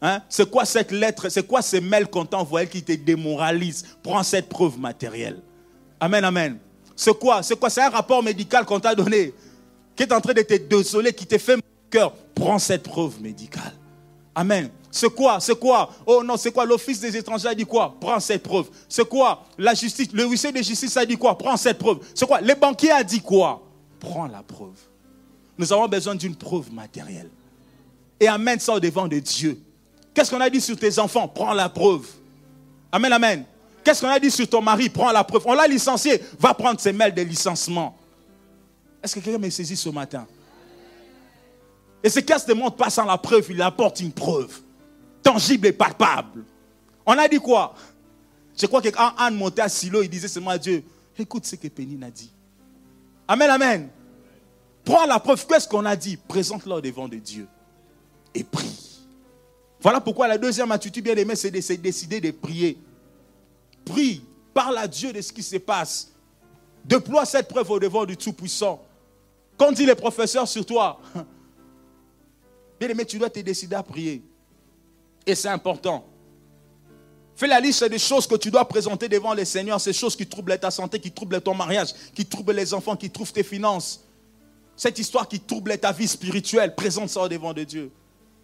Hein? 0.00 0.22
C'est 0.28 0.50
quoi 0.50 0.64
cette 0.64 0.90
lettre? 0.92 1.28
C'est 1.28 1.46
quoi 1.46 1.62
ces 1.62 1.80
mails 1.80 2.08
qu'on 2.08 2.24
t'a 2.24 2.38
envoyés 2.38 2.68
qui 2.68 2.82
te 2.82 2.92
démoralisent? 2.92 3.84
Prends 4.02 4.22
cette 4.22 4.48
preuve 4.48 4.78
matérielle. 4.78 5.40
Amen, 6.00 6.24
amen. 6.24 6.58
C'est 6.94 7.16
quoi? 7.18 7.42
C'est 7.42 7.58
quoi? 7.58 7.70
C'est 7.70 7.82
un 7.82 7.90
rapport 7.90 8.22
médical 8.22 8.64
qu'on 8.64 8.80
t'a 8.80 8.94
donné 8.94 9.34
qui 9.94 10.04
est 10.04 10.12
en 10.12 10.20
train 10.20 10.32
de 10.32 10.42
te 10.42 10.54
désoler, 10.54 11.12
qui 11.12 11.26
te 11.26 11.36
fait 11.38 11.56
mal 11.56 11.62
cœur. 11.90 12.14
Prends 12.34 12.58
cette 12.60 12.84
preuve 12.84 13.20
médicale. 13.20 13.74
Amen. 14.32 14.70
C'est 14.90 15.12
quoi? 15.12 15.40
C'est 15.40 15.58
quoi? 15.58 15.90
Oh 16.06 16.22
non, 16.24 16.36
c'est 16.36 16.52
quoi? 16.52 16.64
L'Office 16.64 17.00
des 17.00 17.16
étrangers 17.16 17.48
a 17.48 17.54
dit 17.54 17.64
quoi? 17.64 17.96
Prends 18.00 18.20
cette 18.20 18.44
preuve. 18.44 18.68
C'est 18.88 19.08
quoi? 19.08 19.44
La 19.58 19.74
justice, 19.74 20.08
le 20.12 20.24
huissier 20.24 20.52
de 20.52 20.62
justice 20.62 20.96
a 20.96 21.04
dit 21.04 21.16
quoi? 21.16 21.36
Prends 21.36 21.56
cette 21.56 21.78
preuve. 21.78 21.98
C'est 22.14 22.26
quoi? 22.26 22.40
Les 22.40 22.54
banquiers 22.54 22.92
a 22.92 23.02
dit 23.02 23.20
quoi? 23.20 23.60
Prends 23.98 24.28
la 24.28 24.42
preuve. 24.42 24.78
Nous 25.58 25.72
avons 25.72 25.88
besoin 25.88 26.14
d'une 26.14 26.36
preuve 26.36 26.72
matérielle. 26.72 27.30
Et 28.20 28.28
amène 28.28 28.60
ça 28.60 28.74
au 28.74 28.80
devant 28.80 29.08
de 29.08 29.18
Dieu. 29.18 29.60
Qu'est-ce 30.18 30.32
qu'on 30.32 30.40
a 30.40 30.50
dit 30.50 30.60
sur 30.60 30.76
tes 30.76 30.98
enfants? 30.98 31.28
Prends 31.28 31.52
la 31.52 31.68
preuve. 31.68 32.04
Amen, 32.90 33.12
amen. 33.12 33.44
Qu'est-ce 33.84 34.00
qu'on 34.00 34.08
a 34.08 34.18
dit 34.18 34.32
sur 34.32 34.48
ton 34.48 34.60
mari? 34.60 34.88
Prends 34.88 35.12
la 35.12 35.22
preuve. 35.22 35.44
On 35.46 35.54
l'a 35.54 35.68
licencié. 35.68 36.20
Va 36.40 36.54
prendre 36.54 36.80
ses 36.80 36.92
mails 36.92 37.14
de 37.14 37.22
licenciement. 37.22 37.96
Est-ce 39.00 39.14
que 39.14 39.20
quelqu'un 39.20 39.38
m'a 39.38 39.48
saisi 39.48 39.76
ce 39.76 39.88
matin? 39.90 40.26
Et 42.02 42.10
ce 42.10 42.18
casse 42.18 42.48
ne 42.48 42.54
montre 42.54 42.74
pas 42.74 42.90
sans 42.90 43.04
la 43.04 43.16
preuve, 43.16 43.46
il 43.50 43.62
apporte 43.62 44.00
une 44.00 44.10
preuve 44.10 44.60
tangible 45.22 45.68
et 45.68 45.72
palpable. 45.72 46.44
On 47.06 47.16
a 47.16 47.28
dit 47.28 47.38
quoi? 47.38 47.76
Je 48.60 48.66
crois 48.66 48.82
que 48.82 48.88
quand 48.88 49.12
Anne 49.18 49.36
montait 49.36 49.62
à 49.62 49.68
Silo, 49.68 50.02
il 50.02 50.10
disait 50.10 50.26
seulement 50.26 50.50
à 50.50 50.58
Dieu, 50.58 50.82
écoute 51.16 51.46
ce 51.46 51.54
que 51.54 51.68
Pénine 51.68 52.02
a 52.02 52.10
dit. 52.10 52.32
Amen, 53.28 53.50
amen. 53.50 53.88
Prends 54.84 55.06
la 55.06 55.20
preuve. 55.20 55.46
Qu'est-ce 55.46 55.68
qu'on 55.68 55.84
a 55.84 55.94
dit? 55.94 56.16
Présente-le 56.16 56.80
devant 56.80 57.06
de 57.06 57.18
Dieu. 57.18 57.46
Et 58.34 58.42
prie. 58.42 58.87
Voilà 59.80 60.00
pourquoi 60.00 60.26
la 60.26 60.38
deuxième 60.38 60.72
attitude, 60.72 61.04
bien 61.04 61.14
aimé, 61.14 61.36
c'est 61.36 61.50
de 61.50 61.76
décider 61.76 62.20
de 62.20 62.30
prier. 62.30 62.78
Prie. 63.84 64.22
Parle 64.52 64.78
à 64.78 64.88
Dieu 64.88 65.12
de 65.12 65.20
ce 65.20 65.32
qui 65.32 65.42
se 65.42 65.56
passe. 65.56 66.12
Déploie 66.84 67.24
cette 67.24 67.48
preuve 67.48 67.70
au 67.70 67.78
devant 67.78 68.04
du 68.04 68.16
Tout-Puissant. 68.16 68.82
Quand 69.56 69.72
dit 69.72 69.86
les 69.86 69.94
professeurs 69.94 70.48
sur 70.48 70.64
toi, 70.64 71.00
bien 72.80 72.88
aimé, 72.88 73.04
tu 73.04 73.18
dois 73.18 73.30
te 73.30 73.38
décider 73.40 73.76
à 73.76 73.82
prier. 73.82 74.22
Et 75.26 75.34
c'est 75.34 75.48
important. 75.48 76.04
Fais 77.36 77.46
la 77.46 77.60
liste 77.60 77.84
des 77.84 78.00
choses 78.00 78.26
que 78.26 78.34
tu 78.34 78.50
dois 78.50 78.66
présenter 78.66 79.08
devant 79.08 79.32
le 79.32 79.44
Seigneur, 79.44 79.80
ces 79.80 79.92
choses 79.92 80.16
qui 80.16 80.26
troublent 80.26 80.58
ta 80.58 80.72
santé, 80.72 80.98
qui 80.98 81.12
troublent 81.12 81.40
ton 81.40 81.54
mariage, 81.54 81.94
qui 82.14 82.26
troublent 82.26 82.52
les 82.52 82.74
enfants, 82.74 82.96
qui 82.96 83.10
trouvent 83.10 83.32
tes 83.32 83.44
finances. 83.44 84.02
Cette 84.74 84.98
histoire 84.98 85.28
qui 85.28 85.38
trouble 85.38 85.78
ta 85.78 85.92
vie 85.92 86.08
spirituelle, 86.08 86.74
présente 86.74 87.10
ça 87.10 87.20
au 87.22 87.28
devant 87.28 87.52
de 87.52 87.62
Dieu. 87.62 87.92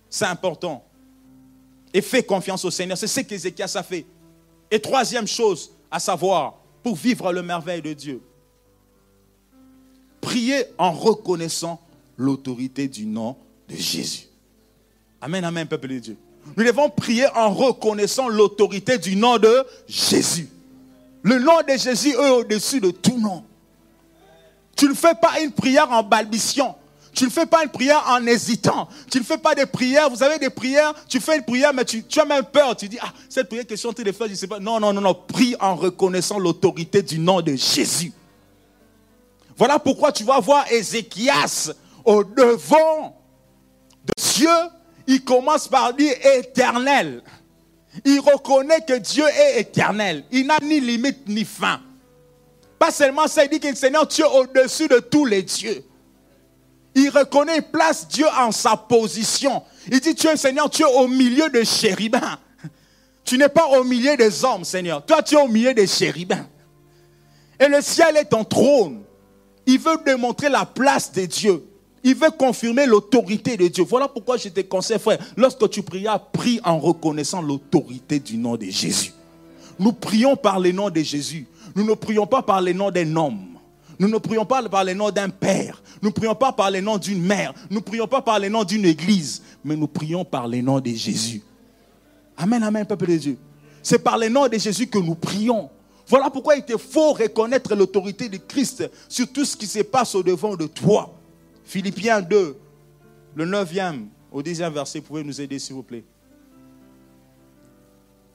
C'est 0.09 0.27
important. 0.27 0.85
Et 1.95 2.03
fais 2.03 2.23
confiance 2.23 2.65
au 2.65 2.71
Seigneur. 2.71 2.99
C'est 2.99 3.07
ce 3.07 3.21
qu'Ézéchias 3.21 3.73
a 3.77 3.83
fait. 3.83 4.05
Et 4.71 4.81
troisième 4.81 5.29
chose 5.29 5.71
à 5.91 6.01
savoir, 6.01 6.57
pour 6.83 6.97
vivre 6.97 7.33
le 7.33 7.43
merveille 7.43 7.81
de 7.81 7.93
Dieu, 7.93 8.21
prier 10.21 10.65
en 10.77 10.91
reconnaissant 10.91 11.81
l'autorité 12.17 12.89
du 12.89 13.07
nom 13.07 13.37
de 13.69 13.77
Jésus. 13.77 14.27
Amen, 15.21 15.45
amen, 15.45 15.67
peuple 15.67 15.89
de 15.89 15.99
Dieu. 16.01 16.17
Nous 16.57 16.65
devons 16.65 16.91
prier 16.91 17.27
en 17.35 17.55
reconnaissant 17.55 18.29
l'autorité 18.29 18.99
du 18.99 19.17
nom 19.17 19.39
de 19.39 19.65
Jésus. 19.89 20.49
Le 21.23 21.39
nom 21.39 21.61
de 21.67 21.79
Jésus 21.79 22.11
est 22.11 22.31
au-dessus 22.31 22.81
de 22.81 22.91
tout 22.91 23.19
nom. 23.19 23.45
Tu 24.77 24.89
ne 24.89 24.95
fais 24.95 25.15
pas 25.15 25.41
une 25.41 25.53
prière 25.53 25.91
en 25.91 26.03
balbutiant. 26.03 26.77
Tu 27.15 27.25
ne 27.25 27.31
fais 27.31 27.47
pas 27.47 27.63
une 27.63 27.71
prière 27.71 28.05
en 28.09 28.27
hésitant. 28.27 28.89
Tu 29.11 29.19
ne 29.19 29.25
fais 29.25 29.39
pas 29.39 29.55
des 29.55 29.67
prières. 29.67 30.11
Vous 30.11 30.23
avez 30.23 30.39
des 30.39 30.51
prières, 30.51 30.93
tu 31.09 31.21
fais 31.21 31.37
une 31.37 31.45
prière, 31.45 31.73
mais 31.73 31.85
tu, 31.85 32.05
as 32.17 32.25
même 32.25 32.45
peur. 32.45 32.77
Tu 32.77 32.89
dis, 32.89 32.99
ah, 33.01 33.13
cette 33.29 33.49
prière 33.49 33.67
que 33.67 33.75
je 33.75 33.81
suis 33.81 33.89
en 33.89 33.93
train 33.93 34.03
de 34.03 34.13
faire, 34.13 34.27
je 34.27 34.33
ne 34.33 34.37
sais 34.37 34.47
pas. 34.47 34.59
Non, 34.59 34.81
non, 34.81 34.93
non, 34.93 35.01
non. 35.01 35.15
Prie 35.15 35.55
en 35.61 35.77
reconnaissant 35.77 36.39
l'autorité 36.39 37.03
du 37.03 37.19
nom 37.19 37.41
de 37.41 37.55
Jésus. 37.55 38.13
Voilà 39.57 39.79
pourquoi 39.79 40.11
tu 40.11 40.25
vas 40.25 40.41
voir 40.41 40.71
Ézéchias 40.73 41.73
au 42.05 42.25
devant 42.25 43.17
de 44.05 44.23
Dieu 44.35 44.51
il 45.07 45.25
commence 45.25 45.69
par 45.69 45.95
dire 45.95 46.15
éternel. 46.39 47.23
Il 48.05 48.21
reconnaît 48.21 48.81
que 48.87 48.99
Dieu 48.99 49.25
est 49.27 49.61
éternel. 49.61 50.25
Il 50.33 50.47
n'a 50.47 50.59
ni 50.63 50.81
limite 50.81 51.29
ni 51.29 51.45
fin. 51.45 51.81
Pas 52.79 52.91
seulement 52.91 53.29
ça, 53.29 53.45
il 53.45 53.51
dit 53.51 53.61
que 53.61 53.69
le 53.69 53.75
Seigneur, 53.75 54.07
Dieu 54.07 54.27
au-dessus 54.27 54.89
de 54.89 54.99
tous 54.99 55.25
les 55.25 55.43
dieux. 55.43 55.85
Il 56.95 57.09
reconnaît, 57.11 57.57
il 57.57 57.63
place 57.63 58.07
Dieu 58.09 58.27
en 58.39 58.53
sa 58.53 58.77
position. 58.77 59.63
Il 59.91 60.01
dit, 60.01 60.15
tu 60.15 60.29
es 60.29 60.37
Seigneur, 60.37 60.71
tu 60.71 60.83
es 60.83 60.87
au 60.87 61.09
milieu 61.09 61.49
des 61.51 61.65
chérubins. 61.65 62.39
Tu 63.25 63.39
n'es 63.39 63.49
pas 63.49 63.67
au 63.79 63.85
milieu 63.85 64.17
des 64.17 64.45
hommes, 64.45 64.65
Seigneur. 64.65 65.05
Toi, 65.05 65.23
tu 65.23 65.35
es 65.35 65.41
au 65.41 65.49
milieu 65.49 65.75
des 65.75 65.87
chérubins. 65.87 66.47
Et 67.59 67.69
le 67.69 67.81
ciel 67.81 68.17
est 68.17 68.27
ton 68.27 68.45
trône. 68.45 69.03
Il 69.67 69.79
veut 69.79 69.97
démontrer 70.05 70.49
la 70.49 70.67
place 70.67 71.11
de 71.11 71.25
Dieu. 71.25 71.65
Il 72.03 72.15
veut 72.15 72.31
confirmer 72.31 72.85
l'autorité 72.85 73.57
de 73.57 73.67
Dieu. 73.69 73.83
Voilà 73.83 74.09
pourquoi 74.09 74.37
je 74.37 74.51
te 74.51 74.61
conseille, 74.61 74.99
frère, 74.99 75.19
lorsque 75.37 75.71
tu 75.71 75.83
prias, 75.83 76.19
prie 76.19 76.61
en 76.63 76.79
reconnaissant 76.79 77.41
l'autorité 77.41 78.19
du 78.19 78.37
nom 78.37 78.57
de 78.57 78.67
Jésus. 78.67 79.15
Nous 79.79 79.93
prions 79.93 80.37
par 80.37 80.61
le 80.61 80.71
nom 80.71 80.91
de 80.91 81.01
Jésus. 81.01 81.47
Nous 81.75 81.83
ne 81.83 81.95
prions 81.95 82.27
pas 82.27 82.43
par 82.43 82.61
le 82.61 82.73
nom 82.75 82.91
d'un 82.91 83.17
homme. 83.17 83.54
Nous 83.99 84.09
ne 84.09 84.19
prions 84.19 84.45
pas 84.45 84.63
par 84.69 84.85
le 84.85 84.95
nom 84.95 85.11
d'un 85.11 85.29
père. 85.29 85.83
Nous 86.03 86.09
ne 86.09 86.15
prions 86.15 86.35
pas 86.35 86.53
par 86.53 86.71
le 86.71 86.81
nom 86.81 86.99
d'une 86.99 87.23
mère. 87.23 87.55
Nous 87.71 87.77
ne 87.77 87.83
prions 87.83 88.07
pas 88.07 88.23
par 88.23 88.39
le 88.39 88.49
nom 88.49 88.65
d'une 88.65 88.85
église. 88.85 89.43
Mais 89.65 89.77
nous 89.77 89.87
prions 89.87 90.25
par 90.25 90.49
le 90.49 90.61
nom 90.61 90.81
de 90.81 90.91
Jésus. 90.91 91.43
Amen, 92.37 92.63
amen, 92.63 92.85
peuple 92.85 93.07
de 93.07 93.17
Dieu. 93.17 93.39
C'est 93.83 93.99
par 93.99 94.19
le 94.19 94.29
nom 94.29 94.49
de 94.49 94.59
Jésus 94.59 94.87
que 94.87 94.99
nous 94.99 95.15
prions. 95.15 95.71
Voilà 96.07 96.31
pourquoi 96.31 96.57
il 96.57 96.65
te 96.65 96.77
faut 96.77 97.13
reconnaître 97.13 97.75
l'autorité 97.75 98.29
de 98.29 98.37
Christ 98.37 98.91
sur 99.09 99.31
tout 99.33 99.45
ce 99.45 99.57
qui 99.57 99.67
se 99.67 99.81
passe 99.81 100.15
au 100.15 100.23
devant 100.23 100.57
de 100.57 100.67
toi. 100.67 101.15
Philippiens 101.65 102.21
2, 102.21 102.57
le 103.37 103.47
9e 103.47 104.07
au 104.31 104.43
10e 104.43 104.73
verset, 104.73 105.01
pouvez 105.01 105.25
nous 105.25 105.41
aider 105.41 105.59
s'il 105.59 105.77
vous 105.77 105.83
plaît? 105.83 106.05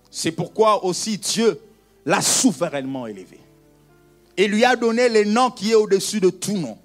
C'est 0.09 0.31
pourquoi 0.31 0.83
aussi 0.83 1.17
Dieu 1.17 1.59
l'a 2.05 2.21
souverainement 2.21 3.05
élevé 3.05 3.39
et 4.39 4.47
lui 4.47 4.63
a 4.63 4.77
donné 4.77 5.09
le 5.09 5.25
nom 5.25 5.51
qui 5.51 5.71
est 5.71 5.75
au-dessus 5.75 6.21
de 6.21 6.29
tout 6.29 6.55
nom. 6.55 6.77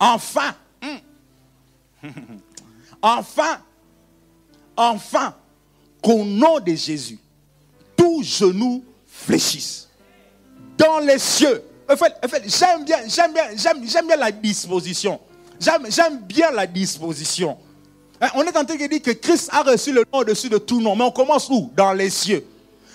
Enfin, 0.00 0.54
enfin, 3.02 3.58
enfin, 4.74 5.34
qu'au 6.02 6.24
nom 6.24 6.58
de 6.60 6.74
Jésus, 6.74 7.18
tout 7.94 8.22
genou 8.22 8.82
fléchisse 9.06 9.90
dans 10.78 10.98
les 11.00 11.18
cieux. 11.18 11.62
J'aime 12.46 12.84
bien, 12.86 13.00
j'aime 13.06 13.34
bien, 13.34 13.44
j'aime 13.54 14.06
bien 14.06 14.16
la 14.16 14.32
disposition. 14.32 15.20
J'aime 15.60 16.20
bien 16.22 16.52
la 16.52 16.66
disposition. 16.66 17.58
Hein, 18.18 18.28
on 18.34 18.44
est 18.44 18.56
en 18.56 18.64
train 18.64 18.76
de 18.76 18.86
dire 18.86 19.02
que 19.02 19.10
Christ 19.10 19.50
a 19.52 19.62
reçu 19.62 19.92
le 19.92 20.06
nom 20.10 20.20
au-dessus 20.20 20.48
de 20.48 20.56
tout 20.56 20.80
nom. 20.80 20.96
Mais 20.96 21.04
on 21.04 21.10
commence 21.10 21.50
où? 21.50 21.70
Dans 21.76 21.92
les 21.92 22.08
cieux. 22.08 22.46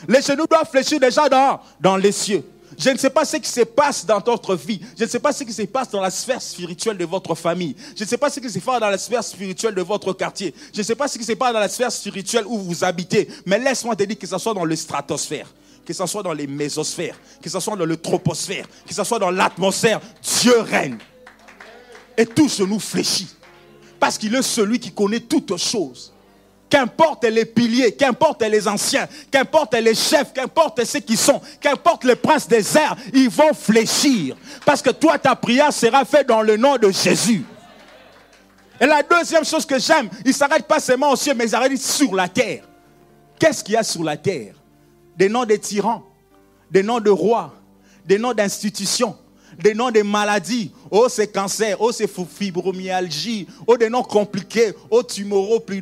Les 0.07 0.23
genoux 0.23 0.47
doivent 0.49 0.67
fléchir 0.67 0.99
déjà 0.99 1.29
dans, 1.29 1.59
dans 1.79 1.95
les 1.95 2.11
cieux. 2.11 2.43
Je 2.81 2.89
ne 2.89 2.97
sais 2.97 3.11
pas 3.11 3.25
ce 3.25 3.37
qui 3.37 3.49
se 3.49 3.61
passe 3.61 4.07
dans 4.07 4.19
votre 4.19 4.55
vie. 4.55 4.81
Je 4.97 5.03
ne 5.03 5.09
sais 5.09 5.19
pas 5.19 5.31
ce 5.31 5.43
qui 5.43 5.53
se 5.53 5.61
passe 5.63 5.91
dans 5.91 6.01
la 6.01 6.09
sphère 6.09 6.41
spirituelle 6.41 6.97
de 6.97 7.05
votre 7.05 7.35
famille. 7.35 7.75
Je 7.95 8.03
ne 8.03 8.09
sais 8.09 8.17
pas 8.17 8.31
ce 8.31 8.39
qui 8.39 8.49
se 8.49 8.57
passe 8.57 8.79
dans 8.79 8.89
la 8.89 8.97
sphère 8.97 9.23
spirituelle 9.23 9.75
de 9.75 9.83
votre 9.83 10.13
quartier. 10.13 10.51
Je 10.73 10.79
ne 10.79 10.83
sais 10.83 10.95
pas 10.95 11.07
ce 11.07 11.19
qui 11.19 11.23
se 11.23 11.33
passe 11.33 11.53
dans 11.53 11.59
la 11.59 11.69
sphère 11.69 11.91
spirituelle 11.91 12.45
où 12.47 12.57
vous 12.57 12.83
habitez. 12.83 13.27
Mais 13.45 13.59
laisse-moi 13.59 13.95
te 13.95 14.01
dire 14.01 14.17
que 14.17 14.25
ce 14.25 14.35
soit 14.39 14.55
dans 14.55 14.65
le 14.65 14.75
stratosphère, 14.75 15.53
que 15.85 15.93
ce 15.93 16.03
soit 16.07 16.23
dans 16.23 16.33
les 16.33 16.47
mésosphères, 16.47 17.19
que 17.39 17.51
ce 17.51 17.59
soit 17.59 17.75
dans 17.75 17.85
le 17.85 17.97
troposphère, 17.97 18.65
que 18.87 18.95
ce 18.95 19.03
soit 19.03 19.19
dans 19.19 19.29
l'atmosphère. 19.29 20.01
Dieu 20.39 20.59
règne 20.61 20.97
et 22.17 22.25
tout 22.25 22.49
nous 22.67 22.79
fléchit. 22.79 23.29
Parce 23.99 24.17
qu'il 24.17 24.33
est 24.33 24.41
celui 24.41 24.79
qui 24.79 24.91
connaît 24.91 25.19
toutes 25.19 25.55
choses. 25.57 26.11
Qu'importe 26.71 27.25
les 27.25 27.43
piliers, 27.43 27.91
qu'importe 27.91 28.41
les 28.43 28.65
anciens, 28.65 29.05
qu'importe 29.29 29.75
les 29.75 29.93
chefs, 29.93 30.31
qu'importe 30.31 30.85
ceux 30.85 31.01
qui 31.01 31.17
sont, 31.17 31.41
qu'importe 31.59 32.05
les 32.05 32.15
princes 32.15 32.47
des 32.47 32.77
airs, 32.77 32.95
ils 33.13 33.29
vont 33.29 33.53
fléchir. 33.53 34.37
Parce 34.65 34.81
que 34.81 34.89
toi, 34.89 35.19
ta 35.19 35.35
prière 35.35 35.73
sera 35.73 36.05
faite 36.05 36.29
dans 36.29 36.41
le 36.41 36.55
nom 36.55 36.77
de 36.77 36.89
Jésus. 36.89 37.43
Et 38.79 38.85
la 38.85 39.03
deuxième 39.03 39.43
chose 39.43 39.65
que 39.65 39.77
j'aime, 39.77 40.09
il 40.23 40.29
ne 40.29 40.33
s'arrête 40.33 40.65
pas 40.65 40.79
seulement 40.79 41.11
au 41.11 41.17
ciel, 41.17 41.35
mais 41.35 41.43
il 41.43 41.49
s'arrête 41.49 41.77
sur 41.77 42.15
la 42.15 42.29
terre. 42.29 42.63
Qu'est-ce 43.37 43.65
qu'il 43.65 43.73
y 43.73 43.77
a 43.77 43.83
sur 43.83 44.05
la 44.05 44.15
terre? 44.15 44.55
Des 45.17 45.27
noms 45.27 45.43
de 45.43 45.57
tyrans, 45.57 46.03
des 46.71 46.83
noms 46.83 47.01
de 47.01 47.09
rois, 47.09 47.53
des 48.05 48.17
noms 48.17 48.33
d'institutions, 48.33 49.17
des 49.61 49.73
noms 49.73 49.91
de 49.91 50.01
maladies. 50.01 50.71
Oh, 50.89 51.07
c'est 51.09 51.31
cancer. 51.31 51.77
Oh, 51.79 51.91
c'est 51.91 52.09
fibromyalgie. 52.09 53.47
Oh, 53.65 53.77
des 53.77 53.89
noms 53.89 54.03
compliqués. 54.03 54.73
Oh, 54.89 55.03
tumoro, 55.03 55.59
plus 55.59 55.81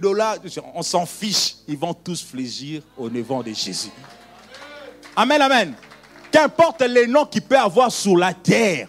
On 0.73 0.81
s'en 0.81 1.05
fiche. 1.05 1.55
Ils 1.67 1.77
vont 1.77 1.93
tous 1.93 2.23
fléchir 2.23 2.81
au 2.97 3.09
devant 3.09 3.41
de 3.41 3.53
Jésus. 3.53 3.91
Amen, 5.15 5.41
amen. 5.41 5.73
Qu'importe 6.31 6.81
les 6.81 7.07
noms 7.07 7.25
qu'il 7.25 7.41
peut 7.41 7.57
avoir 7.57 7.91
sur 7.91 8.15
la 8.15 8.33
terre, 8.33 8.87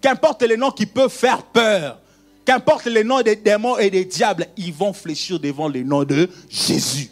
qu'importe 0.00 0.42
les 0.42 0.56
noms 0.56 0.72
qui 0.72 0.86
peuvent 0.86 1.12
faire 1.12 1.42
peur, 1.42 2.00
qu'importe 2.44 2.86
les 2.86 3.04
noms 3.04 3.22
des 3.22 3.36
démons 3.36 3.78
et 3.78 3.90
des 3.90 4.04
diables, 4.04 4.46
ils 4.56 4.72
vont 4.72 4.92
fléchir 4.92 5.38
devant 5.38 5.68
les 5.68 5.84
noms 5.84 6.04
de 6.04 6.28
Jésus. 6.48 7.10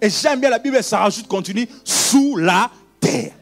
Et 0.00 0.08
j'aime 0.08 0.40
bien 0.40 0.50
la 0.50 0.58
Bible, 0.58 0.82
ça 0.82 0.98
rajoute, 0.98 1.26
continue, 1.26 1.68
sous 1.84 2.36
la 2.36 2.70
terre. 3.00 3.32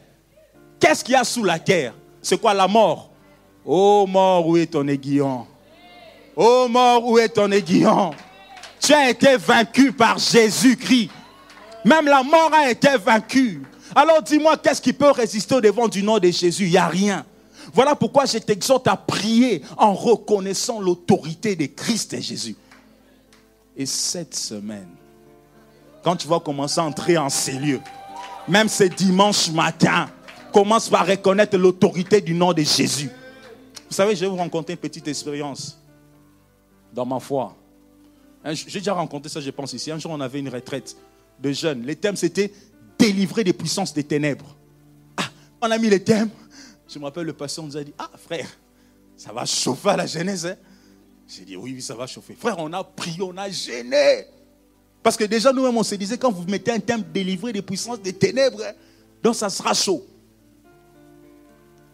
Qu'est-ce 0.79 1.03
qu'il 1.03 1.13
y 1.13 1.17
a 1.17 1.23
sous 1.23 1.43
la 1.43 1.59
terre? 1.59 1.93
C'est 2.25 2.41
quoi 2.41 2.55
la 2.55 2.67
mort? 2.67 3.11
Oh 3.63 4.07
mort, 4.07 4.47
où 4.47 4.57
est 4.57 4.65
ton 4.65 4.87
aiguillon? 4.87 5.45
Oh 6.35 6.65
mort, 6.67 7.07
où 7.07 7.19
est 7.19 7.29
ton 7.29 7.51
aiguillon? 7.51 8.15
Tu 8.79 8.93
as 8.93 9.11
été 9.11 9.37
vaincu 9.37 9.91
par 9.91 10.17
Jésus-Christ. 10.17 11.11
Même 11.85 12.07
la 12.07 12.23
mort 12.23 12.49
a 12.51 12.67
été 12.67 12.97
vaincue. 12.97 13.61
Alors 13.95 14.23
dis-moi, 14.23 14.57
qu'est-ce 14.57 14.81
qui 14.81 14.91
peut 14.91 15.11
résister 15.11 15.53
au 15.53 15.61
devant 15.61 15.87
du 15.87 16.01
nom 16.01 16.17
de 16.17 16.31
Jésus? 16.31 16.65
Il 16.65 16.71
n'y 16.71 16.77
a 16.77 16.87
rien. 16.87 17.23
Voilà 17.71 17.93
pourquoi 17.93 18.25
je 18.25 18.39
t'exhorte 18.39 18.87
à 18.87 18.97
prier 18.97 19.61
en 19.77 19.93
reconnaissant 19.93 20.81
l'autorité 20.81 21.55
de 21.55 21.67
Christ 21.67 22.15
et 22.15 22.23
Jésus. 22.23 22.55
Et 23.77 23.85
cette 23.85 24.33
semaine, 24.33 24.89
quand 26.03 26.15
tu 26.15 26.27
vas 26.27 26.39
commencer 26.39 26.79
à 26.79 26.85
entrer 26.85 27.19
en 27.19 27.29
ces 27.29 27.53
lieux, 27.53 27.81
même 28.47 28.67
ce 28.67 28.85
dimanche 28.85 29.51
matin, 29.51 30.07
commence 30.55 30.87
par 30.87 31.05
reconnaître 31.05 31.57
l'autorité 31.57 32.21
du 32.21 32.33
nom 32.33 32.53
de 32.53 32.61
Jésus. 32.61 33.09
Vous 33.89 33.93
savez, 33.93 34.15
je 34.15 34.21
vais 34.21 34.27
vous 34.27 34.37
raconter 34.37 34.71
une 34.71 34.79
petite 34.79 35.05
expérience 35.05 35.77
dans 36.93 37.05
ma 37.05 37.19
foi. 37.19 37.53
J'ai 38.53 38.79
déjà 38.79 38.93
rencontré 38.93 39.27
ça, 39.27 39.41
je 39.41 39.49
pense, 39.49 39.73
ici. 39.73 39.91
Un 39.91 39.99
jour, 39.99 40.11
on 40.11 40.21
avait 40.21 40.39
une 40.39 40.47
retraite 40.47 40.95
de 41.41 41.51
jeunes. 41.51 41.85
Les 41.85 41.97
thèmes, 41.97 42.15
c'était 42.15 42.53
délivrer 42.97 43.43
des 43.43 43.51
puissances 43.51 43.93
des 43.93 44.05
ténèbres. 44.05 44.55
Ah, 45.17 45.25
on 45.61 45.69
a 45.71 45.77
mis 45.77 45.89
les 45.89 46.01
thèmes. 46.01 46.29
Je 46.87 46.99
me 46.99 47.03
rappelle, 47.03 47.25
le 47.25 47.33
pasteur 47.33 47.65
nous 47.65 47.75
a 47.75 47.83
dit 47.83 47.93
Ah, 47.97 48.09
frère, 48.15 48.47
ça 49.17 49.33
va 49.33 49.45
chauffer 49.45 49.89
à 49.89 49.97
la 49.97 50.05
Genèse. 50.05 50.45
Hein? 50.45 50.55
J'ai 51.27 51.43
dit 51.43 51.57
Oui, 51.57 51.73
oui, 51.75 51.81
ça 51.81 51.95
va 51.95 52.07
chauffer. 52.07 52.33
Frère, 52.33 52.55
on 52.59 52.71
a 52.71 52.81
prié, 52.81 53.21
on 53.21 53.35
a 53.35 53.49
gêné. 53.49 54.25
Parce 55.03 55.17
que 55.17 55.25
déjà, 55.25 55.51
nous-mêmes, 55.51 55.75
on 55.75 55.83
se 55.83 55.95
disait 55.95 56.17
Quand 56.17 56.31
vous 56.31 56.45
mettez 56.49 56.71
un 56.71 56.79
thème 56.79 57.03
délivrer 57.13 57.51
des 57.51 57.61
puissances 57.61 57.99
des 57.99 58.13
ténèbres, 58.13 58.63
hein, 58.63 58.71
donc 59.21 59.35
ça 59.35 59.49
sera 59.49 59.73
chaud. 59.73 60.05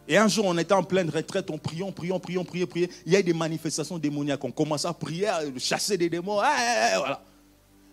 Et 0.08 0.18
un 0.18 0.28
jour, 0.28 0.46
on 0.46 0.58
était 0.58 0.74
en 0.74 0.84
pleine 0.84 1.10
retraite, 1.10 1.50
on 1.50 1.58
priait, 1.58 1.84
on 1.84 1.92
priait, 1.92 2.12
on 2.12 2.20
priait, 2.20 2.38
on 2.38 2.44
priait, 2.44 2.66
priait. 2.66 2.90
Il 3.06 3.14
y 3.14 3.16
a 3.16 3.20
eu 3.20 3.24
des 3.24 3.34
manifestations 3.34 3.98
démoniaques. 3.98 4.44
On 4.44 4.52
commençait 4.52 4.88
à 4.88 4.94
prier, 4.94 5.28
à 5.28 5.42
chasser 5.58 5.98
des 5.98 6.10
démons. 6.10 6.36
voilà. 6.36 7.24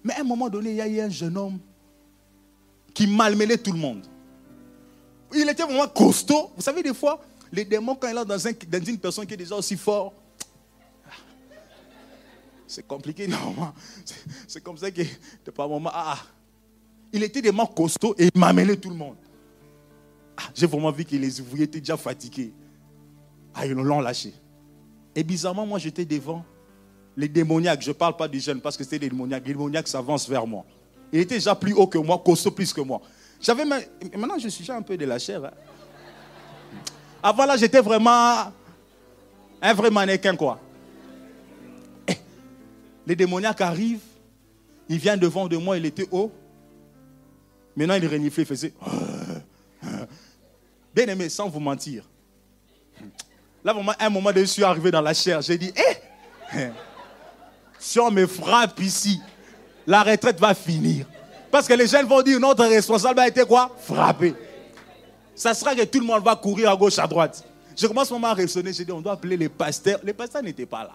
Mais 0.03 0.15
à 0.15 0.21
un 0.21 0.25
moment 0.25 0.49
donné, 0.49 0.71
il 0.71 0.77
y 0.77 0.81
a 0.81 0.89
eu 0.89 1.01
un 1.01 1.11
jeune 1.11 1.37
homme 1.37 1.59
qui 2.95 3.07
malmenait 3.07 3.59
tout 3.59 3.73
le 3.73 3.79
monde. 3.79 4.07
Il 5.35 5.49
était 5.49 5.63
vraiment 5.63 5.89
costaud. 5.89 6.51
Vous 6.57 6.63
savez, 6.63 6.83
des 6.83 6.95
fois, 6.95 7.23
les 7.53 7.65
démons, 7.65 7.95
quand 7.95 8.09
ils 8.09 8.15
sont 8.15 8.25
dans, 8.25 8.39
une 8.87 8.99
personne 8.99 9.27
qui 9.27 9.35
est 9.35 9.37
déjà 9.37 9.55
aussi 9.55 9.77
fort, 9.77 10.15
c'est 12.67 12.87
compliqué, 12.87 13.27
normalement. 13.29 13.75
C'est 14.47 14.63
comme 14.63 14.77
ça 14.77 14.91
que, 14.91 15.03
de 15.45 15.51
par 15.51 15.69
moment, 15.69 15.91
ah, 15.93 16.17
ah, 16.17 16.27
il 17.13 17.23
était 17.23 17.41
vraiment 17.41 17.67
costaud 17.67 18.15
et 18.19 18.29
il 18.35 18.41
m'amenait 18.41 18.77
tout 18.77 18.91
le 18.91 18.97
monde. 18.97 19.17
Ah, 20.39 20.51
j'ai 20.55 20.67
vraiment 20.67 20.93
vu 20.93 21.05
que 21.05 21.17
les 21.17 21.41
ouvriers 21.41 21.65
étaient 21.65 21.81
déjà 21.81 21.97
fatigués. 21.97 22.53
Ah, 23.55 23.67
ils 23.67 23.73
l'ont 23.73 24.01
lâché. 24.01 24.33
Et 25.17 25.25
bizarrement, 25.25 25.67
moi, 25.67 25.81
j'étais 25.81 26.05
devant 26.05 26.45
les 27.17 27.29
démoniaques. 27.29 27.83
Je 27.83 27.89
ne 27.89 27.95
parle 27.95 28.17
pas 28.17 28.29
des 28.29 28.39
jeunes 28.39 28.61
parce 28.61 28.77
que 28.77 28.85
c'était 28.85 29.01
des 29.01 29.09
démoniaques. 29.09 29.45
Les 29.45 29.53
démoniaques 29.53 29.89
s'avancent 29.89 30.29
vers 30.29 30.47
moi. 30.47 30.65
Il 31.13 31.19
était 31.19 31.35
déjà 31.35 31.57
plus 31.57 31.73
haut 31.73 31.89
que 31.89 31.99
moi, 31.99 32.23
costaud 32.25 32.53
plus 32.53 32.73
que 32.73 32.81
moi. 32.81 33.01
J'avais 33.41 33.65
Maintenant, 33.65 34.39
je 34.39 34.49
suis 34.49 34.63
déjà 34.63 34.77
un 34.77 34.83
peu 34.83 34.97
de 34.97 35.05
la 35.05 35.19
chair. 35.19 35.45
Hein. 35.45 35.51
Avant 37.21 37.45
là, 37.45 37.57
j'étais 37.57 37.81
vraiment 37.81 38.53
un 39.61 39.75
vrai 39.75 39.91
mannequin, 39.91 40.37
quoi. 40.37 40.61
Eh, 42.07 42.17
les 43.05 43.17
démoniaques 43.17 43.61
arrivent, 43.61 43.99
il 44.89 44.99
vient 44.99 45.17
devant 45.17 45.49
de 45.49 45.57
moi, 45.57 45.77
il 45.77 45.87
était 45.87 46.07
haut. 46.13 46.31
Maintenant, 47.75 47.95
il 47.95 48.07
reniflait, 48.07 48.45
il 48.45 48.47
faisait. 48.47 48.73
Bien 50.99 51.07
aimé, 51.07 51.29
sans 51.29 51.49
vous 51.49 51.61
mentir. 51.61 52.03
Là, 53.63 53.73
vraiment, 53.73 53.93
un 54.01 54.11
moment 54.11 54.33
de 54.33 54.41
je 54.41 54.47
suis 54.47 54.65
arrivé 54.65 54.91
dans 54.91 55.01
la 55.01 55.15
chair. 55.15 55.41
J'ai 55.43 55.57
dit, 55.57 55.73
eh, 55.77 56.71
si 57.79 58.01
on 58.01 58.11
me 58.11 58.27
frappe 58.27 58.81
ici, 58.81 59.21
la 59.87 60.03
retraite 60.03 60.41
va 60.41 60.55
finir. 60.55 61.07
Parce 61.53 61.69
que 61.69 61.75
les 61.75 61.87
jeunes 61.87 62.07
vont 62.07 62.21
dire 62.21 62.41
notre 62.41 62.67
responsable 62.67 63.21
a 63.21 63.29
été 63.29 63.45
quoi? 63.45 63.77
Frappé. 63.79 64.35
Ça 65.37 65.55
sera 65.55 65.73
que 65.77 65.85
tout 65.85 66.01
le 66.01 66.05
monde 66.05 66.25
va 66.25 66.35
courir 66.35 66.69
à 66.69 66.77
gauche, 66.77 66.99
à 66.99 67.07
droite. 67.07 67.45
Je 67.77 67.87
commence 67.87 68.11
à 68.11 68.35
raisonner. 68.35 68.73
J'ai 68.73 68.85
dit 68.85 68.91
on 68.91 69.01
doit 69.01 69.13
appeler 69.13 69.37
les 69.37 69.49
pasteurs. 69.49 70.01
Les 70.03 70.13
pasteurs 70.13 70.43
n'étaient 70.43 70.67
pas 70.67 70.83
là. 70.83 70.95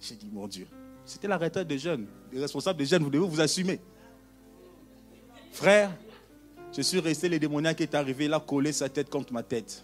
J'ai 0.00 0.14
dit 0.14 0.30
mon 0.32 0.48
Dieu, 0.48 0.66
c'était 1.04 1.28
la 1.28 1.36
retraite 1.36 1.68
des 1.68 1.78
jeunes. 1.78 2.06
Les 2.32 2.40
responsables 2.40 2.78
des 2.78 2.86
jeunes, 2.86 3.02
vous 3.02 3.10
devez 3.10 3.26
vous 3.26 3.40
assumer? 3.42 3.80
Frère, 5.52 5.90
je 6.72 6.82
suis 6.82 7.00
resté, 7.00 7.28
le 7.28 7.38
démoniaque 7.38 7.80
est 7.80 7.94
arrivé, 7.94 8.26
il 8.26 8.34
a 8.34 8.40
collé 8.40 8.72
sa 8.72 8.88
tête 8.88 9.10
contre 9.10 9.32
ma 9.32 9.42
tête. 9.42 9.82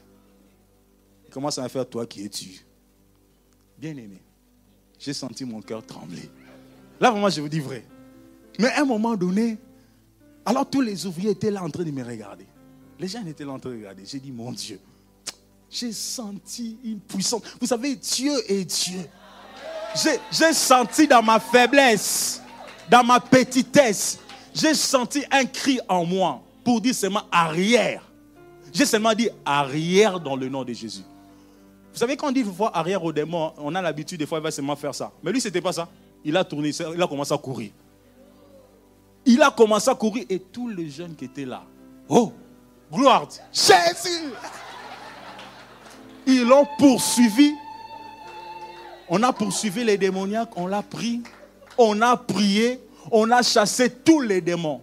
Il 1.24 1.30
commence 1.30 1.58
à 1.58 1.68
faire 1.68 1.88
toi 1.88 2.06
qui 2.06 2.24
es-tu? 2.24 2.64
Bien 3.78 3.90
aimé, 3.90 4.22
j'ai 4.98 5.12
senti 5.12 5.44
mon 5.44 5.60
cœur 5.60 5.84
trembler. 5.84 6.30
Là, 7.00 7.10
vraiment, 7.10 7.28
je 7.28 7.40
vous 7.40 7.48
dis 7.48 7.60
vrai. 7.60 7.84
Mais 8.58 8.68
à 8.68 8.82
un 8.82 8.84
moment 8.84 9.16
donné, 9.16 9.58
alors 10.44 10.68
tous 10.68 10.80
les 10.80 11.04
ouvriers 11.04 11.30
étaient 11.30 11.50
là 11.50 11.62
en 11.62 11.68
train 11.68 11.84
de 11.84 11.90
me 11.90 12.02
regarder. 12.02 12.46
Les 12.98 13.08
gens 13.08 13.24
étaient 13.26 13.44
là 13.44 13.52
en 13.52 13.58
train 13.58 13.70
de 13.70 13.76
regarder. 13.76 14.04
J'ai 14.06 14.20
dit, 14.20 14.32
mon 14.32 14.52
Dieu, 14.52 14.80
j'ai 15.68 15.92
senti 15.92 16.78
une 16.84 17.00
puissance. 17.00 17.42
Vous 17.60 17.66
savez, 17.66 17.96
Dieu 17.96 18.32
est 18.48 18.64
Dieu. 18.64 19.00
J'ai 20.30 20.52
senti 20.52 21.06
dans 21.06 21.22
ma 21.22 21.40
faiblesse, 21.40 22.40
dans 22.88 23.02
ma 23.02 23.18
petitesse, 23.18 24.18
j'ai 24.54 24.74
senti 24.74 25.24
un 25.30 25.44
cri 25.44 25.80
en 25.88 26.04
moi 26.04 26.42
pour 26.66 26.80
dire 26.80 26.96
seulement 26.96 27.22
arrière. 27.30 28.02
J'ai 28.72 28.86
seulement 28.86 29.14
dit 29.14 29.28
arrière 29.44 30.18
dans 30.18 30.34
le 30.34 30.48
nom 30.48 30.64
de 30.64 30.72
Jésus. 30.72 31.04
Vous 31.92 31.98
savez, 32.00 32.16
quand 32.16 32.26
on 32.26 32.32
dit 32.32 32.42
fois 32.42 32.76
arrière 32.76 33.04
au 33.04 33.12
démon, 33.12 33.52
on 33.58 33.72
a 33.76 33.80
l'habitude, 33.80 34.18
des 34.18 34.26
fois, 34.26 34.38
il 34.38 34.42
va 34.42 34.50
seulement 34.50 34.74
faire 34.74 34.92
ça. 34.92 35.12
Mais 35.22 35.30
lui, 35.30 35.40
ce 35.40 35.46
n'était 35.46 35.60
pas 35.60 35.72
ça. 35.72 35.88
Il 36.24 36.36
a 36.36 36.42
tourné, 36.42 36.72
il 36.92 37.00
a 37.00 37.06
commencé 37.06 37.32
à 37.32 37.38
courir. 37.38 37.70
Il 39.24 39.40
a 39.42 39.52
commencé 39.52 39.88
à 39.88 39.94
courir 39.94 40.24
et 40.28 40.40
tous 40.40 40.68
les 40.68 40.90
jeunes 40.90 41.14
qui 41.14 41.26
étaient 41.26 41.44
là, 41.44 41.62
oh, 42.08 42.32
gloire, 42.92 43.28
Jésus 43.52 44.32
Ils 46.26 46.42
l'ont 46.48 46.66
poursuivi. 46.78 47.52
On 49.08 49.22
a 49.22 49.32
poursuivi 49.32 49.84
les 49.84 49.96
démoniaques, 49.96 50.50
on 50.56 50.66
l'a 50.66 50.82
pris, 50.82 51.22
on 51.78 52.02
a 52.02 52.16
prié, 52.16 52.80
on 53.12 53.30
a 53.30 53.40
chassé 53.42 53.88
tous 53.88 54.20
les 54.20 54.40
démons. 54.40 54.80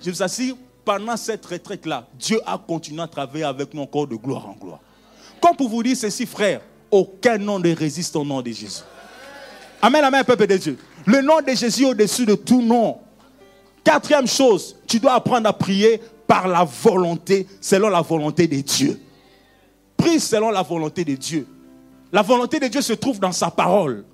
Je 0.00 0.12
vous 0.12 0.22
assure, 0.22 0.56
pendant 0.84 1.16
cette 1.16 1.44
retraite-là, 1.46 2.06
Dieu 2.18 2.40
a 2.46 2.58
continué 2.58 3.02
à 3.02 3.06
travailler 3.06 3.44
avec 3.44 3.72
nous 3.72 3.82
encore 3.82 4.06
de 4.06 4.16
gloire 4.16 4.48
en 4.48 4.52
gloire. 4.52 4.80
Comme 5.40 5.56
pour 5.56 5.68
vous 5.68 5.82
dire 5.82 5.96
ceci, 5.96 6.26
frère, 6.26 6.60
aucun 6.90 7.38
nom 7.38 7.58
ne 7.58 7.74
résiste 7.74 8.14
au 8.16 8.24
nom 8.24 8.40
de 8.40 8.50
Jésus. 8.50 8.82
Amen, 9.80 10.04
amen, 10.04 10.24
peuple 10.24 10.46
de 10.46 10.56
Dieu. 10.56 10.78
Le 11.06 11.20
nom 11.20 11.40
de 11.40 11.52
Jésus 11.52 11.84
au-dessus 11.84 12.24
de 12.24 12.34
tout 12.34 12.62
nom. 12.62 12.98
Quatrième 13.82 14.26
chose, 14.26 14.76
tu 14.86 14.98
dois 14.98 15.14
apprendre 15.14 15.48
à 15.48 15.52
prier 15.52 16.00
par 16.26 16.48
la 16.48 16.64
volonté, 16.64 17.46
selon 17.60 17.88
la 17.88 18.00
volonté 18.00 18.46
de 18.46 18.60
Dieu. 18.60 18.98
Prie 19.96 20.20
selon 20.20 20.50
la 20.50 20.62
volonté 20.62 21.04
de 21.04 21.14
Dieu. 21.14 21.46
La 22.12 22.22
volonté 22.22 22.60
de 22.60 22.68
Dieu 22.68 22.80
se 22.80 22.92
trouve 22.94 23.20
dans 23.20 23.32
sa 23.32 23.50
parole. 23.50 24.04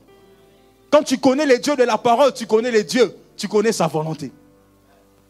Quand 0.91 1.03
tu 1.03 1.19
connais 1.19 1.47
les 1.47 1.59
dieux 1.59 1.77
de 1.77 1.85
la 1.85 1.99
parole, 1.99 2.33
tu 2.33 2.47
connais 2.47 2.71
les 2.71 2.83
dieux, 2.83 3.15
tu 3.37 3.47
connais 3.47 3.73
sa 3.73 3.87
volonté. 3.87 4.33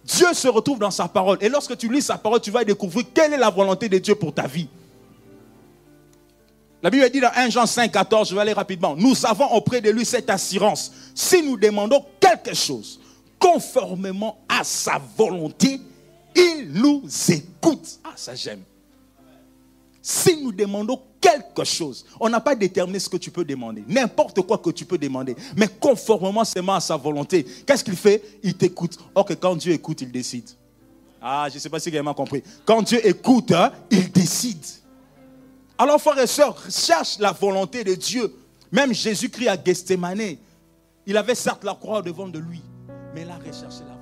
Dieu 0.04 0.32
se 0.32 0.48
retrouve 0.48 0.78
dans 0.78 0.90
sa 0.90 1.08
parole. 1.08 1.38
Et 1.40 1.48
lorsque 1.48 1.76
tu 1.76 1.92
lis 1.92 2.02
sa 2.02 2.18
parole, 2.18 2.40
tu 2.40 2.50
vas 2.50 2.64
découvrir 2.64 3.06
quelle 3.12 3.34
est 3.34 3.38
la 3.38 3.50
volonté 3.50 3.88
de 3.88 3.98
Dieu 3.98 4.14
pour 4.14 4.34
ta 4.34 4.46
vie. 4.46 4.68
La 6.82 6.88
Bible 6.88 7.10
dit 7.10 7.20
dans 7.20 7.30
1 7.34 7.50
Jean 7.50 7.66
5, 7.66 7.92
14, 7.92 8.30
je 8.30 8.34
vais 8.34 8.40
aller 8.40 8.52
rapidement. 8.54 8.96
Nous 8.96 9.14
avons 9.26 9.52
auprès 9.52 9.80
de 9.80 9.90
lui 9.90 10.06
cette 10.06 10.30
assurance. 10.30 10.90
Si 11.14 11.42
nous 11.42 11.58
demandons 11.58 12.04
quelque 12.18 12.54
chose, 12.54 13.00
conformément 13.38 14.38
à 14.48 14.64
sa 14.64 15.00
volonté, 15.16 15.80
il 16.34 16.70
nous 16.72 17.02
écoute. 17.28 17.98
Ah, 18.04 18.12
ça 18.16 18.34
j'aime. 18.34 18.62
Si 20.02 20.42
nous 20.42 20.52
demandons 20.52 21.00
quelque 21.20 21.64
chose, 21.64 22.06
on 22.18 22.28
n'a 22.28 22.40
pas 22.40 22.54
déterminé 22.54 22.98
ce 22.98 23.08
que 23.08 23.16
tu 23.16 23.30
peux 23.30 23.44
demander. 23.44 23.84
N'importe 23.86 24.40
quoi 24.42 24.58
que 24.58 24.70
tu 24.70 24.84
peux 24.84 24.98
demander. 24.98 25.36
Mais 25.56 25.68
conformément 25.68 26.44
seulement 26.44 26.74
à 26.74 26.80
sa 26.80 26.96
volonté. 26.96 27.44
Qu'est-ce 27.66 27.84
qu'il 27.84 27.96
fait? 27.96 28.22
Il 28.42 28.54
t'écoute. 28.54 28.98
Or 29.14 29.24
que 29.24 29.34
quand 29.34 29.56
Dieu 29.56 29.72
écoute, 29.72 30.00
il 30.00 30.10
décide. 30.10 30.48
Ah, 31.20 31.46
je 31.50 31.54
ne 31.54 31.60
sais 31.60 31.68
pas 31.68 31.78
si 31.78 31.90
vous 31.90 31.96
avez 31.96 32.14
compris. 32.14 32.42
Quand 32.64 32.82
Dieu 32.82 33.06
écoute, 33.06 33.52
hein, 33.52 33.72
il 33.90 34.10
décide. 34.10 34.64
Alors, 35.76 36.00
frères 36.00 36.18
et 36.18 36.26
sœurs, 36.26 36.56
cherche 36.70 37.18
la 37.18 37.32
volonté 37.32 37.84
de 37.84 37.94
Dieu. 37.94 38.34
Même 38.72 38.94
Jésus-Christ 38.94 39.48
à 39.48 39.62
Gethsemane, 39.62 40.36
il 41.06 41.16
avait 41.16 41.34
certes 41.34 41.64
la 41.64 41.74
croix 41.74 42.00
devant 42.00 42.28
de 42.28 42.38
lui 42.38 42.62
mais 43.14 43.22
il 43.22 43.30
a 43.30 43.36
recherché 43.36 43.84
la 43.88 43.99